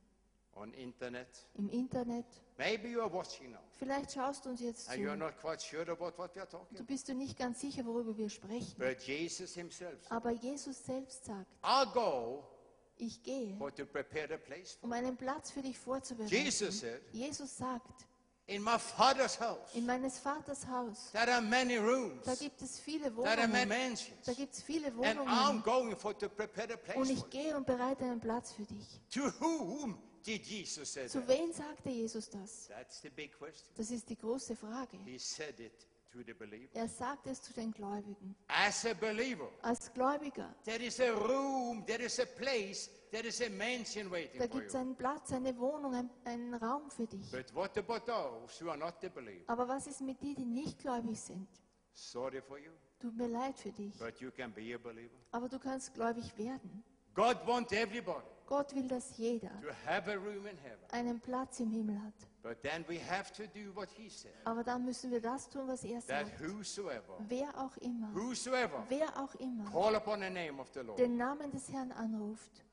on 0.55 0.73
internet? 0.73 1.27
Im 1.55 1.69
Internet? 1.69 2.25
Maybe 2.57 2.87
you 2.87 3.01
are 3.01 3.11
watching 3.11 3.51
now 3.51 3.59
Vielleicht 3.77 4.13
schaust 4.13 4.45
du 4.45 4.49
uns 4.49 4.61
jetzt 4.61 4.89
and 4.89 4.97
zu. 4.97 5.15
not 5.17 5.37
quite 5.39 5.61
sure 5.61 5.89
about 5.91 6.17
what 6.17 6.33
we 6.35 6.39
are 6.39 6.49
talking 6.49 6.77
Du 6.77 6.85
bist 6.85 7.07
du 7.09 7.13
nicht 7.13 7.37
ganz 7.37 7.59
sicher, 7.59 7.85
worüber 7.85 8.17
wir 8.17 8.29
sprechen. 8.29 8.73
But 8.77 9.01
Jesus 9.01 9.53
himself 9.53 9.99
Aber 10.09 10.31
Jesus 10.31 10.83
selbst 10.85 11.25
sagt, 11.25 11.47
I'll 11.61 11.91
go 11.91 12.43
ich 12.97 13.21
gehe, 13.23 13.57
for 13.57 13.73
to 13.75 13.85
prepare 13.85 14.33
a 14.33 14.37
place 14.37 14.75
for 14.75 14.85
um 14.85 14.93
einen 14.93 15.17
Platz 15.17 15.51
für 15.51 15.61
dich 15.61 15.77
vorzubereiten. 15.77 16.33
Jesus 16.33 16.79
said, 16.79 17.01
Jesus 17.11 17.57
sagt, 17.57 18.05
in 18.47 18.61
my 18.61 18.77
father's 18.77 19.35
house 19.39 19.73
in 19.73 19.85
meines 19.85 20.19
Vaters 20.19 20.65
Haus, 20.67 21.09
there 21.13 21.29
are 21.33 21.41
many 21.41 21.77
rooms, 21.77 22.23
da 22.25 22.35
gibt 22.35 22.61
es 22.61 22.79
viele 22.79 23.09
there 23.11 23.39
are 23.41 23.47
many 23.47 23.65
Wohnungen. 23.65 23.69
mansions. 23.89 24.25
Da 24.25 24.33
gibt 24.33 24.53
es 24.53 24.61
viele 24.61 24.87
And 24.87 25.19
I'm 25.19 25.27
Wohnungen. 25.27 25.63
going 25.63 25.95
for 25.95 26.13
to 26.17 26.29
prepare 26.29 26.67
a 26.71 26.73
Und 26.73 26.83
place 26.83 26.95
for 26.95 27.25
ich 27.25 27.29
gehe 27.31 27.55
und 27.57 27.65
bereite 27.65 28.05
einen 28.05 28.19
Platz 28.19 28.53
für 28.53 28.63
dich. 28.65 28.99
To 29.13 29.31
whom 29.39 29.97
did 30.25 30.45
Jesus 30.45 30.93
say 30.93 31.07
Zu 31.07 31.27
wem 31.27 31.51
sagte 31.53 31.89
Jesus 31.89 32.29
das? 32.29 32.67
That's 32.67 33.01
the 33.01 33.09
big 33.09 33.37
question. 33.37 33.67
Das 33.75 33.89
ist 33.89 34.07
die 34.09 34.17
große 34.17 34.55
Frage. 34.55 34.97
He 35.05 35.17
said 35.17 35.59
it 35.59 35.87
to 36.15 36.23
the 36.25 36.33
believer. 36.33 36.69
Er 36.73 36.87
sagt 36.87 37.27
es 37.27 37.41
zu 37.41 37.53
den 37.53 37.71
Gläubigen. 37.71 38.35
As 38.47 38.85
a 38.85 38.93
believer, 38.93 39.49
Als 39.61 39.91
Gläubiger, 39.93 40.55
there 40.63 40.81
is 40.83 40.99
a 41.01 41.11
room, 41.11 41.85
there 41.85 42.03
is 42.03 42.19
a 42.19 42.25
place, 42.25 42.89
there 43.11 43.27
is 43.27 43.41
a 43.41 43.49
mansion 43.49 44.09
waiting 44.09 44.39
da 44.39 44.47
for 44.47 44.59
gibt 44.59 44.67
es 44.67 44.73
you. 44.73 44.79
einen 44.79 44.95
Platz, 44.95 45.31
eine 45.33 45.57
Wohnung, 45.57 45.93
ein- 45.93 46.09
einen 46.23 46.53
Raum 46.53 46.89
für 46.89 47.05
dich. 47.05 47.29
But 47.31 47.53
what 47.53 47.77
about 47.77 48.05
those 48.05 48.63
who 48.63 48.69
are 48.69 48.77
not 48.77 48.95
the 49.01 49.09
believer? 49.09 49.43
Aber 49.47 49.67
was 49.67 49.87
ist 49.87 50.01
mit 50.01 50.21
denen, 50.21 50.35
die 50.35 50.45
nicht 50.45 50.79
gläubig 50.79 51.19
sind? 51.19 51.47
Sorry 51.93 52.41
for 52.41 52.57
you, 52.57 52.71
Tut 52.99 53.15
mir 53.15 53.27
leid 53.27 53.57
für 53.57 53.71
dich. 53.71 53.97
but 53.99 54.17
you 54.21 54.31
can 54.31 54.53
be 54.53 54.73
a 54.73 54.77
believer. 54.77 55.15
Aber 55.31 55.49
du 55.49 55.59
kannst 55.59 55.93
gläubig 55.93 56.37
werden. 56.37 56.83
God 57.13 57.37
wants 57.45 57.71
everybody 57.73 58.25
Gott 58.45 58.73
will, 58.75 58.87
dass 58.87 59.17
jeder 59.17 59.49
to 59.61 59.69
have 59.85 60.09
a 60.11 60.15
room 60.15 60.45
in 60.45 60.57
heaven. 60.57 60.85
einen 60.91 61.19
Platz 61.19 61.59
im 61.59 61.71
Himmel 61.71 62.01
hat. 62.01 62.13
But 62.45 62.61
then 62.61 62.85
we 62.87 62.99
have 62.99 63.33
to 63.33 63.47
do 63.47 63.71
what 63.73 63.89
he 63.89 64.07
said. 64.07 64.35
Aber 64.43 64.63
dann 64.63 64.85
müssen 64.85 65.09
wir 65.09 65.19
das 65.19 65.49
tun, 65.49 65.67
was 65.67 65.83
er 65.83 65.99
sagt. 65.99 66.31
Wer 67.27 67.49
auch 67.57 67.75
immer, 67.77 68.13
whosoever 68.13 68.85
wer 68.87 69.07
auch 69.17 69.33
immer 69.35 69.65
call 69.71 69.95
upon 69.95 70.21
the 70.21 70.29
name 70.29 70.61
of 70.61 70.69
the 70.71 70.81
Lord 70.81 70.99
den 70.99 71.17
Namen 71.17 71.49
des 71.49 71.67
Herrn 71.71 71.91
anruft, 71.93 72.63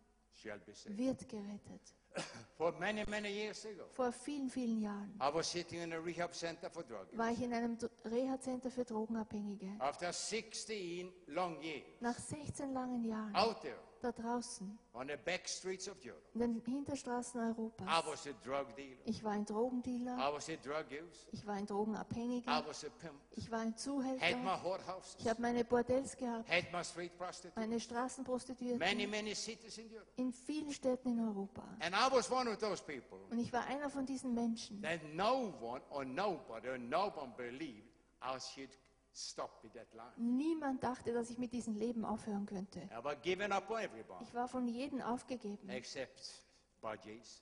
wird 0.89 1.27
gerettet. 1.27 1.95
For 2.59 2.73
many, 2.79 3.03
many 3.09 3.31
years 3.31 3.65
ago, 3.65 3.87
Vor 3.93 4.13
vielen, 4.13 4.51
vielen 4.51 4.83
Jahren 4.83 5.19
I 5.19 5.33
was 5.33 5.51
sitting 5.51 5.81
in 5.81 5.95
a 5.95 5.99
rehab 5.99 6.35
center 6.35 6.69
for 6.69 6.83
drug 6.83 7.07
war 7.13 7.31
ich 7.31 7.41
in 7.41 7.55
einem 7.55 7.79
Reha-Center 8.05 8.71
für 8.71 8.85
Drogenabhängige. 8.85 9.75
After 9.79 10.13
16 10.13 11.11
long 11.29 11.59
years, 11.63 11.87
Nach 12.01 12.19
16 12.19 12.75
langen 12.75 13.05
Jahren 13.05 13.35
out 13.35 13.63
there 13.63 13.79
da 14.03 14.13
draußen 14.13 14.79
on 14.95 15.09
the 15.09 15.17
back 15.25 15.49
streets 15.49 15.89
of 15.89 15.97
Europe, 16.05 16.21
in 16.35 16.41
den 16.41 16.63
Hinterstraßen 16.65 17.41
I 17.41 17.45
Europas. 17.57 17.87
was 18.07 18.27
a 18.27 18.31
drug 18.45 18.75
dealer. 18.77 18.97
Ich 19.05 19.23
war 19.25 19.33
ein 19.33 19.45
Drogendealer, 19.47 20.17
I 20.19 20.33
was 20.35 20.49
a 20.51 20.57
drug 20.57 20.85
user. 20.91 21.29
ich 21.33 21.47
war 21.47 21.55
ein 21.55 21.65
I 21.65 21.67
Drogenabhängiger, 21.67 22.65
was 22.67 22.85
a 22.85 22.89
pimp. 23.01 23.15
ich 23.37 23.51
war 23.51 23.61
ein 23.61 23.69
Had 23.69 23.75
my 23.75 23.79
Zuhälter, 23.79 24.65
whorehouses. 24.65 25.17
ich 25.19 25.29
habe 25.29 25.41
meine 25.43 25.65
Bordells 25.65 26.17
gehabt, 26.17 26.49
Had 26.51 26.73
my 26.73 26.85
street 26.85 27.17
prostitutes. 27.17 27.57
meine 27.57 27.81
Straßenprostituierten 27.81 28.79
Many, 28.79 29.07
many 29.07 29.35
cities 29.35 29.79
in 29.79 29.91
Europe. 29.93 30.07
in 30.17 30.33
vielen 30.33 30.73
Städten 30.73 31.09
in 31.19 31.21
Europa. 31.21 31.63
And 31.81 31.95
I 31.95 32.15
was 32.15 32.31
one 32.31 32.51
of 32.51 32.59
those 32.59 32.83
people 32.83 33.19
Und 33.31 33.39
ich 33.39 33.53
war 33.53 33.65
einer 33.67 33.89
von 33.89 34.05
diesen 34.05 34.35
Menschen, 34.35 34.83
that 34.83 35.01
no 35.15 35.55
one 35.61 35.81
or 35.91 36.05
nobody 36.05 36.69
or 36.69 36.79
no 36.79 37.07
one 37.17 37.33
believed 37.37 37.89
I 38.23 38.39
should 38.39 38.71
that. 39.15 40.17
Niemand 40.17 40.83
dachte, 40.83 41.13
dass 41.13 41.31
ich 41.31 41.39
mit 41.39 41.53
diesem 41.53 41.77
Leben 41.77 42.05
aufhören 42.05 42.47
könnte. 42.47 42.81
Ich 44.21 44.35
war 44.35 44.49
von 44.49 44.69
jedem 44.69 45.01
aufgegeben, 45.03 45.71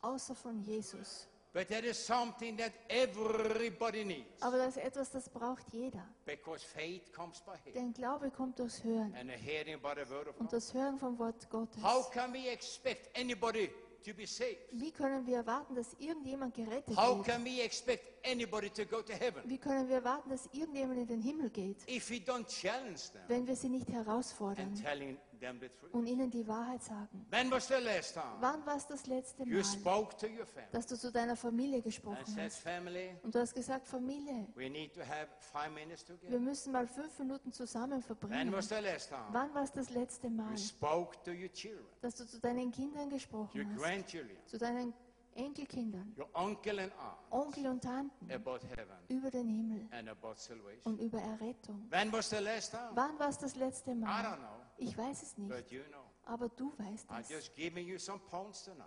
außer 0.03 0.35
von 0.35 0.61
Jesus. 0.61 1.29
But 1.53 1.66
there 1.66 1.85
is 1.85 1.99
something 2.07 2.57
that 2.59 2.73
everybody 2.89 4.05
needs 4.05 4.41
Aber 4.41 4.57
das 4.59 4.77
ist 4.77 4.85
etwas, 4.85 5.11
das 5.11 5.29
braucht 5.29 5.68
jeder. 5.73 6.07
because 6.25 6.64
faith 6.64 7.12
comes 7.12 7.41
by 7.41 7.53
hearing 7.64 7.75
Denn 7.75 7.93
Glaube 7.93 8.31
kommt 8.31 8.61
durchs 8.61 8.85
Hören 8.85 9.12
and 9.16 9.29
the 9.29 9.37
hearing 9.37 9.81
by 9.83 9.91
the 9.97 10.09
word 10.09 10.29
of 10.29 10.39
und 10.39 10.47
God. 10.47 10.53
das 10.53 10.73
Hören 10.73 10.97
vom 10.97 11.18
Wort 11.18 11.51
Gottes. 11.51 11.83
How 11.83 12.09
can 12.12 12.33
we 12.33 12.49
expect 12.49 13.11
anybody 13.18 13.68
to 14.05 14.12
be 14.14 14.26
saved? 14.26 14.59
Wie 14.72 14.90
können 14.90 15.26
wir 15.26 15.36
erwarten, 15.38 15.74
dass 15.74 15.94
irgendjemand 15.98 16.55
gerettet 16.55 16.96
How 16.96 17.16
wird? 17.18 17.26
can 17.26 17.44
we 17.44 17.61
expect 17.62 18.05
anybody 18.26 18.70
to 18.70 18.84
go 18.84 19.03
to 19.03 19.12
heaven 19.12 19.42
Wie 19.44 19.59
können 19.59 19.88
wir 19.88 19.96
erwarten, 19.96 20.30
dass 20.30 20.46
irgendjemand 20.53 20.98
in 21.01 21.07
den 21.07 21.20
Himmel 21.22 21.51
geht, 21.51 21.78
if 21.88 22.11
we 22.11 22.16
don't 22.16 22.46
challenge 22.46 23.01
them 23.12 23.22
wenn 23.28 23.46
wir 23.46 23.57
sie 23.57 23.68
nicht 23.68 23.88
and 23.88 23.96
herausfordern 24.07 24.74
telling 24.74 25.16
them 25.41 25.59
the 25.61 25.68
truth? 25.68 25.93
und 25.95 26.07
ihnen 26.07 26.30
die 26.30 26.47
Wahrheit 26.47 26.82
sagen? 26.82 27.26
When 27.30 27.51
was 27.51 27.66
the 27.68 27.74
last 27.82 28.14
time 28.14 28.36
Wann 28.41 28.64
war 28.66 28.76
es 28.76 28.86
das 28.86 29.07
letzte 29.07 29.45
you 29.45 29.57
Mal, 29.57 29.64
spoke 29.64 30.16
to 30.16 30.26
your 30.26 30.47
family 30.47 30.68
dass 30.72 30.86
du 30.86 30.97
zu 30.99 31.11
deiner 31.11 31.36
Familie 31.36 31.76
and 31.76 31.84
gesprochen 31.84 32.26
said, 32.26 32.45
hast 32.45 32.59
family, 32.59 33.16
und 33.22 33.34
du 33.34 33.38
hast 33.41 33.55
gesagt, 33.55 33.86
Familie, 33.86 34.47
we 34.55 34.68
need 34.68 34.93
to 34.95 35.01
have 35.01 35.28
five 35.41 35.70
minutes 35.72 36.05
wir 36.28 36.38
müssen 36.41 36.72
mal 36.72 36.86
fünf 36.86 37.18
Minuten 37.18 37.53
zusammen 37.53 37.93
When 37.93 38.03
verbringen. 38.03 38.53
was 38.53 38.68
the 38.68 38.76
last 38.76 39.09
time 39.09 39.24
Wann 39.32 39.55
war 39.55 39.62
es 39.64 39.72
das 39.72 39.91
letzte 39.91 40.28
Mal, 40.30 40.51
you 40.53 40.57
spoke 40.59 41.16
to 41.24 41.30
your 41.32 41.53
children, 41.53 41.86
dass 42.01 42.14
du 42.16 42.26
zu 42.26 42.38
deinen 42.41 42.70
Kindern 42.70 43.05
your 43.05 43.11
gesprochen 43.11 43.66
hast, 43.74 43.78
grandchildren, 43.82 44.36
zu 44.47 44.59
deinen 44.59 44.93
Enkelkindern, 45.34 46.12
your 46.18 46.28
uncle 46.34 46.78
and 46.80 46.93
aunt 46.99 47.47
Onkel 47.47 47.66
und 47.68 47.82
Tanten 47.82 48.30
about 48.32 48.59
heaven 48.66 48.97
über 49.09 49.30
den 49.30 49.47
Himmel 49.49 49.86
and 49.93 50.09
about 50.09 50.34
salvation? 50.36 50.93
und 50.95 51.01
über 51.01 51.18
Errettung? 51.20 51.86
When 51.91 52.12
was 52.12 52.30
the 52.30 52.38
last 52.38 52.72
time? 52.72 52.91
Wann 52.95 53.18
war 53.18 53.28
es 53.28 53.38
das 53.38 53.55
letzte 53.55 53.93
I 53.93 53.95
Mal? 53.95 54.24
don't 54.24 54.38
know, 54.38 54.60
Ich 54.83 54.97
weiß 54.97 55.22
es 55.22 55.37
nicht, 55.37 55.51
but 55.51 55.70
you 55.70 55.83
know. 55.91 56.05
aber 56.24 56.49
du 56.49 56.72
weißt 56.78 57.07
es. 57.20 57.51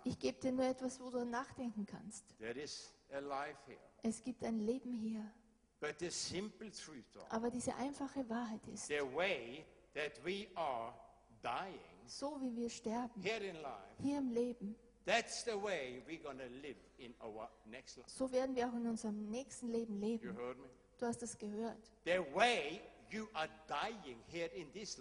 Ich 0.04 0.18
gebe 0.18 0.40
dir 0.40 0.52
nur 0.52 0.64
etwas, 0.64 1.00
wo 1.00 1.10
du 1.10 1.24
nachdenken 1.24 1.86
kannst. 1.86 2.24
Es 4.02 4.22
gibt 4.22 4.44
ein 4.44 4.58
Leben 4.58 4.92
hier, 4.92 5.24
But 5.80 5.98
the 6.00 6.08
simple 6.10 6.70
truth 6.70 7.16
of 7.16 7.30
aber 7.30 7.50
diese 7.50 7.74
einfache 7.76 8.26
Wahrheit 8.30 8.66
ist, 8.68 8.86
the 8.86 9.00
way 9.14 9.66
that 9.92 10.12
we 10.24 10.46
are 10.54 10.94
dying 11.42 11.78
so 12.06 12.40
wie 12.40 12.56
wir 12.56 12.70
sterben, 12.70 13.20
here 13.20 13.44
in 13.44 13.56
life, 13.56 13.94
hier 14.00 14.18
im 14.18 14.30
Leben, 14.30 14.74
that's 15.04 15.44
the 15.44 15.52
way 15.62 16.02
we're 16.06 16.22
going 16.22 16.38
to 16.38 16.46
live 16.62 16.76
in 16.96 17.14
our 17.22 17.50
next 17.66 17.98
life. 17.98 18.08
so 18.08 18.30
werden 18.32 18.56
wir 18.56 18.66
auch 18.66 18.74
in 18.74 18.86
unserem 18.86 19.28
nächsten 19.30 19.68
Leben 19.68 19.94
You 20.02 20.08
leben. 20.08 20.36
heard 20.36 20.58
me? 20.58 20.68
Du 20.98 21.06
hast 21.06 21.22
es 21.22 21.36
gehört. 21.36 21.90
The 22.06 22.20
way 22.34 22.80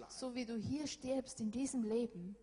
So 0.10 0.36
wie 0.36 0.46
du 0.46 0.58
hier 0.58 0.88
stirbst 0.88 1.40
in 1.40 1.52
diesem 1.52 1.84
Leben, 1.84 2.36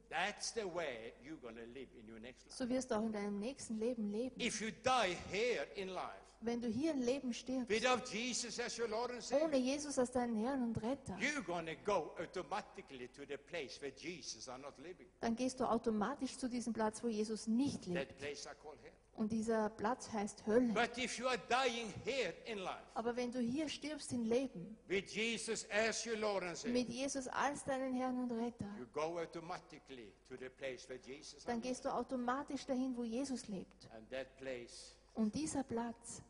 so 2.49 2.69
wirst 2.69 2.91
du 2.91 2.95
auch 2.95 3.07
in 3.07 3.13
deinem 3.13 3.39
nächsten 3.39 3.79
Leben 3.79 4.11
leben. 4.11 4.41
If 4.41 4.61
you 4.61 4.71
die 4.71 5.17
here 5.31 5.67
in 5.77 5.89
life, 5.89 6.31
Wenn 6.43 6.63
du 6.63 6.69
hier 6.69 6.93
ein 6.93 7.03
Leben 7.03 7.35
stirbst, 7.35 7.69
without 7.69 8.03
Jesus 8.11 8.59
as 8.59 8.79
your 8.79 8.89
Lord 8.89 9.11
and 9.11 9.23
ohne 9.31 9.41
Savior, 9.41 9.59
Jesus 9.59 9.99
als 9.99 10.11
deinen 10.11 10.37
Herrn 10.37 10.63
und 10.63 10.83
Retter, 10.83 11.15
you're 11.19 11.43
going 11.43 11.67
to 11.67 11.75
go 11.85 12.15
automatically 12.19 13.09
to 13.09 13.27
the 13.29 13.37
place 13.37 13.79
where 13.83 13.93
Jesus 13.95 14.49
are 14.49 14.59
not 14.59 14.79
living. 14.79 15.07
dann 15.21 15.37
gehst 15.37 15.61
du 15.61 15.65
automatisch 15.65 16.39
zu 16.39 16.49
diesem 16.49 16.73
Platz, 16.73 17.05
wo 17.05 17.09
Jesus 17.09 17.47
nicht 17.47 17.85
lebt. 17.85 18.09
That 18.09 18.19
place 18.19 18.47
I 18.47 18.55
call 18.63 18.75
hell. 18.83 18.93
Und 19.21 19.31
dieser 19.31 19.69
Platz 19.69 20.11
heißt 20.11 20.47
Hölle. 20.47 20.73
But 20.73 20.97
if 20.97 21.19
you 21.19 21.27
are 21.27 21.37
dying 21.37 21.93
here 22.07 22.33
in 22.47 22.57
life, 22.57 22.81
Aber 22.95 23.15
wenn 23.15 23.31
du 23.31 23.39
hier 23.39 23.69
stirbst 23.69 24.11
im 24.15 24.25
Leben, 24.25 24.79
with 24.89 25.13
Jesus 25.13 25.67
as 25.71 26.07
your 26.07 26.17
Lord 26.17 26.43
and 26.43 26.57
Savior, 26.57 26.73
mit 26.73 26.89
Jesus 26.89 27.29
als 27.29 27.63
deinen 27.63 27.93
Herrn 27.93 28.17
und 28.17 28.33
Retter, 28.33 28.65
you 28.79 28.87
go 28.95 29.19
automatically 29.21 30.11
to 30.27 30.37
the 30.41 30.49
place 30.49 30.89
where 30.89 30.99
Jesus 30.99 31.45
dann 31.45 31.61
gehst 31.61 31.85
du 31.85 31.91
automatisch 31.93 32.65
dahin, 32.65 32.97
wo 32.97 33.05
Jesus 33.05 33.47
lebt. 33.49 33.91
And 33.95 34.09
that 34.09 34.35
place 34.39 34.97
Und 35.13 35.35
dieser 35.35 35.65
Platz 35.65 36.23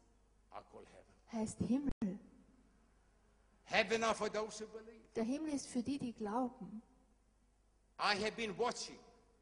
I 0.50 0.58
call 0.72 0.84
heaven. 0.84 1.40
heißt 1.40 1.58
Himmel. 1.60 2.18
Heaven 3.66 4.02
are 4.02 4.16
for 4.16 4.28
those 4.32 4.64
who 4.64 4.66
believe. 4.66 5.04
Der 5.14 5.22
Himmel 5.22 5.54
ist 5.54 5.68
für 5.68 5.84
die, 5.84 5.96
die 5.96 6.12
glauben. 6.12 6.82
I 8.00 8.20
have 8.20 8.32
been 8.32 8.58
watching 8.58 8.98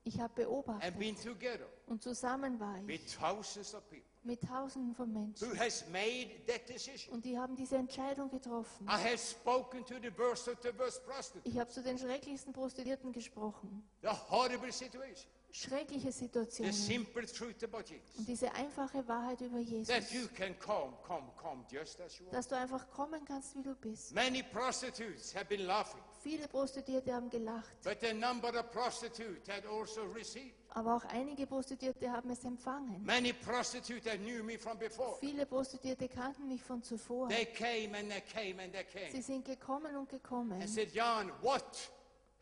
Ich 0.09 0.19
habe 0.21 0.43
and 0.43 0.49
beobachtet 0.49 0.99
been 0.99 1.15
together 1.17 1.67
und 1.87 2.03
zusammen 2.03 2.59
war 2.59 2.79
ich 2.81 2.87
with 2.89 3.15
thousands 3.19 3.75
of 3.75 3.83
people 3.89 4.03
mit 4.25 4.41
Tausenden 4.43 4.95
von 4.95 5.09
who 5.15 5.21
Menschen. 5.21 5.59
has 5.59 5.85
made 5.91 6.29
that 6.47 6.69
decision. 6.69 7.15
Und 7.15 7.25
die 7.25 7.39
haben 7.39 7.57
diese 7.57 7.77
Entscheidung 7.77 8.29
getroffen. 8.31 8.87
I 8.87 8.91
have 8.91 9.17
spoken 9.19 9.85
to 9.87 9.95
the 10.03 10.11
worst 10.19 10.49
of 10.49 10.57
the 10.63 10.77
worst 10.79 11.05
prostitutes. 11.07 11.51
Ich 11.51 11.59
habe 11.59 11.71
zu 11.71 11.83
den 11.83 11.97
schrecklichsten 11.99 12.53
Prostituierten 12.53 13.13
gesprochen. 13.13 13.83
The 14.03 14.09
horrible 14.31 14.73
situation. 14.73 15.31
Schreckliche 15.51 16.13
The 16.13 16.19
Situationen. 16.19 16.73
simple 16.75 17.27
truth 17.27 17.63
about 17.65 17.85
Jesus. 17.89 18.19
Und 18.19 18.29
diese 18.29 18.53
einfache 18.53 19.07
Wahrheit 19.09 19.41
über 19.41 19.57
That 19.59 20.11
you 20.11 20.21
Jesus. 20.21 20.35
can 20.35 20.59
come, 20.59 20.93
come, 21.07 21.27
come 21.41 21.65
just 21.71 21.99
as 22.03 22.19
you 22.19 22.27
are. 22.27 22.33
Dass 22.33 22.49
du 22.49 22.57
einfach 22.57 22.91
kommen 22.91 23.25
kannst, 23.25 23.55
wie 23.57 23.63
du 23.63 23.75
bist. 23.77 24.13
Many 24.15 24.43
prostitutes 24.43 25.35
have 25.35 25.47
been 25.47 25.65
laughing, 25.65 26.03
Viele 26.23 26.49
Prostituierte 26.49 27.15
haben 27.15 27.31
gelacht. 27.31 27.71
but 27.85 28.03
a 28.05 28.13
number 28.13 28.49
of 28.59 28.71
prostitutes 28.73 29.49
had 29.49 29.65
also 29.67 30.03
received. 30.15 30.55
Aber 30.71 30.97
auch 30.97 31.05
einige 31.07 31.47
Prostituierte 31.47 32.11
haben 32.11 32.31
es 32.31 32.45
empfangen. 32.45 33.03
Many 33.05 33.33
prostitutes 33.33 34.13
knew 34.19 34.43
me 34.45 34.59
from 34.59 34.79
before. 34.79 35.17
Viele 35.21 35.47
Prostituierte 35.47 36.09
kannten 36.09 36.49
mich 36.49 36.63
von 36.63 36.83
zuvor. 36.83 37.29
They 37.29 37.47
came 37.47 37.97
and 37.99 38.11
they 38.11 38.21
came 38.21 38.63
and 38.63 38.73
they 38.73 38.85
Sie 38.93 39.11
came 39.13 39.23
sind 39.23 39.45
gekommen 39.45 39.97
und 39.97 40.09
gekommen. 40.09 40.61
and 40.61 40.69
said, 40.69 40.93
Jan, 40.93 41.31
what 41.43 41.65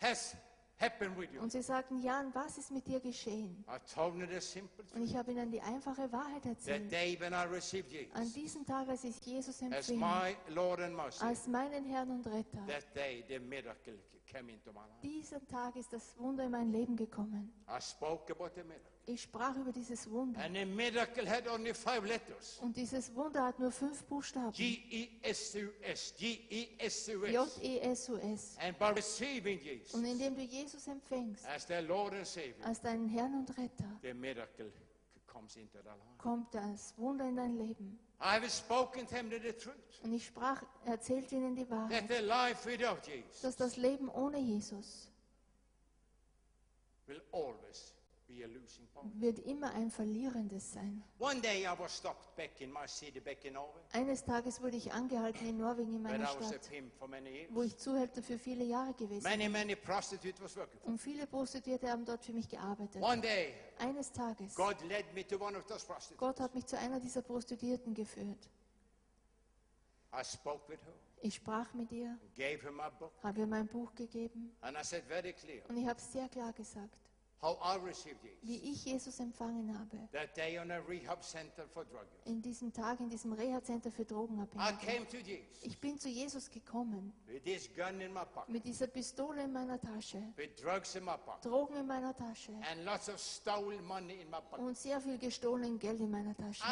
has? 0.01 0.35
Und 1.41 1.53
sie 1.53 1.62
sagten, 1.62 2.01
Jan, 2.01 2.35
was 2.35 2.59
ist 2.59 2.70
mit 2.70 2.87
dir 2.87 3.01
geschehen? 3.01 3.64
Und 4.95 5.03
ich 5.03 5.16
habe 5.16 5.33
ihnen 5.33 5.51
die 5.51 5.61
einfache 5.62 6.12
Wahrheit 6.12 6.45
erzählt. 6.45 6.93
An 8.12 8.33
diesem 8.35 8.66
Tag, 8.66 8.89
als 8.89 9.05
ich 9.05 9.18
Jesus 9.24 9.62
empfing, 9.62 10.03
als 10.03 11.47
meinen 11.47 11.85
Herrn 11.87 12.11
und 12.11 12.27
Retter, 12.27 12.66
diesen 15.03 15.47
Tag 15.49 15.77
ist 15.77 15.93
das 15.93 16.16
Wunder 16.18 16.45
in 16.45 16.51
mein 16.51 16.72
Leben 16.72 16.97
gekommen. 16.97 17.53
I 17.68 17.81
spoke 17.81 18.33
about 18.33 18.51
the 18.55 18.62
miracle. 18.62 18.91
Ich 19.09 19.22
sprach 19.22 19.57
über 19.57 19.70
dieses 19.70 20.11
Wunder. 20.11 20.41
And 20.41 20.57
the 20.57 20.64
miracle 20.64 21.29
had 21.29 21.47
only 21.49 21.72
five 21.72 22.05
letters. 22.05 22.59
Und 22.61 22.77
dieses 22.77 23.14
Wunder 23.14 23.45
hat 23.45 23.59
nur 23.61 23.70
fünf 23.70 24.03
Buchstaben. 24.05 24.53
G-E-S-U-S, 24.53 26.14
G-E-S-U-S. 26.18 27.33
J-E-S-U-S. 27.33 28.59
Receiving 28.81 29.61
Jesus 29.61 29.95
Und 29.95 30.05
indem 30.05 30.35
du 30.35 30.43
Jesus 30.43 30.89
empfängst, 30.89 31.47
als 31.47 31.66
deinen 32.81 33.09
Herrn 33.09 33.35
und 33.35 33.57
Retter, 33.57 34.01
kommt 36.18 36.55
das 36.55 36.97
Wunder 36.99 37.28
in 37.28 37.37
dein 37.37 37.57
Leben. 37.57 37.99
Und 40.03 40.12
ich 40.12 40.26
sprach, 40.26 40.62
erzählte 40.84 41.34
ihnen 41.34 41.55
die 41.55 41.68
Wahrheit, 41.70 42.09
dass 43.43 43.57
das 43.57 43.76
Leben 43.76 44.09
ohne 44.09 44.39
Jesus 44.39 45.11
wird 49.14 49.39
immer 49.41 49.72
ein 49.72 49.91
verlierendes 49.91 50.72
sein. 50.72 51.03
One 51.18 51.41
day 51.41 51.64
I 51.64 51.78
was 51.78 51.97
stopped 51.97 52.34
back 52.37 52.61
in 52.61 52.72
my 52.72 52.87
city, 52.87 53.20
back 53.20 53.45
in 53.45 53.55
Norway, 53.55 53.80
Eines 53.93 54.24
Tages 54.24 54.61
wurde 54.61 54.76
ich 54.76 54.93
angehalten 54.93 55.49
in 55.49 55.59
Norwegen 55.59 55.95
in 55.95 56.03
meiner 56.03 56.26
Stadt, 56.26 56.70
wo 57.51 57.62
ich 57.62 57.76
Zuhälter 57.76 58.22
für 58.22 58.39
viele 58.39 58.64
Jahre 58.64 58.95
gewesen 58.95 59.24
bin. 59.24 59.57
Und 60.84 60.99
viele 60.99 61.26
Prostituierte 61.26 61.91
haben 61.91 62.05
dort 62.05 62.24
für 62.24 62.32
mich 62.32 62.49
gearbeitet. 62.49 63.03
One 63.03 63.20
day, 63.20 63.55
Eines 63.78 64.12
Tages, 64.12 64.55
God 64.55 64.76
led 64.89 65.12
me 65.14 65.26
to 65.26 65.37
one 65.39 65.57
of 65.57 65.66
those 65.66 65.84
prostitutes. 65.87 66.18
Gott 66.18 66.41
hat 66.41 66.55
mich 66.55 66.66
zu 66.66 66.78
einer 66.78 67.01
dieser 67.01 67.22
Prostituierten 67.22 67.95
geführt. 67.95 68.49
I 70.18 70.24
spoke 70.24 70.66
with 70.68 70.78
her, 70.84 70.95
Ich 71.20 71.34
sprach 71.34 71.72
mit 71.74 71.93
ihr, 71.93 72.18
gave 72.37 72.62
her 72.62 72.72
my 72.72 72.89
book, 72.99 73.12
habe 73.22 73.41
ihr 73.41 73.47
mein 73.47 73.66
Buch 73.66 73.95
gegeben 73.95 74.55
and 74.61 74.76
I 74.76 74.84
said 74.84 75.05
very 75.05 75.32
clear 75.32 75.62
und 75.68 75.76
ich 75.76 75.87
habe 75.87 76.01
sehr 76.01 76.28
klar 76.28 76.53
gesagt, 76.53 76.97
wie 78.43 78.72
ich 78.72 78.84
Jesus 78.84 79.18
empfangen 79.20 79.78
habe. 79.78 80.09
In 82.24 82.43
diesem 82.43 82.72
Tag, 82.72 83.01
in 83.01 83.09
diesem 83.09 83.32
Reha-Center 83.32 83.91
für 83.91 84.05
Drogenabhängige. 84.05 85.45
Ich 85.62 85.78
bin 85.80 85.99
zu 85.99 86.09
Jesus 86.09 86.51
gekommen, 86.51 87.12
mit 88.49 88.64
dieser 88.64 88.87
Pistole 88.87 89.45
in 89.45 89.53
meiner 89.53 89.80
Tasche, 89.80 90.22
Drogen 91.43 91.76
in 91.76 91.87
meiner 91.87 92.16
Tasche 92.16 92.53
and 92.70 92.84
lots 92.84 93.09
of 93.09 93.18
stolen 93.18 93.84
money 93.84 94.20
in 94.20 94.30
my 94.30 94.41
pocket. 94.41 94.59
und 94.59 94.76
sehr 94.76 95.01
viel 95.01 95.18
gestohlen 95.18 95.78
Geld 95.78 96.01
in 96.01 96.11
meiner 96.11 96.34
Tasche. 96.34 96.62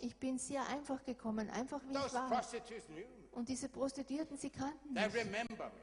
Ich 0.00 0.16
bin 0.16 0.38
sehr 0.38 0.66
einfach 0.68 1.02
gekommen, 1.02 1.48
einfach 1.50 1.80
wie 1.88 1.92
ich 1.92 2.12
war. 2.12 2.42
Und 3.32 3.48
diese 3.48 3.68
Prostituierten, 3.68 4.36
sie 4.36 4.50
kannten 4.50 4.92
mich. 4.92 5.02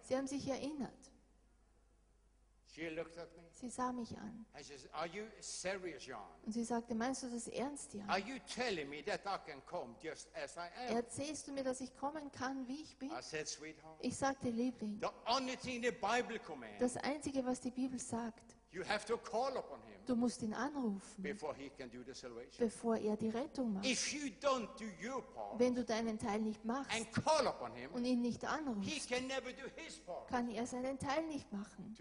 Sie 0.03 0.15
haben 0.15 0.27
sich 0.27 0.47
erinnert. 0.47 0.91
She 1.05 1.09
looked 1.09 1.09
at 1.09 1.11
me 2.11 2.62
Sie 3.51 3.69
sah 3.69 3.91
mich 3.91 4.17
an. 4.17 4.45
and 4.55 4.65
she 4.65 4.77
said, 4.77 4.89
Are 4.93 5.07
you 5.07 5.25
serious, 5.39 6.05
John? 6.05 6.19
Und 6.45 6.53
sie 6.53 6.63
sagte, 6.63 6.95
meinst 6.95 7.23
du 7.23 7.29
das 7.29 7.47
ernst, 7.47 7.95
Are 8.07 8.19
Jan? 8.19 8.27
you 8.27 8.39
telling 8.53 8.89
me 8.89 9.03
that 9.03 9.21
I 9.25 9.37
can 9.49 9.61
come 9.65 9.95
just 10.01 10.27
as 10.35 10.55
I 10.57 10.67
am? 10.89 10.97
Erzählst 10.97 11.47
du 11.47 11.51
mir, 11.51 11.63
dass 11.63 11.79
ich 11.81 11.95
kommen 11.95 12.31
kann, 12.31 12.67
wie 12.67 12.81
ich 12.81 12.97
bin? 12.97 13.09
I 13.11 13.21
said, 13.21 13.47
Sweetheart, 13.47 13.97
Ich 14.01 14.15
sagte, 14.17 14.49
Liebling, 14.49 14.99
the 15.01 15.09
only 15.31 15.55
thing 15.55 15.83
the 15.83 15.91
Bible 15.91 16.39
commands, 16.39 16.79
das 16.79 16.97
Einzige, 16.97 17.45
was 17.45 17.61
die 17.61 17.71
Bibel 17.71 17.99
sagt, 17.99 18.55
du 20.05 20.15
musst 20.15 20.41
ihn 20.41 20.53
anrufen, 20.53 21.21
bevor 22.59 22.97
er 22.97 23.15
die 23.17 23.29
Rettung 23.29 23.73
macht. 23.73 23.85
Wenn 25.57 25.75
du 25.75 25.83
deinen 25.83 26.17
Teil 26.19 26.39
nicht 26.41 26.63
machst 26.65 26.91
und 27.93 28.05
ihn 28.05 28.21
nicht 28.21 28.43
anrufst, 28.45 29.09
kann 30.27 30.49
er 30.49 30.65
seinen 30.65 30.97
Teil 30.99 31.25
nicht 31.27 31.51
machen, 31.51 31.95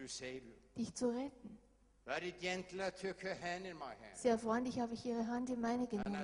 dich 0.76 0.94
zu 0.94 1.08
retten. 1.10 1.58
Hand. 2.04 3.66
Sehr 4.14 4.38
freundlich 4.38 4.78
habe 4.80 4.94
ich 4.94 5.04
ihre 5.06 5.26
Hand 5.26 5.50
in 5.50 5.60
meine 5.60 5.86
genommen. 5.86 6.16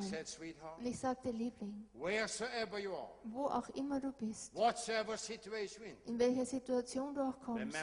Und 0.79 0.87
ich 0.87 0.99
sagte, 0.99 1.31
Liebling, 1.31 1.89
wo 1.95 3.47
auch 3.47 3.69
immer 3.71 4.01
du 4.01 4.13
bist, 4.13 4.53
in, 4.55 6.19
welcher 6.19 6.47
Situation 6.47 7.15
du 7.15 7.21
auch 7.23 7.39
kommst, 7.41 7.77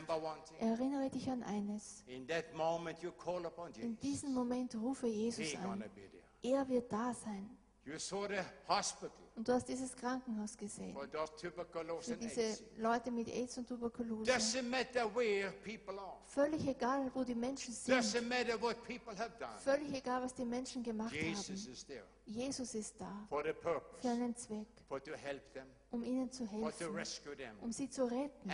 erinnere 0.60 1.10
dich 1.10 1.30
an 1.30 1.44
eines. 1.44 2.04
In 2.08 4.00
diesem 4.00 4.34
Moment 4.34 4.76
rufe 4.76 5.08
Jesus 5.08 5.56
an. 5.56 5.84
Er 6.44 6.68
wird 6.68 6.92
da 6.92 7.14
sein. 7.14 7.58
You 7.86 8.00
saw 8.00 8.28
the 8.28 8.42
hospital 8.68 9.25
Und 9.36 9.46
du 9.48 9.52
hast 9.54 9.68
dieses 9.68 9.94
Krankenhaus 9.96 10.56
gesehen. 10.56 10.96
Für 10.96 12.16
diese. 12.18 12.58
Leute 12.78 13.12
mit 13.12 13.28
AIDS 13.28 13.58
und 13.58 13.68
Tuberkulose. 13.68 14.32
Völlig 16.28 16.66
egal, 16.68 17.12
wo 17.14 17.24
die 17.24 17.36
Menschen 17.36 17.74
sind. 17.74 18.02
Völlig 19.60 19.94
egal, 19.94 20.24
was 20.24 20.34
die 20.34 20.46
Menschen 20.46 20.82
gemacht 20.84 21.14
haben. 21.14 21.36
Jesus 22.26 22.74
ist 22.76 22.96
da. 23.00 23.28
Für 24.02 24.10
einen 24.10 24.36
Zweck. 24.38 24.68
Um 25.92 26.04
ihnen 26.04 26.32
zu 26.32 26.46
helfen. 26.48 26.96
Um 27.62 27.72
sie 27.72 27.90
zu 27.90 28.06
retten. 28.06 28.50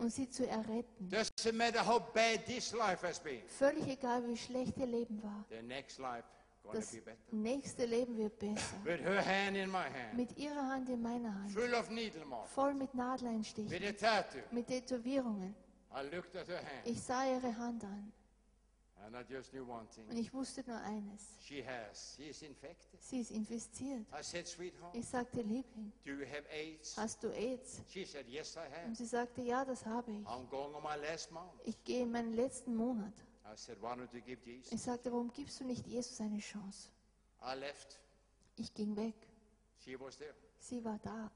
Um 0.00 0.08
sie 0.10 0.28
zu 0.28 0.46
erretten. 0.48 1.08
Völlig 3.48 3.86
egal, 3.86 4.26
wie 4.26 4.36
schlecht 4.36 4.76
ihr 4.78 4.86
Leben 4.86 5.22
war. 5.22 5.44
Das 6.72 6.96
nächste 7.30 7.84
Leben 7.86 8.16
wird 8.16 8.38
besser. 8.38 8.76
Mit 8.84 9.00
ihrer 10.36 10.68
Hand 10.68 10.88
in 10.88 11.02
meiner 11.02 11.34
Hand. 11.34 11.52
Voll 12.54 12.74
mit 12.74 12.94
Nadeleinstichen. 12.94 13.70
Mit 14.50 14.66
Tätowierungen. 14.66 15.54
I 15.92 16.02
looked 16.14 16.36
at 16.36 16.48
her 16.48 16.58
hand, 16.58 16.84
Ich 16.84 17.00
sah 17.02 17.24
ihre 17.26 17.56
Hand 17.56 17.82
an. 17.84 18.12
and 19.06 19.14
I 19.14 19.22
just 19.32 19.52
knew 19.52 19.62
one 19.64 19.86
thing. 19.94 20.04
Und 20.10 20.16
ich 20.16 20.32
wusste 20.34 20.62
nur 20.66 20.78
eines. 20.80 21.22
She 21.40 21.64
has, 21.64 22.14
she 22.16 22.24
is 22.28 22.42
infected. 22.42 23.00
Sie 23.00 23.20
ist 23.20 23.30
infiziert. 23.30 24.04
I 24.12 24.22
said, 24.22 24.46
sweetheart, 24.48 24.94
Ich 24.94 25.06
sagte, 25.06 25.40
Liebling, 25.42 25.92
do 26.04 26.10
you 26.12 26.26
have 26.26 26.42
AIDS? 26.50 26.96
hast 26.98 27.22
du 27.22 27.28
AIDS? 27.30 27.80
She 27.88 28.04
said, 28.04 28.28
yes, 28.28 28.56
I 28.56 28.60
have. 28.70 28.88
Und 28.88 28.96
sie 28.96 29.06
sagte, 29.06 29.40
ja, 29.42 29.64
das 29.64 29.86
habe 29.86 30.10
ich. 30.12 30.26
I'm 30.26 30.48
going 30.50 30.74
on 30.74 30.82
my 30.82 30.96
last 31.08 31.30
month. 31.30 31.52
Ich 31.64 31.82
gehe 31.84 32.02
in 32.02 32.10
meinen 32.10 32.32
letzten 32.32 32.74
Monat. 32.74 33.14
I 33.52 33.56
said, 33.56 33.76
why 33.80 33.94
don't 33.94 34.12
you 34.12 34.20
give 34.20 34.38
Jesus? 34.44 34.72
Ich 34.72 34.82
sagte, 34.82 35.10
warum 35.12 35.32
gibst 35.32 35.60
du 35.60 35.64
nicht 35.64 35.86
Jesus 35.86 36.20
eine 36.20 36.38
Chance? 36.40 36.88
I 37.42 37.54
left. 37.58 37.98
Ich 38.56 38.72
ging 38.74 38.96
weg. 38.96 39.14
She 39.84 39.98
was 40.00 40.16
there. 40.18 40.34
Sie 40.58 40.84
war 40.84 40.98
da. 41.02 41.30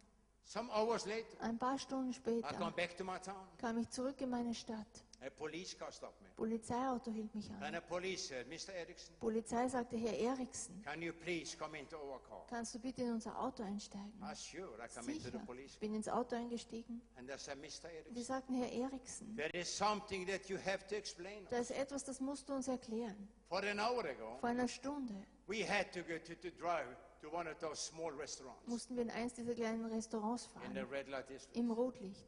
Some 0.45 0.69
hours 0.73 1.07
later, 1.07 1.41
Ein 1.41 1.59
paar 1.59 1.79
Stunden 1.79 2.11
I 2.11 2.15
später 2.15 2.53
come 2.55 2.73
back 2.73 2.97
to 2.97 3.05
my 3.05 3.19
town. 3.21 3.47
kam 3.59 3.79
ich 3.79 3.89
zurück 3.91 4.21
in 4.21 4.31
meine 4.31 4.55
Stadt. 4.55 5.05
A 5.23 5.29
police 5.29 5.75
car 5.77 5.93
stopped 5.93 6.19
me. 6.23 6.29
Polizeiauto 6.35 7.11
hielt 7.11 7.35
mich 7.35 7.51
And 7.51 7.63
an. 7.63 7.73
the 7.75 7.81
police 7.83 8.29
said, 8.29 8.47
Mr. 8.49 8.71
Erickson, 8.73 9.15
Polizei 9.21 9.69
sagte, 9.69 9.99
Herr 9.99 10.19
Eriksen, 10.19 10.83
can 10.83 11.03
you 11.03 11.13
please 11.13 11.55
come 11.59 11.75
into 11.79 11.97
our 11.99 12.19
car? 12.27 12.47
kannst 12.49 12.75
du 12.75 12.79
bitte 12.79 13.03
in 13.03 13.13
unser 13.13 13.39
Auto 13.39 13.63
einsteigen? 13.63 14.15
I 14.23 14.35
sure. 14.35 14.71
I 14.83 14.89
come 14.89 15.11
into 15.13 15.25
the 15.25 15.31
Sicher. 15.33 15.45
police 15.45 15.73
Ich 15.75 15.79
bin 15.79 15.93
ins 15.95 16.09
Auto 16.09 16.37
eingestiegen. 16.37 17.03
and 17.19 17.29
they 17.29 17.37
said, 17.37 17.59
Mr. 17.59 17.89
Und 18.09 18.17
die 18.17 18.21
Erickson, 18.21 18.25
sagten, 18.25 18.55
Herr 18.55 18.73
Eriksen, 18.73 19.37
there 19.37 19.51
is 19.53 19.69
something 19.69 20.27
that 20.27 20.49
you 20.49 20.57
have 20.57 20.87
to 20.87 20.95
explain. 20.97 21.47
da 21.51 21.59
ist 21.59 21.71
etwas, 21.73 22.03
das 22.03 22.19
musst 22.21 22.49
du 22.49 22.55
uns 22.55 22.69
erklären. 22.69 23.29
For 23.51 23.59
an 23.63 23.79
hour 23.79 24.03
ago, 24.07 24.39
Vor 24.41 24.49
einer 24.49 24.69
Stunde 24.69 25.15
we 25.47 25.63
had 25.69 25.93
to 25.93 26.01
go 26.03 26.17
to, 26.17 26.35
to 26.37 26.49
drive 26.59 26.87
to 27.21 27.29
one 27.31 27.47
of 27.47 27.59
those 27.59 27.77
small 27.79 28.11
restaurants 28.13 28.67
mussten 28.67 28.97
wir 28.97 29.03
in 29.03 29.11
eins 29.11 29.35
dieser 29.35 29.55
kleinen 29.55 29.85
Restaurants 29.85 30.49
in 30.65 30.73
the 30.73 30.81
fahren, 30.81 30.91
red 30.91 31.09
light 31.09 31.29
district. 31.29 31.57
im 31.59 31.71
Rotlicht. 31.71 32.25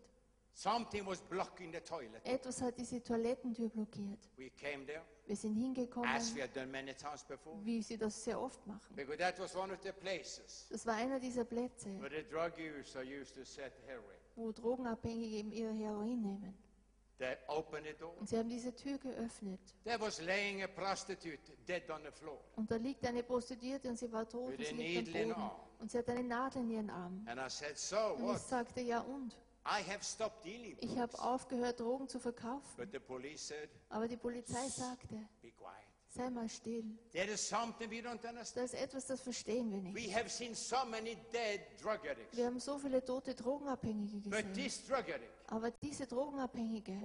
Something 0.54 1.06
was 1.06 1.20
blocking 1.22 1.72
the 1.72 1.80
toilet. 1.80 2.20
Etwas 2.24 2.60
hat 2.60 2.76
diese 2.78 3.02
Toilettentür 3.02 3.68
blockiert. 3.70 4.18
We 4.36 4.50
came 4.50 4.84
there, 4.84 5.02
Wir 5.26 5.34
sind 5.36 5.52
as 5.52 5.56
we 5.56 5.62
hingekommen, 5.64 6.08
had 6.40 6.54
done 6.54 6.66
many 6.70 6.92
times 6.94 7.24
before, 7.24 7.56
wie 7.64 7.82
sie 7.82 7.96
das 7.96 8.22
sehr 8.22 8.38
oft 8.38 8.64
machen. 8.66 8.94
because 8.94 9.16
that 9.18 9.38
was 9.38 9.56
one 9.56 9.72
of 9.72 9.78
the 9.82 9.92
places 9.92 10.66
Das 10.70 10.84
war 10.86 10.94
einer 10.96 11.18
dieser 11.18 11.44
Plätze, 11.44 11.88
where 12.00 12.10
the 12.10 12.22
drug 12.28 12.52
user 12.58 13.00
used 13.02 13.34
to 13.34 13.44
set 13.44 13.72
heroin. 13.86 14.18
wo 14.36 14.52
Drogenabhängige 14.52 15.36
eben 15.38 15.52
ihr 15.52 15.72
Heroin 15.72 16.20
nehmen. 16.20 16.54
They 17.18 17.36
opened 17.48 17.86
the 17.86 17.94
door. 17.98 18.14
Und 18.18 18.28
sie 18.28 18.36
haben 18.36 18.48
diese 18.48 18.74
Tür 18.74 18.98
geöffnet. 18.98 19.60
There 19.84 20.00
was 20.00 20.20
laying 20.20 20.62
a 20.64 20.66
prostitute 20.66 21.38
dead 21.66 21.88
on 21.90 22.02
the 22.04 22.10
floor. 22.10 22.38
Und 22.56 22.70
da 22.70 22.76
liegt 22.76 23.06
eine 23.06 23.22
Prostituierte 23.22 23.88
und 23.88 23.96
sie 23.98 24.10
war 24.12 24.28
tot 24.28 24.50
With 24.58 24.70
und 24.72 24.76
sie 24.78 24.82
liegt 24.82 25.16
am 25.16 25.28
Boden. 25.28 25.50
Und 25.78 25.90
sie 25.90 25.98
hat 25.98 26.08
eine 26.08 26.24
Nadel 26.24 26.62
in 26.62 26.70
ihren 26.72 26.90
Arm. 26.90 27.24
And 27.26 27.40
I 27.40 27.48
said, 27.48 27.78
So 27.78 27.96
Und 27.96 28.16
ich 28.18 28.26
what? 28.26 28.40
sagte, 28.40 28.80
ja 28.80 29.00
und? 29.00 29.36
I 29.64 29.82
have 29.88 30.02
stopped 30.02 30.44
dealing. 30.44 30.76
Ich 30.80 30.98
habe 30.98 31.16
aufgehört, 31.20 31.78
Drogen 31.80 32.08
zu 32.08 32.18
verkaufen. 32.18 32.76
But 32.76 32.88
the 32.92 32.98
police 32.98 33.46
said, 33.48 33.68
Aber 33.90 34.08
die 34.08 34.16
Polizei 34.16 34.68
sagte, 34.68 35.14
Be 35.40 35.52
quiet. 35.52 35.86
sei 36.08 36.28
mal 36.30 36.48
still. 36.48 36.84
There 37.12 37.30
is 37.30 37.48
something 37.48 37.88
we 37.90 38.00
don't 38.00 38.22
understand. 38.28 38.56
Das 38.56 38.72
ist 38.72 38.80
etwas, 38.80 39.06
das 39.06 39.20
verstehen 39.20 39.70
wir 39.70 39.78
We 39.94 40.00
nicht. 40.00 40.16
have 40.16 40.28
seen 40.28 40.54
so 40.54 40.84
many 40.84 41.16
dead 41.32 41.60
drug 41.80 42.00
addicts. 42.10 42.36
Wir 42.36 42.46
haben 42.46 42.58
so 42.58 42.76
viele 42.78 43.04
tote 43.04 43.34
Drogenabhängige 43.34 44.28
But 44.28 44.38
gesehen. 44.40 44.54
this 44.54 44.84
drug 44.86 44.98
addict 45.08 45.30
Aber 45.52 45.70
diese 45.70 46.06
Drogenabhängige. 46.08 47.00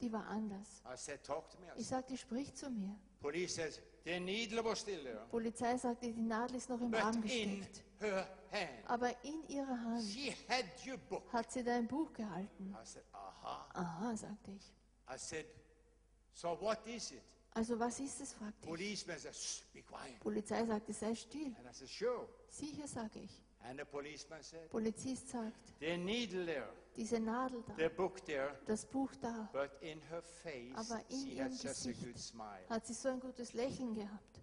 Die 0.00 0.12
war 0.12 0.26
anders. 0.26 0.82
Ich 1.76 1.86
sagte, 1.86 2.16
sprich 2.16 2.54
zu 2.54 2.70
mir. 2.70 2.94
There. 3.22 5.26
Polizei 5.30 5.76
sagte, 5.76 6.12
die 6.12 6.20
Nadel 6.20 6.56
ist 6.56 6.68
noch 6.68 6.80
im 6.80 6.90
But 6.90 7.02
Arm 7.02 7.22
in 7.24 7.60
gesteckt. 7.60 7.82
Aber 8.86 9.24
in 9.24 9.42
ihrer 9.48 9.80
Hand 9.80 10.04
hat 11.32 11.52
sie 11.52 11.64
dein 11.64 11.86
Buch 11.88 12.12
gehalten. 12.12 12.76
I 12.80 12.84
said, 12.86 13.04
Aha. 13.12 14.16
Sagte 14.16 14.50
ich. 14.52 14.72
I 15.08 15.18
said, 15.18 15.46
So 16.32 16.60
what 16.60 16.86
is 16.86 17.12
it? 17.12 17.22
Also 17.54 17.78
was 17.78 17.98
ist 18.00 18.20
es, 18.20 18.32
fragte 18.34 18.68
ich. 18.68 19.06
Quiet. 19.86 20.20
Polizei 20.20 20.64
sagte, 20.66 20.92
sei 20.92 21.14
still. 21.14 21.56
Sicher, 22.48 22.86
sage 22.86 23.20
ich. 23.20 23.42
Polizist 24.70 25.30
sagt, 25.30 25.72
diese 26.96 27.20
Nadel 27.20 27.62
the 27.76 27.82
da, 27.82 27.88
book 27.88 28.24
there, 28.24 28.58
das 28.66 28.84
Buch 28.86 29.12
da, 29.20 29.48
but 29.52 29.70
in 29.82 30.00
her 30.10 30.22
face, 30.22 30.74
Aber 30.76 31.00
in 31.08 31.18
she 31.20 31.32
ihrem 31.36 31.52
had 31.52 31.54
such 31.54 31.70
a 31.70 31.92
good 31.92 32.14
Gesicht 32.14 32.18
smile. 32.18 32.68
hat 32.68 32.86
sie 32.86 32.94
so 32.94 33.08
ein 33.08 33.20
gutes 33.20 33.52
Lächeln 33.52 33.94
gehabt. 33.94 34.40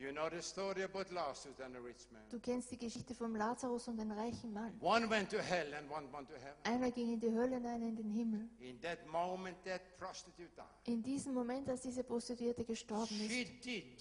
You 0.00 0.12
know 0.12 0.28
the 0.30 0.40
story 0.40 0.84
about 0.84 1.10
Lazarus 1.12 1.58
and 1.60 1.74
the 1.74 1.80
rich 1.80 2.06
man. 2.12 2.22
Du 2.30 2.38
kennst 2.38 2.70
die 2.70 2.78
Geschichte 2.78 3.16
vom 3.16 3.34
Lazarus 3.34 3.88
und 3.88 3.96
dem 3.96 4.12
reichen 4.12 4.52
Mann. 4.52 4.72
One 4.80 5.10
went 5.10 5.28
to 5.30 5.38
hell 5.38 5.74
and 5.74 5.90
one 5.90 6.06
went 6.12 6.28
to 6.28 6.34
heaven. 6.36 6.54
Einer 6.62 6.92
ging 6.92 7.14
in 7.14 7.18
die 7.18 7.32
Hölle 7.32 7.56
und 7.56 7.66
einer 7.66 7.86
in 7.88 7.96
den 7.96 8.08
Himmel. 8.12 8.48
In 8.60 8.80
that 8.80 9.04
moment, 9.08 9.56
that 9.64 9.80
prostitute 9.98 10.50
died. 10.56 10.64
In 10.84 11.02
diesem 11.02 11.34
Moment, 11.34 11.68
als 11.68 11.80
diese 11.80 12.04
Prostituierte 12.04 12.64
gestorben 12.64 13.06
She 13.08 13.42
ist, 13.42 13.64
did 13.64 14.00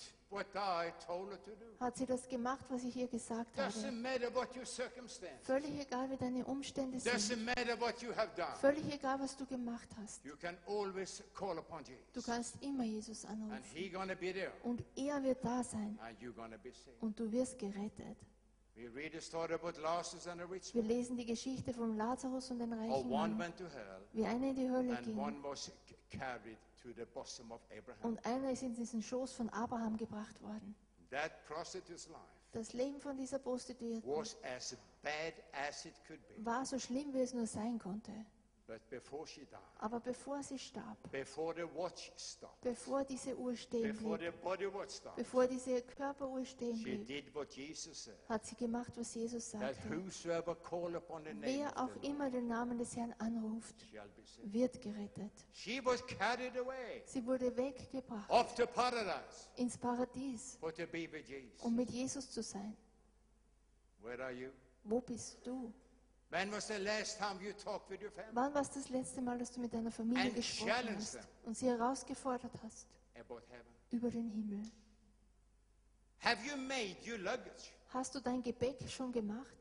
hat 1.79 1.97
sie 1.97 2.05
das 2.05 2.27
gemacht, 2.27 2.65
was 2.69 2.83
ich 2.83 2.95
ihr 2.95 3.07
gesagt 3.07 3.57
habe. 3.57 3.71
Völlig 5.41 5.79
egal, 5.79 6.09
wie 6.09 6.17
deine 6.17 6.45
Umstände 6.45 6.99
sind. 6.99 7.13
Völlig 8.59 8.93
egal, 8.93 9.19
was 9.19 9.35
du 9.37 9.45
gemacht 9.45 9.87
hast. 10.01 10.23
Du 12.13 12.21
kannst 12.21 12.61
immer 12.61 12.83
Jesus 12.83 13.25
anrufen. 13.25 13.63
Und 14.63 14.83
er 14.95 15.23
wird 15.23 15.43
da 15.43 15.63
sein. 15.63 15.97
Und 16.99 17.19
du 17.19 17.31
wirst 17.31 17.57
gerettet. 17.57 18.17
Wir 18.75 20.83
lesen 20.83 21.17
die 21.17 21.25
Geschichte 21.25 21.73
vom 21.73 21.97
Lazarus 21.97 22.51
und 22.51 22.59
dem 22.59 22.73
Oh, 22.73 22.75
reichen 22.75 23.09
Mann. 23.09 23.31
Wie 24.13 24.25
einer 24.25 24.49
in 24.49 24.55
die 24.55 24.69
Hölle 24.69 24.95
ging. 25.01 25.15
Und 28.03 28.25
einer 28.25 28.51
ist 28.51 28.63
in 28.63 28.73
diesen 28.73 29.01
Schoß 29.01 29.33
von 29.33 29.49
Abraham 29.49 29.97
gebracht 29.97 30.41
worden. 30.41 30.75
Das 32.51 32.73
Leben 32.73 32.99
von 32.99 33.17
dieser 33.17 33.39
Prostituierten 33.39 34.09
war 36.37 36.65
so 36.65 36.79
schlimm, 36.79 37.13
wie 37.13 37.19
es 37.19 37.33
nur 37.33 37.47
sein 37.47 37.77
konnte. 37.79 38.11
But 38.67 38.81
before 38.89 39.25
she 39.25 39.45
died, 39.45 39.61
Aber 39.79 40.01
bevor 40.01 40.43
sie 40.43 40.59
starb, 40.59 40.97
before 41.09 41.53
the 41.55 41.63
watch 41.73 42.11
stopped, 42.17 42.59
bevor 42.61 43.05
diese 43.05 43.33
Uhr 43.37 43.55
stehen 43.55 43.95
blieb, 43.95 44.33
stopped, 44.89 45.15
bevor 45.15 45.47
diese 45.47 45.81
Körperuhr 45.83 46.43
stehen 46.43 46.75
she 46.75 46.83
blieb, 46.83 47.07
did 47.07 47.33
what 47.33 47.49
Jesus 47.55 48.03
said. 48.03 48.17
hat 48.27 48.45
sie 48.45 48.55
gemacht, 48.55 48.91
was 48.97 49.15
Jesus 49.15 49.51
sagte. 49.51 49.89
whosoever 49.89 50.53
call 50.55 50.93
upon 50.97 51.23
the 51.23 51.33
name 51.33 51.59
Wer 51.59 51.77
auch 51.81 51.95
immer 52.03 52.29
den 52.29 52.47
Namen 52.47 52.77
des 52.77 52.93
Herrn 52.97 53.13
anruft, 53.19 53.75
shall 53.89 54.09
be 54.09 54.23
saved. 54.25 54.53
wird 54.53 54.81
gerettet. 54.81 55.31
She 55.53 55.79
was 55.85 56.05
carried 56.05 56.57
away 56.57 57.03
Sie 57.05 57.25
wurde 57.25 57.55
weggebracht 57.55 58.29
up 58.29 58.53
to 58.57 58.65
paradise 58.67 59.47
ins 59.55 59.77
Paradies, 59.77 60.57
for 60.59 60.73
to 60.73 60.85
be 60.87 61.09
with 61.09 61.25
Jesus. 61.25 61.61
um 61.61 61.73
mit 61.73 61.89
Jesus 61.89 62.29
zu 62.29 62.43
sein. 62.43 62.75
Where 64.01 64.21
are 64.21 64.33
you? 64.33 64.49
Wo 64.83 64.99
bist 64.99 65.37
du? 65.47 65.71
Wann 68.33 68.53
war 68.53 68.61
es 68.61 68.71
das 68.71 68.89
letzte 68.89 69.21
Mal, 69.21 69.37
dass 69.37 69.51
du 69.51 69.61
mit 69.61 69.73
deiner 69.73 69.91
Familie 69.91 70.31
gesprochen 70.31 70.95
hast 70.97 71.19
und 71.45 71.57
sie 71.57 71.67
herausgefordert 71.67 72.51
hast? 72.63 72.87
Über 73.91 74.11
den 74.11 74.29
Himmel? 74.29 74.61
Hast 77.93 78.15
du 78.15 78.19
dein 78.19 78.43
Gepäck 78.43 78.77
schon 78.89 79.11
gemacht? 79.13 79.57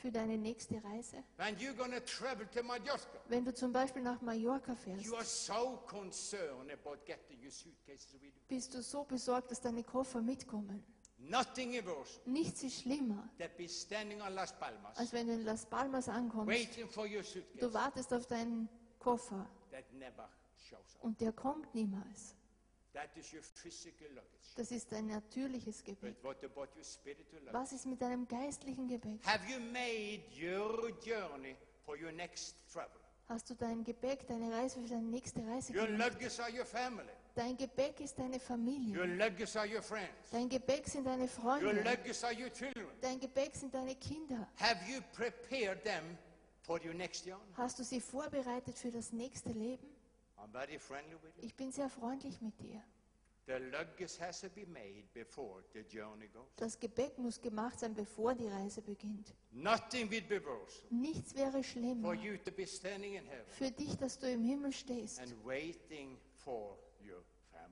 für 0.00 0.10
deine 0.10 0.36
nächste 0.36 0.82
Reise? 0.82 1.22
Wenn 3.28 3.44
du 3.44 3.54
zum 3.54 3.72
Beispiel 3.72 4.02
nach 4.02 4.20
Mallorca 4.20 4.74
fährst, 4.74 5.04
bist 8.48 8.74
du 8.74 8.82
so 8.82 9.04
besorgt, 9.04 9.50
dass 9.50 9.60
deine 9.60 9.84
Koffer 9.84 10.20
mitkommen. 10.20 10.82
Nothing 11.20 11.74
is 11.74 11.84
worse 11.84 12.20
Nichts 12.24 12.62
ist 12.62 12.80
schlimmer, 12.82 13.28
als 14.94 15.12
wenn 15.12 15.26
du 15.26 15.32
in 15.34 15.44
Las 15.44 15.66
Palmas 15.66 16.08
ankommst. 16.08 16.48
waiting 16.48 16.88
for 16.88 17.06
your 17.06 17.22
Du 17.58 17.72
wartest 17.72 18.12
auf 18.12 18.26
deinen 18.26 18.68
Koffer 18.98 19.46
that 19.70 19.92
never 19.92 20.28
shows 20.56 20.96
up. 20.96 21.04
und 21.04 21.20
der 21.20 21.32
kommt 21.32 21.74
niemals. 21.74 22.34
That 22.92 23.16
is 23.16 23.32
your 23.32 23.42
physical 23.42 24.08
luggage. 24.08 24.54
Das 24.56 24.70
ist 24.72 24.90
dein 24.90 25.06
natürliches 25.06 25.84
Gepäck. 25.84 26.20
But 26.22 26.24
what 26.24 26.44
about 26.44 26.74
your 26.76 26.82
spiritual 26.84 27.40
luggage? 27.42 27.54
Was 27.54 27.72
ist 27.72 27.86
mit 27.86 28.00
deinem 28.02 28.26
geistlichen 28.26 28.88
Gepäck? 28.88 29.24
Have 29.24 29.44
you 29.48 29.60
made 29.60 30.22
your 30.34 30.90
journey 31.04 31.54
for 31.84 31.96
your 31.96 32.12
next 32.12 32.56
travel? 32.72 33.00
Hast 33.28 33.48
du 33.48 33.54
dein 33.54 33.84
Gepäck, 33.84 34.26
deine 34.26 34.50
Reise 34.50 34.80
für 34.80 34.88
deine 34.88 35.06
nächste 35.06 35.46
Reise 35.46 35.72
Your 35.72 35.86
gemacht? 35.86 36.18
Your. 37.36 37.42
Dein 37.44 37.56
Gepäck 37.56 38.00
ist 38.00 38.18
deine 38.18 38.34
Your 38.34 38.40
Familie. 38.40 39.04
luggage 39.16 39.56
are 39.58 39.66
your 39.66 39.82
friends. 39.82 40.30
Dein 40.30 40.48
Gepäck 40.48 40.86
sind 40.86 41.06
deine 41.06 41.22
Your 41.22 41.28
Freunde. 41.28 41.82
luggage 41.82 42.24
are 42.24 42.34
your 42.34 42.50
children. 42.52 42.86
Dein 43.00 43.18
Gepäck 43.20 43.54
sind 43.56 43.72
deine 43.74 43.94
Kinder. 43.96 44.48
Have 44.58 44.78
you 44.90 45.00
prepared 45.12 45.82
them 45.84 46.16
for 46.62 46.78
your 46.84 46.94
next 46.94 47.24
journey? 47.26 47.42
Hast 47.56 47.78
du 47.78 47.84
sie 47.84 48.00
vorbereitet 48.00 48.76
für 48.78 48.90
das 48.90 49.12
nächste 49.12 49.50
Leben? 49.50 49.86
I'm 50.36 50.50
very 50.52 50.78
friendly 50.78 51.14
with 51.22 51.36
you. 51.36 51.44
Ich 51.46 51.54
bin 51.54 51.70
sehr 51.70 51.88
freundlich 51.88 52.40
mit 52.40 52.58
dir. 52.60 52.82
Das 56.56 56.78
Gepäck 56.78 57.18
muss 57.18 57.40
gemacht 57.40 57.80
sein, 57.80 57.94
bevor 57.94 58.34
die 58.34 58.46
Reise 58.46 58.80
beginnt. 58.80 59.34
Nichts 60.90 61.34
wäre 61.34 61.50
for 61.50 61.64
schlimmer 61.64 62.14
für 63.48 63.70
dich, 63.72 63.96
dass 63.96 64.18
du 64.18 64.30
im 64.30 64.44
Himmel 64.44 64.72
stehst 64.72 65.20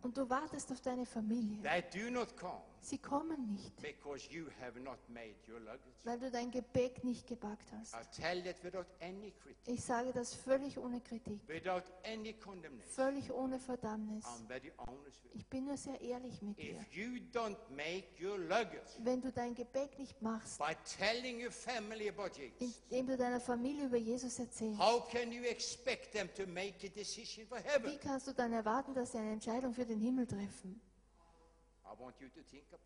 Und 0.03 0.17
du 0.17 0.29
wartest 0.29 0.71
auf 0.71 0.81
deine 0.81 1.05
Familie. 1.07 1.63
They 1.63 1.83
do 1.93 2.11
not 2.11 2.37
come 2.37 2.63
Sie 2.81 2.99
kommen 2.99 3.47
nicht, 3.51 3.76
because 3.83 4.31
you 4.31 4.47
have 4.61 4.79
not 4.81 4.99
made 5.09 5.35
your 5.49 5.61
luggage. 5.61 5.81
weil 6.05 6.18
du 6.18 6.31
dein 6.31 6.51
Gepäck 6.51 7.05
nicht 7.05 7.26
gepackt 7.26 7.70
hast. 7.72 7.95
I 7.95 7.99
tell 8.20 8.43
that 8.45 8.62
without 8.64 8.87
any 9.01 9.33
critique, 9.33 9.59
Ich 9.66 9.85
sage 9.85 10.12
das 10.12 10.35
völlig 10.35 10.79
ohne 10.79 11.01
Kritik, 11.01 11.41
without 11.49 11.83
any 12.05 12.33
condemnation. 12.35 12.91
völlig 12.93 13.31
ohne 13.33 13.59
Verdammnis. 13.59 14.24
I'm 14.24 14.47
very 14.47 14.72
honest 14.79 15.22
with 15.24 15.33
you. 15.35 15.39
Ich 15.41 15.47
bin 15.49 15.66
nur 15.66 15.76
sehr 15.76 16.01
ehrlich 16.01 16.41
mit 16.41 16.57
dir. 16.59 16.81
If 16.81 16.93
you 16.95 17.18
don't 17.33 17.59
make 17.70 18.07
your 18.22 18.39
luggage 18.39 18.99
Wenn 19.01 19.20
du 19.20 19.31
dein 19.33 19.55
Gepäck 19.55 19.99
nicht 19.99 20.20
machst, 20.22 20.59
by 20.59 20.74
telling 20.99 21.43
your 21.45 21.51
family 21.53 22.09
about 22.09 22.31
Jesus, 22.37 22.81
indem 22.89 23.07
du 23.09 23.16
deiner 23.16 23.41
Familie 23.41 23.87
über 23.87 23.99
Jesus 23.99 24.39
erzählst, 24.39 24.81
how 24.81 25.07
can 25.11 25.31
you 25.33 25.43
expect 25.43 26.12
them 26.12 26.29
to 26.35 26.47
make 26.47 26.74
a 26.87 26.89
decision 26.89 27.47
for 27.47 27.59
wie 27.85 27.99
kannst 27.99 28.26
du 28.29 28.33
dann 28.33 28.53
erwarten, 28.53 28.95
dass 28.95 29.12
sie 29.12 29.18
eine 29.18 29.33
Entscheidung 29.33 29.72
für 29.74 29.85
den 29.85 30.01
Himmel 30.01 30.26
treffen? 30.26 30.39
I 30.47 30.79
want 30.79 30.79
you 30.79 30.79
to 30.79 30.79
think 30.79 30.79
about 30.79 30.81
it. 30.81 31.78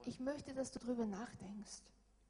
Ich 0.05 0.20
möchte, 0.20 0.55
dass 0.55 0.70
du 0.70 0.78
darüber 0.78 1.07
nachdenkst. 1.07 1.82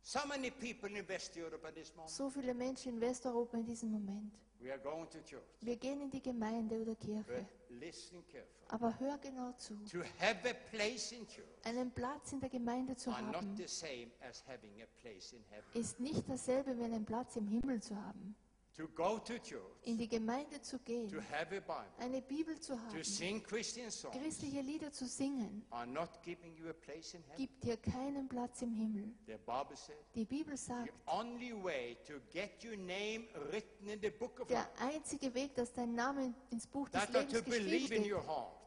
So 0.04 0.18
many 0.26 0.50
people 0.50 0.88
in 0.88 1.06
West 1.08 1.36
Europe 1.36 1.66
at 1.66 1.74
this 1.74 1.94
moment. 1.94 2.10
So 2.10 2.28
viele 2.28 2.54
Menschen 2.54 2.94
in 2.94 3.00
Westeuropa 3.00 3.56
in 3.56 3.64
diesem 3.64 3.90
Moment. 3.92 4.34
We 4.58 4.70
are 4.70 4.80
going 4.80 5.08
to 5.10 5.18
church. 5.20 5.42
Wir 5.60 5.76
gehen 5.76 6.00
in 6.00 6.10
die 6.10 6.22
Gemeinde 6.22 6.80
oder 6.80 6.94
Kirche. 6.96 7.46
listen 7.68 8.24
carefully. 8.26 8.66
Aber 8.68 8.98
hör 8.98 9.18
genau 9.18 9.52
zu. 9.52 9.74
To 9.90 9.98
have 10.20 10.48
a 10.48 10.54
place 10.70 11.12
in 11.12 11.26
church 11.26 11.46
Einen 11.64 11.90
Platz 11.90 12.32
in 12.32 12.40
der 12.40 12.48
Gemeinde 12.48 12.96
zu 12.96 13.16
haben, 13.16 13.56
the 13.56 13.66
same 13.66 14.10
as 14.28 14.42
having 14.46 14.82
a 14.82 14.86
place 15.00 15.32
in 15.32 15.42
heaven. 15.50 15.64
ist 15.74 16.00
nicht 16.00 16.28
dasselbe 16.28 16.76
wie 16.78 16.84
einen 16.84 17.04
Platz 17.04 17.36
im 17.36 17.46
Himmel 17.46 17.80
zu 17.80 17.96
haben. 17.96 18.34
To 18.74 18.88
go 18.94 19.18
to 19.18 19.34
church, 19.38 19.60
In 19.82 19.98
die 19.98 20.08
Gemeinde 20.08 20.58
zu 20.62 20.78
to 20.78 20.84
gehen, 20.84 21.10
have 21.30 21.54
a 21.54 21.60
Bible, 21.60 21.84
eine 21.98 22.22
Bibel 22.22 22.58
zu 22.58 22.72
to 22.72 22.78
haben, 22.80 23.04
sing 23.04 23.42
Christian 23.42 23.90
songs 23.90 24.16
christliche 24.16 24.62
Lieder 24.62 24.90
zu 24.90 25.06
singen, 25.06 25.62
are 25.70 25.86
not 25.86 26.08
giving 26.22 26.56
you 26.56 26.70
a 26.70 26.72
place 26.72 27.12
in 27.12 27.22
heaven. 27.24 27.36
gibt 27.36 27.62
dir 27.64 27.76
keinen 27.76 28.26
Platz 28.30 28.62
im 28.62 28.72
Himmel. 28.72 29.12
The 29.26 29.34
Bible 29.44 29.76
said 29.76 29.96
Die 30.14 30.24
Bibel 30.24 30.56
the 30.56 30.64
sagt, 30.64 30.90
only 31.06 31.52
way 31.52 31.98
to 32.06 32.14
get 32.32 32.64
your 32.64 32.76
name 32.78 33.26
written 33.52 33.88
in 33.88 34.00
the 34.00 34.08
book 34.08 34.40
of 34.40 34.48
life, 34.48 34.66
der 34.78 34.86
einzige 34.88 35.34
Weg, 35.34 35.54
dass 35.54 35.70
dein 35.74 35.94
Name 35.94 36.32
ins 36.50 36.66
Buch 36.66 36.88
des 36.88 37.06
Lebens 37.10 37.44
geschrieben 37.44 38.04
steht, 38.04 38.14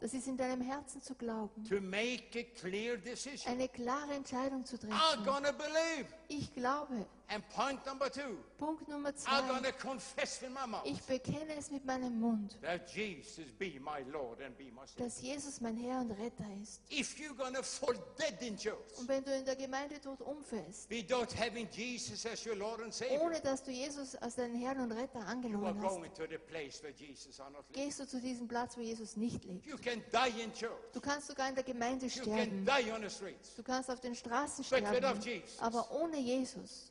das 0.02 0.14
ist 0.14 0.28
in 0.28 0.38
deinem 0.38 0.62
Herzen 0.62 1.02
zu 1.02 1.16
glauben, 1.16 1.64
to 1.64 1.82
make 1.82 2.40
a 2.40 2.44
clear 2.60 2.96
decision. 2.98 3.52
eine 3.52 3.68
klare 3.70 4.14
Entscheidung 4.14 4.64
zu 4.66 4.76
I'm 4.76 4.82
treffen. 4.82 5.26
gonna 5.26 5.52
believe. 5.52 6.06
Ich 6.28 6.54
glaube. 6.54 7.06
And 7.28 7.44
point 7.50 7.84
number 7.88 8.08
two, 8.08 8.38
Punkt 8.60 8.88
Nummer 8.88 9.10
I'm 9.10 9.16
zwei. 9.16 9.42
gonna 9.48 9.72
confess 9.72 10.40
with 10.44 10.52
my 10.52 10.68
mouth 10.68 10.86
Ich 10.86 11.02
bekenne 11.02 11.56
es 11.58 11.72
mit 11.72 11.84
meinem 11.84 12.20
Mund, 12.20 12.56
that 12.62 12.88
Jesus 12.94 13.52
be 13.58 13.80
my 13.80 14.04
Lord 14.12 14.40
and 14.44 14.56
be 14.56 14.66
my 14.66 14.86
Savior. 14.86 15.06
dass 15.08 15.22
Jesus 15.24 15.60
mein 15.60 15.76
Herr 15.76 16.02
und 16.02 16.12
Retter 16.12 16.46
ist. 16.62 16.82
If 16.92 17.16
you're 17.18 17.34
gonna 17.36 17.64
fall 17.64 17.96
dead 18.20 18.40
in 18.48 18.56
church 18.56 18.78
Und 19.00 19.08
wenn 19.08 19.24
du 19.24 19.36
in 19.36 19.44
der 19.44 19.56
Gemeinde 19.56 20.00
tot 20.00 20.22
umfällst, 20.22 20.88
without 20.92 21.34
having 21.36 21.68
Jesus 21.72 22.28
as 22.28 22.46
your 22.46 22.56
Lord 22.56 22.80
and 22.84 22.94
Savior, 22.94 23.20
ohne 23.24 23.42
dass 23.42 23.64
du 23.64 23.72
Jesus 23.72 24.16
als 24.18 24.36
deinen 24.36 24.56
Herrn 24.60 24.82
und 24.82 24.92
Retter 24.92 25.18
you 25.18 25.22
are 25.26 25.32
angenommen 25.32 25.82
hast, 25.82 25.96
going 25.96 26.14
to 26.14 26.28
the 26.30 26.38
place 26.38 26.84
where 26.84 26.94
Jesus 26.94 27.40
are 27.40 27.50
not 27.50 27.66
living. 27.70 27.86
gehst 27.86 28.00
du 28.02 28.08
zu 28.08 28.22
diesem 28.22 28.48
Platz, 28.48 28.78
wo 28.78 28.82
Jesus 28.82 29.18
nicht 29.18 29.44
lebt. 29.46 29.66
You 29.66 29.78
can 29.78 30.04
die 30.12 30.42
in 30.44 30.54
church. 30.54 30.78
Du 30.94 31.02
kannst 31.02 31.26
sogar 31.26 31.50
in 31.50 31.56
der 31.56 31.64
Gemeinde 31.64 32.06
You 32.06 32.24
can 32.24 32.34
sterben. 32.64 32.66
die 32.68 32.92
on 32.92 33.02
the 33.02 33.10
streets. 33.10 33.56
Du 33.56 33.64
kannst 33.64 33.90
auf 33.90 34.00
den 34.00 34.14
Straßen 34.14 34.64
But 34.70 34.82
without 34.84 34.96
sterben. 34.98 35.22
Jesus. 35.24 35.60
Aber 35.60 35.90
ohne 35.92 36.15
Jesus 36.18 36.88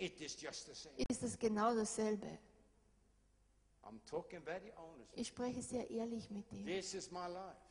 the 0.66 0.74
same. 0.74 0.94
ist 1.08 1.22
es 1.22 1.38
genau 1.38 1.74
dasselbe. 1.74 2.38
Ich 5.14 5.28
spreche 5.28 5.62
sehr 5.62 5.90
ehrlich 5.90 6.30
mit 6.30 6.50
dir. 6.50 6.82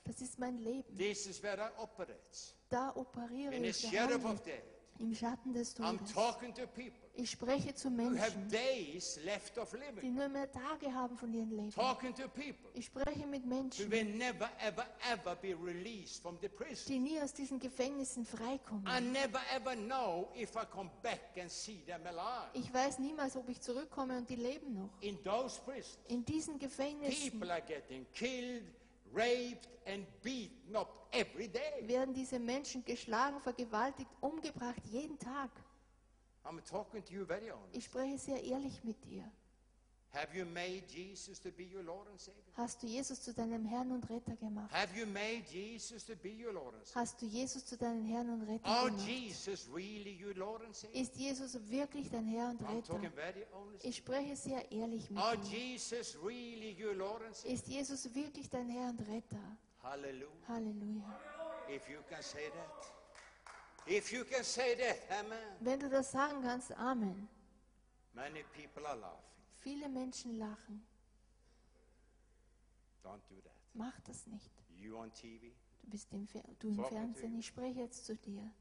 Das 0.05 0.21
ist 0.21 0.39
mein 0.39 0.57
Leben. 0.57 0.95
Da 2.69 2.95
operiere 2.95 3.55
ich 3.55 3.81
death. 4.43 4.72
Im 4.99 5.13
Schatten 5.13 5.53
des 5.53 5.73
Todes. 5.73 6.13
Ich 7.15 7.29
spreche 7.29 7.75
zu 7.75 7.91
Menschen, 7.91 8.49
die 10.01 10.09
nur 10.09 10.29
mehr 10.29 10.51
Tage 10.51 10.91
haben 10.93 11.15
von 11.15 11.31
ihrem 11.31 11.51
Leben. 11.51 11.71
Ich 12.73 12.85
spreche 12.85 13.27
mit 13.27 13.45
Menschen, 13.45 13.91
die 16.87 16.99
nie 16.99 17.19
aus 17.21 17.33
diesen 17.33 17.59
Gefängnissen 17.59 18.23
I 18.23 18.25
freikommen. 18.25 19.11
never, 19.11 19.39
ever 19.55 19.75
know 19.75 20.29
if 20.35 20.55
I 20.55 20.65
come 20.71 20.89
back 21.03 21.37
and 21.39 21.51
see 21.51 21.83
them 21.85 22.01
alive. 22.07 22.49
Ich 22.53 22.73
weiß 22.73 22.97
niemals, 22.99 23.35
ob 23.37 23.47
ich 23.49 23.61
zurückkomme 23.61 24.17
und 24.17 24.27
die 24.29 24.35
leben 24.35 24.73
noch. 24.73 24.89
In 25.01 25.23
those 25.23 25.61
prisons, 25.61 25.99
In 26.07 26.25
diesen 26.25 26.57
Gefängnissen 26.57 27.39
beaten 29.13 30.07
werden 31.87 32.13
diese 32.13 32.39
Menschen 32.39 32.83
geschlagen, 32.83 33.39
vergewaltigt, 33.39 34.09
umgebracht, 34.19 34.81
jeden 34.85 35.17
Tag. 35.19 35.51
I'm 36.45 36.61
talking 36.63 37.03
to 37.05 37.13
you 37.13 37.25
very 37.25 37.49
honest. 37.49 37.75
Ich 37.75 37.85
spreche 37.85 38.17
sehr 38.17 38.43
ehrlich 38.43 38.83
mit 38.83 39.03
dir. 39.05 39.23
Hast 42.55 42.83
du 42.83 42.87
Jesus 42.87 43.21
zu 43.21 43.33
deinem 43.33 43.65
Herrn 43.65 43.91
und 43.91 44.07
Retter 44.09 44.35
gemacht? 44.35 44.71
Hast 46.93 47.21
du 47.21 47.25
Jesus 47.25 47.65
zu 47.65 47.77
deinem 47.77 48.05
Herrn 48.05 48.29
und 48.29 48.43
Retter 48.43 48.85
gemacht? 48.85 49.07
Jesus 49.07 49.67
really 49.73 50.23
your 50.23 50.35
Lord 50.35 50.63
and 50.63 50.75
Savior? 50.75 51.01
Ist 51.01 51.15
Jesus 51.15 51.57
wirklich 51.67 52.11
dein 52.11 52.27
Herr 52.27 52.49
und 52.49 52.61
Retter? 52.61 52.99
Ich 53.81 53.97
spreche 53.97 54.35
sehr 54.35 54.71
ehrlich 54.71 55.09
mit 55.09 55.19
dir. 55.19 55.49
Jesus 55.49 56.15
really 56.23 56.77
your 56.79 56.93
Lord 56.93 57.23
and 57.23 57.35
Savior? 57.35 57.55
Ist 57.55 57.67
Jesus 57.67 58.13
wirklich 58.13 58.47
dein 58.49 58.69
Herr 58.69 58.89
und 58.89 59.01
Retter? 59.07 59.57
Halleluja. 60.47 61.19
Wenn 65.59 65.79
du 65.79 65.89
das 65.89 66.11
sagen 66.11 66.41
kannst, 66.43 66.71
Amen. 66.77 67.27
Many 68.13 68.43
people 68.55 68.87
are 68.87 68.95
laughing. 68.95 69.32
Viele 69.63 69.87
Menschen 69.87 70.37
lachen. 70.37 70.85
Don't 73.03 73.21
do 73.29 73.35
that. 73.41 73.53
Mach 73.73 73.97
das 74.01 74.27
nicht. 74.27 74.51
You 74.77 74.97
on 74.97 75.11
TV, 75.13 75.47
Du 75.81 75.89
bist 75.89 76.11
im, 76.13 76.27
Fer 76.27 76.43
du 76.59 76.67
im 76.67 76.83
Fernsehen. 76.85 77.37
Ich 77.39 77.47
spreche 77.47 77.79
jetzt 77.79 78.05
zu 78.05 78.15
dir. 78.15 78.51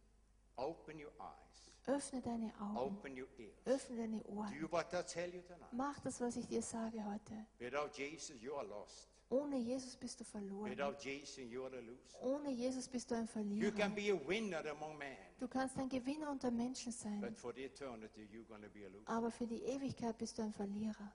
open 0.57 0.97
your 0.97 1.13
eyes, 1.19 1.73
Öffne 1.87 2.21
deine 2.23 2.53
Augen. 2.61 2.77
open 2.77 3.13
your 3.21 3.29
ears. 3.39 3.67
Öffne 3.67 3.97
deine 3.97 4.23
Ohren. 4.25 4.57
Do 4.61 4.71
what 4.71 4.93
I 4.93 5.03
tell 5.03 5.35
you 5.35 5.43
tonight. 5.43 5.73
Mach 5.73 5.99
das, 6.01 6.21
was 6.21 6.37
ich 6.37 6.47
dir 6.47 6.63
sage 6.63 7.05
heute. 7.05 7.47
Without 7.59 7.91
Jesus, 7.97 8.41
you 8.41 8.55
are 8.55 8.67
lost. 8.67 9.09
Ohne 9.33 9.57
Jesus 9.57 9.97
bist 9.97 10.21
du 10.21 10.25
verloren. 10.25 10.71
Without 10.71 10.99
Jesus, 11.03 11.39
you 11.51 11.65
are 11.65 11.75
a 11.75 11.81
loser. 11.81 12.23
Ohne 12.23 12.51
Jesus 12.51 12.87
bist 12.87 13.11
du 13.11 13.15
ein 13.15 13.27
You 13.57 13.71
can 13.73 13.95
Verlierer. 13.95 13.95
be 13.95 14.11
a 14.13 14.29
winner 14.29 14.67
among 14.71 14.99
men, 14.99 15.17
Du 15.39 15.49
kannst 15.49 15.79
ein 15.79 15.89
Gewinner 15.89 16.31
unter 16.31 16.51
Menschen 16.51 16.93
sein, 16.93 17.21
but 17.23 17.39
for 17.39 17.53
the 17.55 17.65
eternity, 17.65 18.29
you're 18.31 18.45
going 18.47 18.63
to 18.63 18.69
be 18.69 18.85
a 18.85 18.89
loser. 18.91 19.09
aber 19.09 19.31
für 19.31 19.47
die 19.47 19.63
Ewigkeit 19.63 20.19
bist 20.19 20.37
du 20.37 20.43
ein 20.43 20.53
Verlierer. 20.53 21.11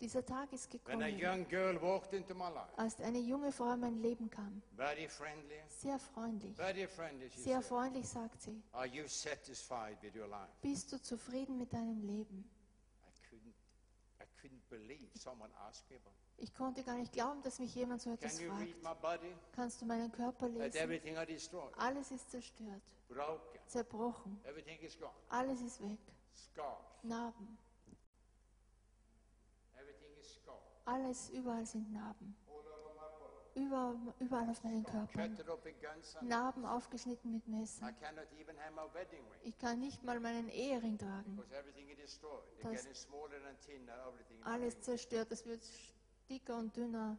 Dieser 0.00 0.24
Tag 0.24 0.50
ist 0.52 0.72
when 0.86 1.02
a 1.02 1.08
gekommen, 1.10 1.18
young 1.18 1.48
girl 1.48 1.80
walked 1.80 2.12
into 2.14 2.34
my 2.34 2.48
life, 2.50 2.72
als 2.76 2.98
eine 3.00 3.18
junge 3.18 3.50
Frau 3.52 3.72
in 3.72 3.80
mein 3.80 3.98
Leben 4.02 4.28
kam. 4.30 4.62
very 4.76 5.08
friendly, 5.08 5.60
Sehr 5.68 5.98
freundlich. 5.98 6.56
Sehr 6.56 7.60
said, 7.60 7.64
freundlich 7.64 8.08
sagt 8.08 8.40
sie, 8.42 8.62
Are 8.72 8.86
you 8.86 9.06
satisfied 9.06 9.96
with 10.02 10.14
your 10.14 10.26
life? 10.28 10.50
bist 10.62 10.90
du 10.92 11.00
zufrieden 11.00 11.56
mit 11.58 11.72
deinem 11.72 12.02
Leben? 12.02 12.44
I 13.06 13.28
couldn't, 13.28 13.54
I 14.20 14.24
couldn't 14.40 14.68
believe 14.70 15.08
someone 15.18 15.50
asked 15.68 15.88
me 15.90 15.96
about. 15.96 16.14
Ich 16.36 16.52
konnte 16.52 16.82
gar 16.82 16.96
nicht 16.96 17.12
glauben, 17.12 17.40
dass 17.42 17.58
mich 17.58 17.74
jemand 17.74 18.02
so 18.02 18.10
etwas 18.12 18.36
Can 18.36 18.46
you 18.46 18.52
read 18.54 18.74
fragt. 18.80 18.82
my 18.82 19.02
body? 19.18 19.34
Kannst 19.52 19.80
du 19.80 19.86
meinen 19.86 20.10
Körper 20.10 20.46
That 20.48 20.58
lesen? 20.58 20.76
everything 20.78 21.16
I 21.16 21.24
destroyed, 21.26 21.72
Alles 21.78 22.10
ist 22.10 22.30
zerstört, 22.30 22.82
broken, 23.08 23.58
zerbrochen, 23.66 24.40
everything 24.44 24.78
is 24.80 24.98
gone, 24.98 25.12
alles 25.28 25.60
ist 25.62 25.80
weg. 25.80 25.98
scarred, 26.34 26.78
Narben, 27.04 27.56
everything 29.78 30.10
is 30.20 30.34
scarred. 30.34 30.60
alles, 30.84 31.30
überall 31.30 31.64
sind 31.66 31.90
Narben. 31.92 32.34
All 32.48 32.58
over 32.58 32.94
my 32.94 33.18
body, 33.18 33.64
Überall, 33.66 33.96
überall 34.18 34.50
auf 34.50 34.62
meinen 34.64 34.84
Körper. 34.84 35.12
cut 35.28 35.38
it 35.38 35.48
up 35.48 35.64
in 35.66 35.74
guns. 35.80 36.16
and- 36.16 36.28
Narben 36.28 36.64
aufgeschnitten 36.66 37.30
mit 37.32 37.46
I 37.46 37.50
Messern. 37.50 37.94
cannot 38.00 38.26
even 38.40 38.56
have 38.58 38.72
my 38.74 38.92
wedding 38.92 39.20
ring 39.30 39.40
Ich 39.44 39.56
kann 39.58 39.78
nicht 39.78 40.02
mal 40.02 40.18
meinen 40.20 40.48
Ehering 40.48 40.98
tragen. 40.98 41.36
because 41.36 41.54
everything 41.54 41.88
is 41.90 41.96
destroyed. 41.96 42.42
They're 42.58 42.72
Das- 42.72 42.82
getting 42.82 42.94
smaller 42.94 43.46
and 43.48 43.58
thinner, 43.60 43.94
everything. 44.08 44.36
in 44.38 44.40
my 44.44 44.46
Alles 44.50 44.74
ring. 44.74 44.82
zerstört, 44.82 45.30
es 45.30 45.46
wird 45.46 45.62
dicker 46.28 46.56
und 46.56 46.76
dünner. 46.76 47.16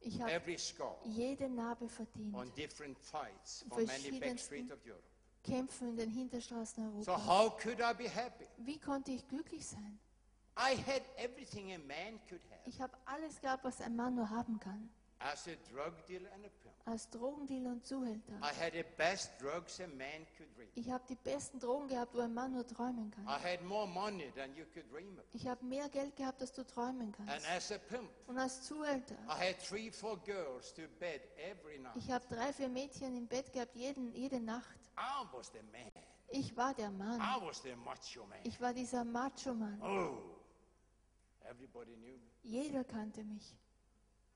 Ich 0.00 0.20
habe 0.20 0.56
jede 1.04 1.48
Narbe 1.48 1.88
verdient. 1.88 2.34
on 2.34 2.52
different 2.54 2.98
fights 2.98 3.64
from 3.68 3.84
many 3.86 4.18
back 4.20 4.70
of 4.72 4.86
Europe. 4.86 5.02
Kämpfen 5.42 5.88
in 5.90 5.96
den 5.96 6.10
Hinterstraßen 6.10 7.02
So 7.02 7.12
Europas. 7.12 7.26
how 7.26 7.50
could 7.56 7.80
I 7.80 7.94
be 7.94 8.08
happy? 8.08 8.46
Wie 8.58 8.78
konnte 8.78 9.12
ich 9.12 9.26
glücklich 9.28 9.66
sein? 9.66 9.98
I 10.58 10.74
had 10.74 11.02
everything 11.16 11.72
a 11.72 11.78
man 11.78 12.18
could 12.28 12.40
have. 12.50 12.60
Ich 12.64 12.80
habe 12.80 12.96
alles 13.04 13.40
gehabt, 13.40 13.62
was 13.64 13.80
ein 13.80 13.94
Mann 13.94 14.14
nur 14.16 14.28
haben 14.30 14.58
kann. 14.58 14.88
As 15.18 15.46
a 15.48 15.56
drug 15.72 15.92
dealer 16.06 16.30
and 16.34 16.44
a 16.44 16.48
pimp. 16.48 16.74
als 16.84 17.08
Drogendealer 17.10 17.70
und 17.70 17.84
Zuhälter. 17.84 18.32
I 18.42 18.54
had 18.64 18.72
the 18.74 18.84
best 18.96 19.30
drugs 19.40 19.80
a 19.80 19.86
man 19.88 20.26
could 20.36 20.54
dream. 20.56 20.68
Ich 20.74 20.88
habe 20.90 21.02
die 21.08 21.16
besten 21.16 21.58
Drogen 21.58 21.88
gehabt, 21.88 22.14
wo 22.14 22.20
ein 22.20 22.32
Mann 22.32 22.52
nur 22.52 22.66
träumen 22.66 23.10
kann. 23.10 23.24
I 23.26 23.30
had 23.42 23.62
more 23.64 23.86
money 23.88 24.30
than 24.36 24.54
you 24.54 24.64
could 24.72 24.88
dream 24.92 25.18
of. 25.18 25.24
Ich 25.32 25.46
habe 25.48 25.64
mehr 25.64 25.88
Geld 25.88 26.14
gehabt, 26.16 26.40
als 26.40 26.52
du 26.52 26.64
träumen 26.64 27.12
And 27.14 27.16
kannst. 27.16 27.48
as 27.50 27.72
a 27.72 27.78
pimp, 27.78 28.08
Und 28.28 28.38
als 28.38 28.62
Zuhälter, 28.62 29.16
I 29.26 29.48
had 29.48 29.58
three, 29.58 29.90
four 29.90 30.16
girls 30.24 30.72
to 30.74 30.82
bed 31.00 31.22
every 31.38 31.78
night. 31.78 31.96
ich 31.96 32.10
habe 32.10 32.24
drei, 32.28 32.52
vier 32.52 32.68
Mädchen 32.68 33.16
im 33.16 33.26
Bett 33.26 33.52
gehabt, 33.52 33.74
jeden, 33.74 34.12
jede 34.12 34.40
Nacht. 34.40 34.78
I 34.98 35.26
was 35.32 35.50
the 35.52 35.62
man. 35.72 35.90
Ich 36.28 36.56
war 36.56 36.74
der 36.74 36.90
Mann. 36.90 37.20
I 37.20 37.44
was 37.44 37.62
the 37.62 37.74
macho 37.76 38.26
man. 38.26 38.38
Ich 38.44 38.60
war 38.60 38.72
dieser 38.74 39.04
Macho-Mann. 39.04 39.80
Oh, 39.82 40.18
everybody 41.48 41.96
knew 41.96 42.16
me. 42.16 42.30
Jeder 42.42 42.84
kannte 42.84 43.24
mich. 43.24 43.42
I 43.44 43.52
was 43.52 43.54
a 43.54 44.35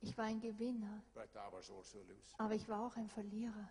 Ich 0.00 0.16
war 0.18 0.24
ein 0.26 0.40
Gewinner, 0.40 1.02
but 1.14 1.28
I 1.34 1.52
was 1.52 1.70
also 1.70 1.98
a 1.98 2.02
loser. 2.02 2.34
aber 2.38 2.54
ich 2.54 2.68
war 2.68 2.86
auch 2.86 2.96
ein 2.96 3.08
Verlierer. 3.08 3.70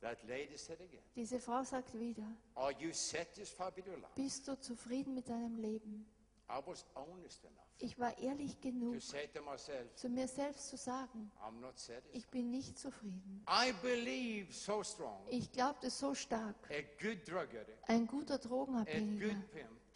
That 0.00 0.22
lady 0.24 0.56
said 0.56 0.80
again, 0.80 1.02
Diese 1.14 1.38
Frau 1.38 1.62
sagt 1.62 1.98
wieder, 1.98 2.24
Are 2.54 2.72
you 2.78 2.92
satisfied 2.92 3.76
with 3.76 3.86
your 3.86 3.98
life? 3.98 4.12
bist 4.14 4.48
du 4.48 4.58
zufrieden 4.58 5.14
mit 5.14 5.28
deinem 5.28 5.56
Leben? 5.56 6.06
I 6.48 6.58
was 6.66 6.84
honest 6.94 7.44
enough 7.44 7.66
Ich 7.78 7.98
war 7.98 8.16
ehrlich 8.18 8.60
genug, 8.60 8.94
to 8.94 9.00
say 9.00 9.28
to 9.28 9.42
myself, 9.42 9.94
zu 9.94 10.08
mir 10.08 10.26
selbst 10.26 10.68
zu 10.68 10.76
sagen, 10.76 11.30
I'm 11.42 11.60
not 11.60 11.78
satisfied. 11.78 12.14
ich 12.16 12.26
bin 12.28 12.50
nicht 12.50 12.78
zufrieden. 12.78 13.44
I 13.48 13.72
believe 13.82 14.52
so 14.52 14.82
strong 14.82 15.20
Ich 15.28 15.52
glaubte 15.52 15.90
so 15.90 16.14
stark, 16.14 16.56
a 16.70 16.80
good 17.02 17.26
drug 17.28 17.48
addict, 17.54 17.88
ein 17.88 18.06
guter 18.06 18.34
a 18.34 18.38
Drogenabhängiger, 18.38 19.36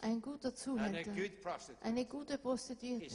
ein 0.05 0.21
guter 0.21 0.53
Zuhälter, 0.53 1.11
eine 1.81 2.05
gute 2.05 2.37
Prostituierte. 2.37 3.05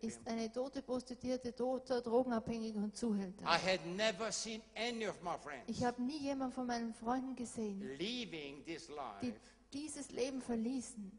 Ist 0.00 0.26
eine 0.26 0.50
tote 0.50 0.82
Prostituierte, 0.82 1.54
toter 1.54 2.00
Drogenabhängiger 2.00 2.78
und 2.78 2.96
Zuhälter. 2.96 3.44
Ich 5.66 5.84
habe 5.84 6.02
nie 6.02 6.18
jemanden 6.18 6.54
von 6.54 6.66
meinen 6.66 6.94
Freunden 6.94 7.36
gesehen, 7.36 7.80
die 7.98 9.34
dieses 9.72 10.10
Leben 10.10 10.40
verließen, 10.40 11.18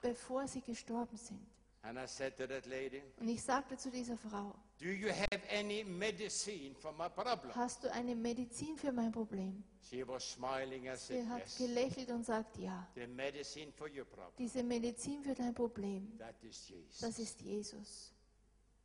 bevor 0.00 0.48
sie 0.48 0.62
gestorben 0.62 1.16
sind. 1.18 1.46
And 1.86 1.98
I 1.98 2.06
said 2.06 2.34
to 2.38 2.46
that 2.46 2.64
lady, 2.66 3.02
Und 3.20 3.28
ich 3.28 3.42
sagte 3.42 3.76
zu 3.76 3.90
dieser 3.90 4.16
Frau, 4.16 4.54
Do 4.80 4.86
you 4.86 5.08
have 5.10 5.40
any 5.54 5.84
medicine 5.84 6.74
for 6.76 6.92
my 6.92 7.08
problem? 7.10 7.54
hast 7.54 7.84
du 7.84 7.92
eine 7.92 8.14
Medizin 8.16 8.76
für 8.78 8.90
mein 8.90 9.12
Problem? 9.12 9.62
She 9.90 10.06
was 10.06 10.24
smiling 10.32 10.88
and 10.88 10.98
said, 10.98 11.22
Sie 11.22 11.28
hat 11.28 11.40
Yes. 11.42 11.58
gelächelt 11.58 12.10
und 12.10 12.24
sagt, 12.24 12.56
ja, 12.56 12.88
The 12.94 13.06
medicine 13.06 13.70
for 13.72 13.88
your 13.88 14.06
problem. 14.06 14.32
diese 14.38 14.62
Medizin 14.62 15.22
für 15.22 15.34
dein 15.34 15.54
Problem, 15.54 16.16
That 16.18 16.42
is 16.42 16.66
Jesus. 16.70 17.00
das 17.00 17.18
ist 17.18 17.40
Jesus. 17.42 18.14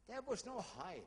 There 0.07 0.21
was 0.27 0.43
no 0.45 0.61
hiding. 0.61 1.05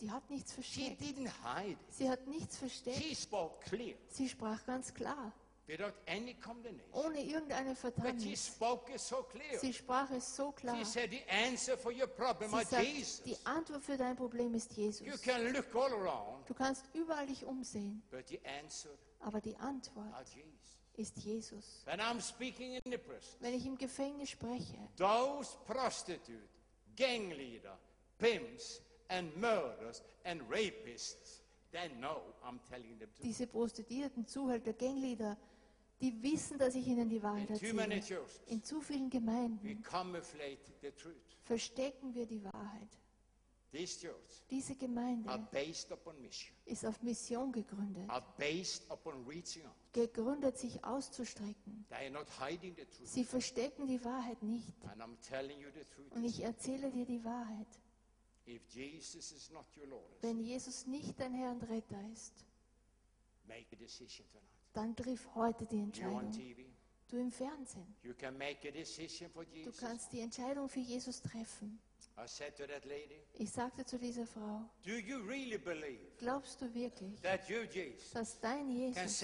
Die 0.00 0.10
hat 0.10 0.28
nichts 0.30 0.52
She 0.52 0.62
versteckt. 0.62 1.00
didn't 1.00 1.30
hide. 1.44 1.72
it. 1.72 1.78
Sie 1.92 2.08
hat 2.10 2.26
nichts 2.26 2.56
versteckt. 2.56 2.96
She 3.02 3.14
spoke 3.14 3.60
clear, 3.64 3.94
Sie 4.08 4.28
sprach 4.28 4.64
ganz 4.66 4.92
klar, 4.92 5.32
without 5.68 5.94
any 6.06 6.34
condemnation. 6.34 6.90
ohne 6.92 7.20
irgendeine 7.22 7.74
Verdammnis. 7.76 8.46
spoke 8.46 8.90
it 8.92 9.00
so 9.00 9.22
clear. 9.24 9.58
Sie 9.58 9.72
sprach 9.72 10.10
es 10.10 10.34
so 10.34 10.50
klar. 10.52 10.76
She 10.76 10.84
said, 10.84 11.10
The 11.10 11.22
answer 11.28 11.76
for 11.76 11.92
your 11.92 12.06
problem 12.08 12.50
Sie 12.50 12.62
is 12.62 12.70
sagt, 12.70 12.84
Jesus. 12.84 13.22
die 13.22 13.36
Antwort 13.44 13.82
für 13.84 13.96
dein 13.96 14.16
Problem 14.16 14.54
ist 14.54 14.72
Jesus. 14.72 15.06
You 15.06 15.16
can 15.18 15.52
look 15.52 15.74
all 15.74 15.92
around, 15.92 16.48
Du 16.48 16.54
kannst 16.54 16.84
überall 16.94 17.26
dich 17.26 17.44
umsehen, 17.44 18.02
but 18.10 18.26
the 18.28 18.40
answer 18.62 18.90
aber 19.20 19.40
die 19.40 19.56
Antwort 19.56 20.12
is 20.22 20.34
Jesus. 20.34 20.78
ist 20.96 21.16
Jesus. 21.18 21.82
When 21.84 22.00
I'm 22.00 22.20
speaking 22.20 22.72
in 22.74 22.90
the 22.90 22.98
prison, 22.98 23.36
Wenn 23.40 23.54
ich 23.54 23.66
im 23.66 23.76
Gefängnis 23.76 24.30
spreche, 24.30 24.76
those 24.96 25.56
prostitutes, 25.66 26.48
gang 26.96 27.30
leader, 27.36 27.78
pimps, 28.18 28.80
and 29.08 29.34
murderers 29.36 30.02
and 30.24 30.40
rapists, 30.50 31.42
they 31.72 31.88
know 32.00 32.22
I'm 32.42 32.58
telling 32.68 32.98
them 32.98 33.08
to. 33.16 33.22
diese 33.22 33.46
Prostituierten, 33.46 34.26
Zuhälter, 34.26 34.72
Gangleader, 34.72 35.36
die 36.00 36.22
wissen, 36.22 36.58
dass 36.58 36.74
ich 36.74 36.86
ihnen 36.86 37.08
die 37.08 37.22
Wahrheit 37.22 37.50
erzähle. 37.50 38.00
In 38.46 38.62
zu 38.62 38.80
vielen 38.80 39.10
Gemeinden 39.10 39.82
verstecken 41.42 42.14
wir 42.14 42.26
die 42.26 42.42
Wahrheit. 42.44 42.88
Diese 44.50 44.74
Gemeinde 44.76 45.28
ist 46.64 46.86
auf 46.86 47.02
Mission 47.02 47.52
gegründet, 47.52 48.10
gegründet, 49.92 50.56
sich 50.56 50.82
auszustrecken. 50.82 51.84
Sie 53.04 53.24
verstecken 53.24 53.86
die 53.86 54.02
Wahrheit 54.02 54.42
nicht. 54.42 54.72
Und 56.10 56.24
ich 56.24 56.40
erzähle 56.42 56.90
dir 56.90 57.04
die 57.04 57.22
Wahrheit. 57.22 57.66
Wenn 60.22 60.40
Jesus 60.40 60.86
nicht 60.86 61.20
dein 61.20 61.34
Herr 61.34 61.50
und 61.50 61.62
Retter 61.64 62.00
ist, 62.10 62.46
dann 64.78 64.94
triff 64.94 65.28
heute 65.34 65.66
die 65.66 65.80
Entscheidung. 65.80 66.30
Du 67.08 67.16
im 67.16 67.30
Fernsehen. 67.32 67.96
Du 68.04 69.72
kannst 69.72 70.12
die 70.12 70.20
Entscheidung 70.20 70.68
für 70.68 70.80
Jesus 70.80 71.20
treffen. 71.20 71.80
I 72.16 72.26
said 72.26 72.56
to 72.56 72.66
that 72.66 72.84
lady, 72.84 73.20
Ich 73.34 73.50
sagte 73.50 73.84
zu 73.84 73.98
dieser 73.98 74.26
Frau, 74.26 74.68
Do 74.84 74.92
you 74.92 75.18
really 75.18 75.56
believe 75.58 76.07
glaubst 76.18 76.60
du 76.60 76.72
wirklich, 76.74 77.20
that 77.22 77.48
you, 77.48 77.62
Jesus, 77.72 78.10
dass 78.12 78.40
dein 78.40 78.70
Jesus 78.70 79.22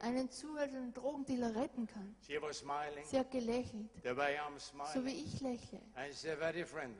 einen 0.00 0.30
zuhälternden 0.30 0.94
Drogendealer 0.94 1.54
retten 1.54 1.86
kann? 1.86 2.14
Smiling 2.52 3.04
Sie 3.06 3.18
hat 3.18 3.30
gelächelt, 3.30 3.88
I'm 4.04 4.58
so 4.92 5.04
wie 5.04 5.10
smiling. 5.10 5.24
ich 5.26 5.40
lächle. 5.40 5.80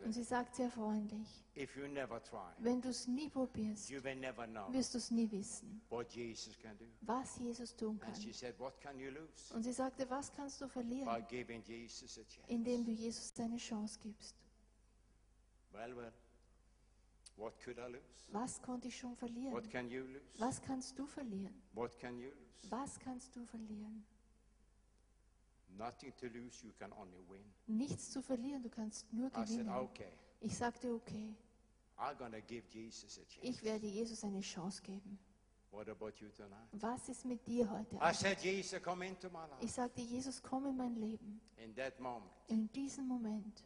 Und 0.05 0.13
sie 0.13 0.23
sagt 0.23 0.57
sehr 0.57 0.71
freundlich, 0.71 1.29
try, 1.55 2.53
wenn 2.59 2.81
du 2.81 2.89
es 2.89 3.07
nie 3.07 3.29
probierst, 3.29 3.91
wirst 3.91 4.95
du 4.95 4.99
es 4.99 5.11
nie 5.11 5.31
wissen, 5.31 5.81
Jesus 6.09 6.57
was 7.03 7.39
Jesus 7.39 7.77
tun 7.77 7.99
kann. 7.99 8.15
said? 8.33 8.55
Und 9.55 9.63
sie 9.63 9.73
sagte, 9.73 10.09
was 10.11 10.33
kannst 10.33 10.61
du 10.61 10.69
verlieren, 10.69 11.09
indem 12.49 12.85
du 12.85 12.91
Jesus 12.91 13.33
eine 13.39 13.57
Chance 13.57 13.99
gibst? 14.03 14.35
Well, 15.73 15.93
well, 15.97 16.13
what 16.13 16.13
could 16.13 16.13
I 16.13 16.13
lose? 16.13 17.24
Was 18.33 18.61
konnte 18.63 18.89
ich 18.89 18.97
schon 18.99 19.11
What 19.13 19.19
verlieren? 19.19 19.71
can 19.71 19.91
you 19.91 20.03
lose? 20.05 20.21
Was 20.39 20.61
kannst 20.63 20.99
du 20.99 21.07
verlieren? 21.07 21.55
What 21.75 21.99
can 21.99 22.19
you 22.19 22.29
lose? 22.31 22.71
Was 22.71 22.99
kannst 22.99 23.35
du 23.35 23.45
verlieren? 23.45 24.05
Nothing 25.77 26.13
to 26.17 26.27
lose, 26.27 26.65
you 26.65 26.73
can 26.79 26.93
only 26.93 27.19
win. 27.29 27.45
Nichts 27.67 28.11
zu 28.13 28.23
verlieren, 28.23 28.63
du 28.63 28.69
kannst 28.71 29.13
nur 29.13 29.29
I 29.29 29.31
said, 29.35 29.47
gewinnen. 29.49 29.69
Okay, 29.75 30.13
Ich 30.41 30.57
sagte, 30.57 30.93
okay, 30.93 31.35
I'm 31.99 32.17
going 32.17 32.33
to 32.33 32.41
give 32.43 32.65
Jesus 32.71 33.19
a 33.19 33.25
chance. 33.25 33.39
ich 33.43 33.63
werde 33.65 33.87
Jesus 33.87 34.23
eine 34.25 34.41
Chance 34.41 34.81
geben. 34.83 35.19
What 35.73 35.89
about 35.89 36.13
you 36.21 36.29
tonight? 36.29 36.69
Was 36.73 37.09
ist 37.09 37.25
mit 37.25 37.45
dir 37.49 37.69
heute? 37.69 37.97
I 37.97 37.99
Abend? 37.99 38.17
said, 38.17 38.39
Jesus, 38.41 38.81
come 38.81 39.05
into 39.05 39.29
my 39.31 39.41
life. 39.51 39.65
Ich 39.65 39.73
sagte, 39.73 40.01
Jesus, 40.01 40.41
komm 40.41 40.67
in 40.67 40.77
mein 40.77 40.95
Leben. 40.95 41.41
In 41.57 41.75
that 41.75 41.99
moment, 41.99 42.31
In 42.47 42.71
diesem 42.71 43.09
Moment 43.09 43.65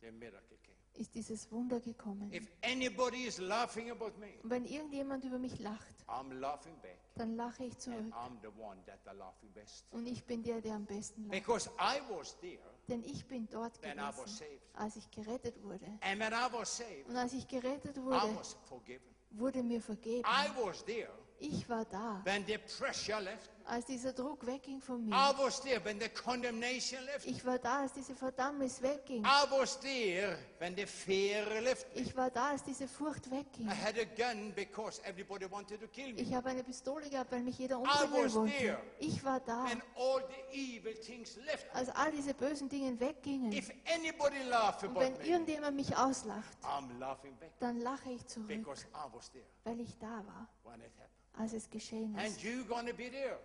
the 0.00 0.12
miracle 0.12 0.56
came. 0.62 0.71
Ist 0.94 1.14
dieses 1.14 1.50
Wunder 1.50 1.80
gekommen. 1.80 2.32
If 2.32 2.46
anybody 2.62 3.24
is 3.24 3.38
laughing 3.38 3.90
about 3.90 4.12
me, 4.18 4.34
Und 4.42 4.50
wenn 4.50 4.64
irgendjemand 4.64 5.24
über 5.24 5.38
mich 5.38 5.58
lacht, 5.58 5.94
I'm 6.06 6.32
laughing 6.34 6.74
back. 6.82 6.98
dann 7.14 7.36
lache 7.36 7.64
ich 7.64 7.72
And 7.72 7.80
zurück. 7.82 8.12
I'm 8.14 8.36
the 8.42 8.48
one 8.60 8.76
that 8.86 8.98
are 9.06 9.16
laughing 9.16 9.50
best. 9.52 9.86
Und 9.90 10.06
ich 10.06 10.24
bin 10.24 10.42
der, 10.42 10.60
der 10.60 10.74
am 10.74 10.84
besten 10.84 11.22
lacht. 11.22 11.32
Because 11.32 11.70
I 11.78 12.00
was 12.14 12.38
there 12.40 12.58
Denn 12.88 13.02
ich 13.04 13.24
bin 13.26 13.48
dort 13.48 13.80
when 13.82 13.96
I 13.98 14.02
was 14.02 14.16
gewesen, 14.16 14.36
saved. 14.38 14.60
als 14.74 14.96
ich 14.96 15.10
gerettet 15.10 15.62
wurde. 15.62 15.86
And 16.00 16.20
when 16.20 16.32
I 16.32 16.52
was 16.52 16.76
saved, 16.76 17.08
Und 17.08 17.16
als 17.16 17.32
ich 17.32 17.46
gerettet 17.48 17.96
I 17.96 18.02
wurde, 18.02 18.36
was 18.36 18.56
forgiven. 18.64 19.06
wurde 19.30 19.62
mir 19.62 19.80
vergeben. 19.80 20.28
I 20.28 20.50
was 20.62 20.84
there 20.84 21.10
Ich 21.38 21.68
war 21.68 21.84
da, 21.86 22.20
when 22.24 22.44
the 22.46 22.58
pressure 22.58 23.20
left. 23.20 23.50
Als 23.72 23.86
dieser 23.86 24.12
Druck 24.12 24.46
wegging 24.46 24.82
von 24.82 25.00
I 25.00 25.04
mir. 25.06 25.34
was 25.38 25.60
there 25.62 25.82
when 25.82 25.98
the 25.98 26.08
condemnation 26.10 27.02
left. 27.06 27.26
Ich 27.26 27.42
war 27.44 27.58
da, 27.58 27.80
als 27.80 27.94
diese 27.94 28.14
Verdammnis 28.14 28.82
wegging. 28.82 29.24
I 29.24 29.50
was 29.50 29.80
there 29.80 30.36
when 30.58 30.76
the 30.76 30.84
fear 30.84 31.42
left. 31.62 31.86
Ich 31.94 32.14
war 32.14 32.30
da, 32.30 32.50
als 32.50 32.62
diese 32.62 32.86
Furcht 32.86 33.30
wegging. 33.30 33.66
I 33.68 33.74
had 33.74 33.94
a 33.98 34.04
gun 34.04 34.52
because 34.54 35.00
everybody 35.04 35.50
wanted 35.50 35.80
to 35.80 35.88
kill 35.88 36.12
me. 36.12 36.20
Ich 36.20 36.34
habe 36.34 36.50
eine 36.50 36.62
Pistole 36.62 37.08
gehabt, 37.08 37.32
weil 37.32 37.40
mich 37.42 37.58
jeder 37.58 37.78
umbringen 37.78 38.34
wollte. 38.34 38.58
there. 38.58 38.78
Ich 38.98 39.24
war 39.24 39.40
da, 39.40 39.64
And 39.64 39.82
all 39.96 40.22
the 40.28 40.54
evil 40.58 40.94
things 40.94 41.36
left 41.46 41.66
als 41.74 41.88
all 41.90 42.10
diese 42.12 42.34
bösen 42.34 42.68
Dinge 42.68 43.00
weggingen. 43.00 43.52
If 43.52 43.70
anybody 43.86 44.42
laugh 44.50 44.82
Und 44.82 44.90
about 44.90 45.00
wenn 45.00 45.12
me, 45.14 45.24
irgendjemand 45.24 45.76
mich 45.76 45.96
auslacht, 45.96 46.58
I'm 46.62 46.98
laughing 46.98 47.34
back 47.38 47.52
dann 47.58 47.80
lache 47.80 48.10
ich 48.10 48.26
zurück, 48.26 48.48
because 48.48 48.84
I 48.92 49.08
was 49.14 49.30
there 49.30 49.46
weil 49.64 49.80
ich 49.80 49.96
da 49.98 50.22
war, 50.26 50.46
when 50.64 50.80
it 50.80 50.92
happened. 50.98 51.11
Als 51.34 51.52
es 51.52 51.68
geschehen 51.68 52.14
ist. 52.16 52.44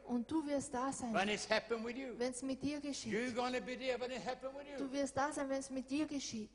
Und 0.05 0.29
du 0.29 0.45
wirst 0.45 0.73
da 0.73 0.91
sein, 0.91 1.13
wenn 1.13 1.29
es 1.29 2.41
mit 2.41 2.61
dir 2.61 2.79
geschieht. 2.81 3.13
Du 3.13 4.91
wirst 4.91 5.17
da 5.17 5.31
sein, 5.31 5.49
wenn 5.49 5.59
es 5.59 5.69
mit 5.69 5.89
dir 5.89 6.05
geschieht. 6.05 6.51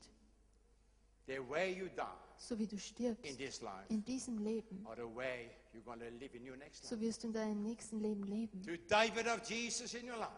The 1.25 1.39
way 1.49 1.73
you 1.73 1.87
die 1.87 2.01
So 2.37 2.59
wie 2.59 2.67
du 2.67 2.75
in 2.75 2.79
stirbst 2.79 3.37
this 3.37 3.61
life 3.61 3.85
in 3.87 4.03
diesem 4.03 4.37
Leben, 4.43 4.85
or 4.85 4.95
the 4.95 5.03
way 5.15 5.51
you're 5.73 5.81
going 5.83 5.99
to 5.99 6.09
live 6.19 6.35
in 6.35 6.45
your 6.45 6.57
next 6.57 6.83
life. 6.83 6.89
so 6.89 6.99
wirst 6.99 7.23
du 7.23 7.27
in 7.27 7.33
deinem 7.33 7.63
nächsten 7.63 8.01
Leben 8.01 8.23
leben. 8.23 8.61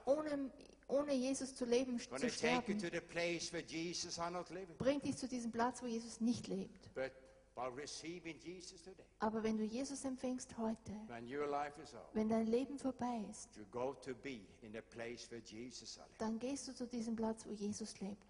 Ohne, 0.05 0.51
ohne 0.87 1.13
Jesus 1.13 1.55
zu 1.55 1.65
leben, 1.65 1.97
zu 1.97 2.29
sterben, 2.29 2.77
bringt 4.77 5.05
dich 5.05 5.17
zu 5.17 5.27
diesem 5.27 5.51
Platz, 5.51 5.81
wo 5.81 5.87
Jesus 5.87 6.21
nicht 6.21 6.47
lebt. 6.47 6.93
But 6.93 7.11
Aber 7.55 9.43
wenn 9.43 9.57
du 9.57 9.63
Jesus 9.63 10.03
empfängst 10.03 10.57
heute, 10.57 10.91
wenn 12.13 12.29
dein 12.29 12.47
Leben 12.47 12.77
vorbei 12.77 13.25
ist, 13.29 13.49
dann 16.17 16.39
gehst 16.39 16.67
du 16.67 16.75
zu 16.75 16.87
diesem 16.87 17.15
Platz, 17.15 17.45
wo 17.45 17.51
Jesus 17.51 17.99
lebt. 17.99 18.25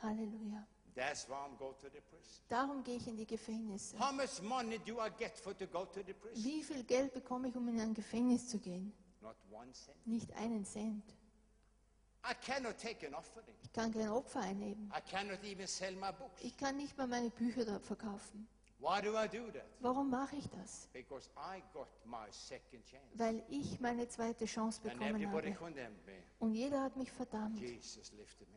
Halleluja. 0.00 0.66
That's 0.94 1.26
why 1.26 1.36
I'm 1.36 1.56
going 1.56 1.74
to 1.80 1.88
the 1.88 2.00
prison. 2.00 2.44
Darum 2.48 2.84
gehe 2.84 2.96
ich 2.96 3.06
in 3.06 3.16
die 3.16 3.26
Gefängnisse. 3.26 3.98
How 3.98 4.12
much 4.12 4.42
money 4.42 4.78
do 4.78 4.98
I 4.98 5.08
get 5.18 5.38
for 5.38 5.56
to 5.56 5.66
go 5.66 5.86
to 5.86 6.02
the 6.06 6.12
prison? 6.12 6.44
Wie 6.44 6.62
viel 6.62 6.84
Geld 6.84 7.14
bekomme 7.14 7.48
ich, 7.48 7.56
um 7.56 7.66
in 7.68 7.80
ein 7.80 7.94
Gefängnis 7.94 8.48
zu 8.48 8.58
gehen? 8.58 8.92
Not 9.22 9.36
one 9.50 9.72
cent. 9.72 10.06
Nicht 10.06 10.30
einen 10.34 10.64
Cent. 10.66 11.02
I 12.24 12.31
cannot 12.31 12.31
take 12.31 12.31
an 12.31 12.31
offering. 12.31 12.31
Ich 13.62 13.72
kann 13.72 13.92
kein 13.92 14.08
Opfer 14.08 14.40
einnehmen. 14.40 14.92
I 14.96 15.00
cannot 15.10 15.42
even 15.44 15.66
sell 15.66 15.94
my 15.94 16.12
books. 16.12 16.42
Ich 16.42 16.56
kann 16.56 16.76
nicht 16.76 16.96
mal 16.98 17.06
meine 17.06 17.30
Bücher 17.30 17.64
dort 17.64 17.84
verkaufen. 17.84 18.48
Why 18.82 19.00
do 19.00 19.10
I 19.10 19.28
do 19.28 19.48
that? 19.52 19.64
Warum 19.78 20.10
mache 20.10 20.34
ich 20.34 20.48
das? 20.50 20.88
Because 20.92 21.30
I 21.36 21.62
got 21.72 21.86
my 22.04 22.26
second 22.30 22.84
chance. 22.84 23.06
Weil 23.14 23.44
ich 23.48 23.78
meine 23.78 24.08
zweite 24.08 24.44
Chance 24.44 24.80
bekommen 24.80 25.24
habe. 25.24 25.56
Und 26.40 26.54
jeder 26.54 26.82
hat 26.82 26.96
mich 26.96 27.12
verdammt. 27.12 27.62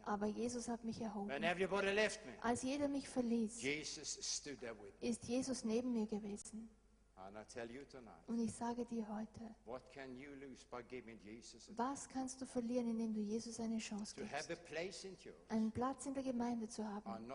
Aber 0.03 0.25
Jesus 0.25 0.67
hat 0.67 0.83
mich 0.83 0.99
erhoben. 0.99 1.31
Als 2.41 2.63
jeder 2.63 2.87
mich 2.87 3.07
verließ, 3.07 3.61
Jesus 3.61 4.17
stood 4.19 4.59
there 4.61 4.73
with 4.73 4.99
me. 4.99 5.09
ist 5.09 5.23
Jesus 5.25 5.63
neben 5.63 5.93
mir 5.93 6.07
gewesen. 6.07 6.69
Und 8.27 8.39
ich 8.39 8.53
sage 8.53 8.85
dir 8.85 9.07
heute, 9.07 9.55
was 11.75 12.07
kannst 12.09 12.41
du 12.41 12.45
verlieren, 12.45 12.87
indem 12.89 13.13
du 13.13 13.21
Jesus 13.21 13.59
eine 13.59 13.77
Chance 13.77 14.15
gibst? 14.15 14.33
Einen 15.49 15.71
Platz 15.71 16.05
in 16.05 16.13
der 16.13 16.23
Gemeinde 16.23 16.67
zu 16.67 16.83
haben, 16.87 17.31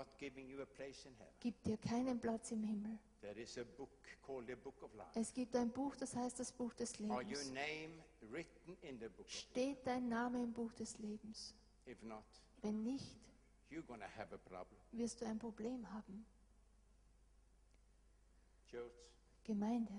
gibt 1.41 1.67
dir 1.67 1.77
keinen 1.79 2.21
Platz 2.21 2.51
im 2.53 2.63
Himmel. 2.63 2.99
Es 5.15 5.33
gibt 5.35 5.55
ein 5.57 5.71
Buch, 5.71 5.95
das 5.97 6.15
heißt 6.17 6.41
das 6.41 6.53
Buch 6.53 6.73
des 6.75 6.99
Lebens. 6.99 7.53
Steht 9.27 9.87
dein 9.87 10.09
Name 10.09 10.43
im 10.43 10.53
Buch 10.53 10.73
des 10.75 10.99
Lebens? 10.99 11.55
Wenn 12.63 12.83
nicht, 12.83 13.17
wirst 14.93 15.21
du 15.21 15.27
ein 15.27 15.39
Problem 15.39 15.91
haben. 15.93 16.25
Church, 18.71 18.93
Gemeinde, 19.51 19.93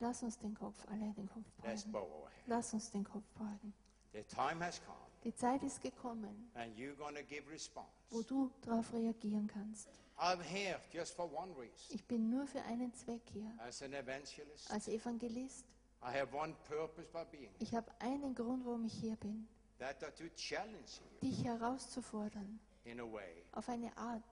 lass 0.00 0.22
uns 0.22 0.38
den 0.38 0.54
Kopf, 0.54 0.86
alle 0.88 1.12
den 1.12 1.28
Kopf 1.28 1.44
Let's 1.62 1.84
beugen. 1.84 2.08
Lass 2.46 2.72
uns 2.72 2.90
den 2.90 3.04
Kopf 3.04 3.26
beugen. 3.34 3.74
The 4.14 4.22
time 4.22 4.64
has 4.64 4.80
come, 4.86 4.96
Die 5.22 5.34
Zeit 5.34 5.62
ist 5.62 5.82
gekommen, 5.82 6.50
and 6.54 6.74
you're 6.78 6.94
going 6.96 7.14
to 7.14 7.22
give 7.24 7.46
response. 7.50 7.90
wo 8.08 8.22
du 8.22 8.50
darauf 8.62 8.90
reagieren 8.94 9.46
kannst. 9.48 9.90
I'm 10.16 10.40
here 10.40 10.80
just 10.90 11.14
for 11.14 11.26
one 11.30 11.52
reason. 11.58 11.90
Ich 11.94 12.06
bin 12.06 12.30
nur 12.30 12.46
für 12.46 12.62
einen 12.62 12.94
Zweck 12.94 13.20
hier. 13.34 13.52
As 13.58 13.82
an 13.82 13.92
evangelist, 13.92 14.70
Als 14.70 14.88
Evangelist, 14.88 15.66
I 16.02 16.06
have 16.18 16.34
one 16.34 16.54
purpose 16.66 17.06
by 17.12 17.24
being 17.30 17.50
here. 17.50 17.56
ich 17.58 17.74
habe 17.74 17.90
einen 17.98 18.34
Grund, 18.34 18.64
warum 18.64 18.86
ich 18.86 18.94
hier 18.94 19.16
bin. 19.16 19.46
Dich 21.20 21.44
herauszufordern, 21.44 22.60
auf 23.52 23.68
eine 23.68 23.96
Art, 23.96 24.22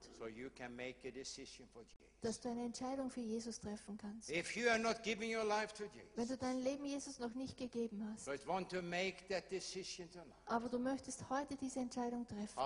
dass 2.21 2.41
du 2.41 2.49
eine 2.49 2.65
Entscheidung 2.65 3.11
für 3.11 3.21
Jesus 3.21 3.61
treffen 3.61 3.99
kannst. 3.99 4.31
Wenn 4.31 6.29
du 6.29 6.37
dein 6.37 6.59
Leben 6.61 6.85
Jesus 6.85 7.19
noch 7.19 7.35
nicht 7.35 7.57
gegeben 7.57 8.09
hast, 8.13 8.29
aber 10.47 10.69
du 10.69 10.79
möchtest 10.79 11.29
heute 11.29 11.57
diese 11.57 11.81
Entscheidung 11.81 12.27
treffen, 12.27 12.57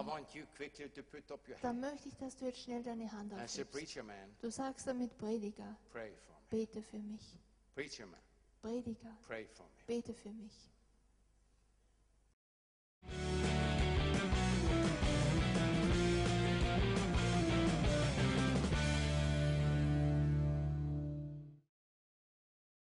dann 1.63 1.81
möchte 1.81 2.09
ich, 2.09 2.17
dass 2.17 2.37
du 2.37 2.45
jetzt 2.45 2.61
schnell 2.61 2.83
deine 2.83 3.11
Hand 3.11 3.33
aufhebst. 3.33 3.95
Du 4.41 4.51
sagst 4.51 4.87
damit, 4.87 5.17
Prediger, 5.17 5.77
pray 5.91 6.13
for 6.17 6.35
me. 6.35 6.47
bete 6.51 6.83
für 6.83 6.99
mich. 6.99 7.39
Prediger, 8.61 9.17
pray 9.27 9.47
for 9.47 9.65
me. 9.67 9.73
bete 9.87 10.15
für 10.15 10.33
mich. 10.33 10.69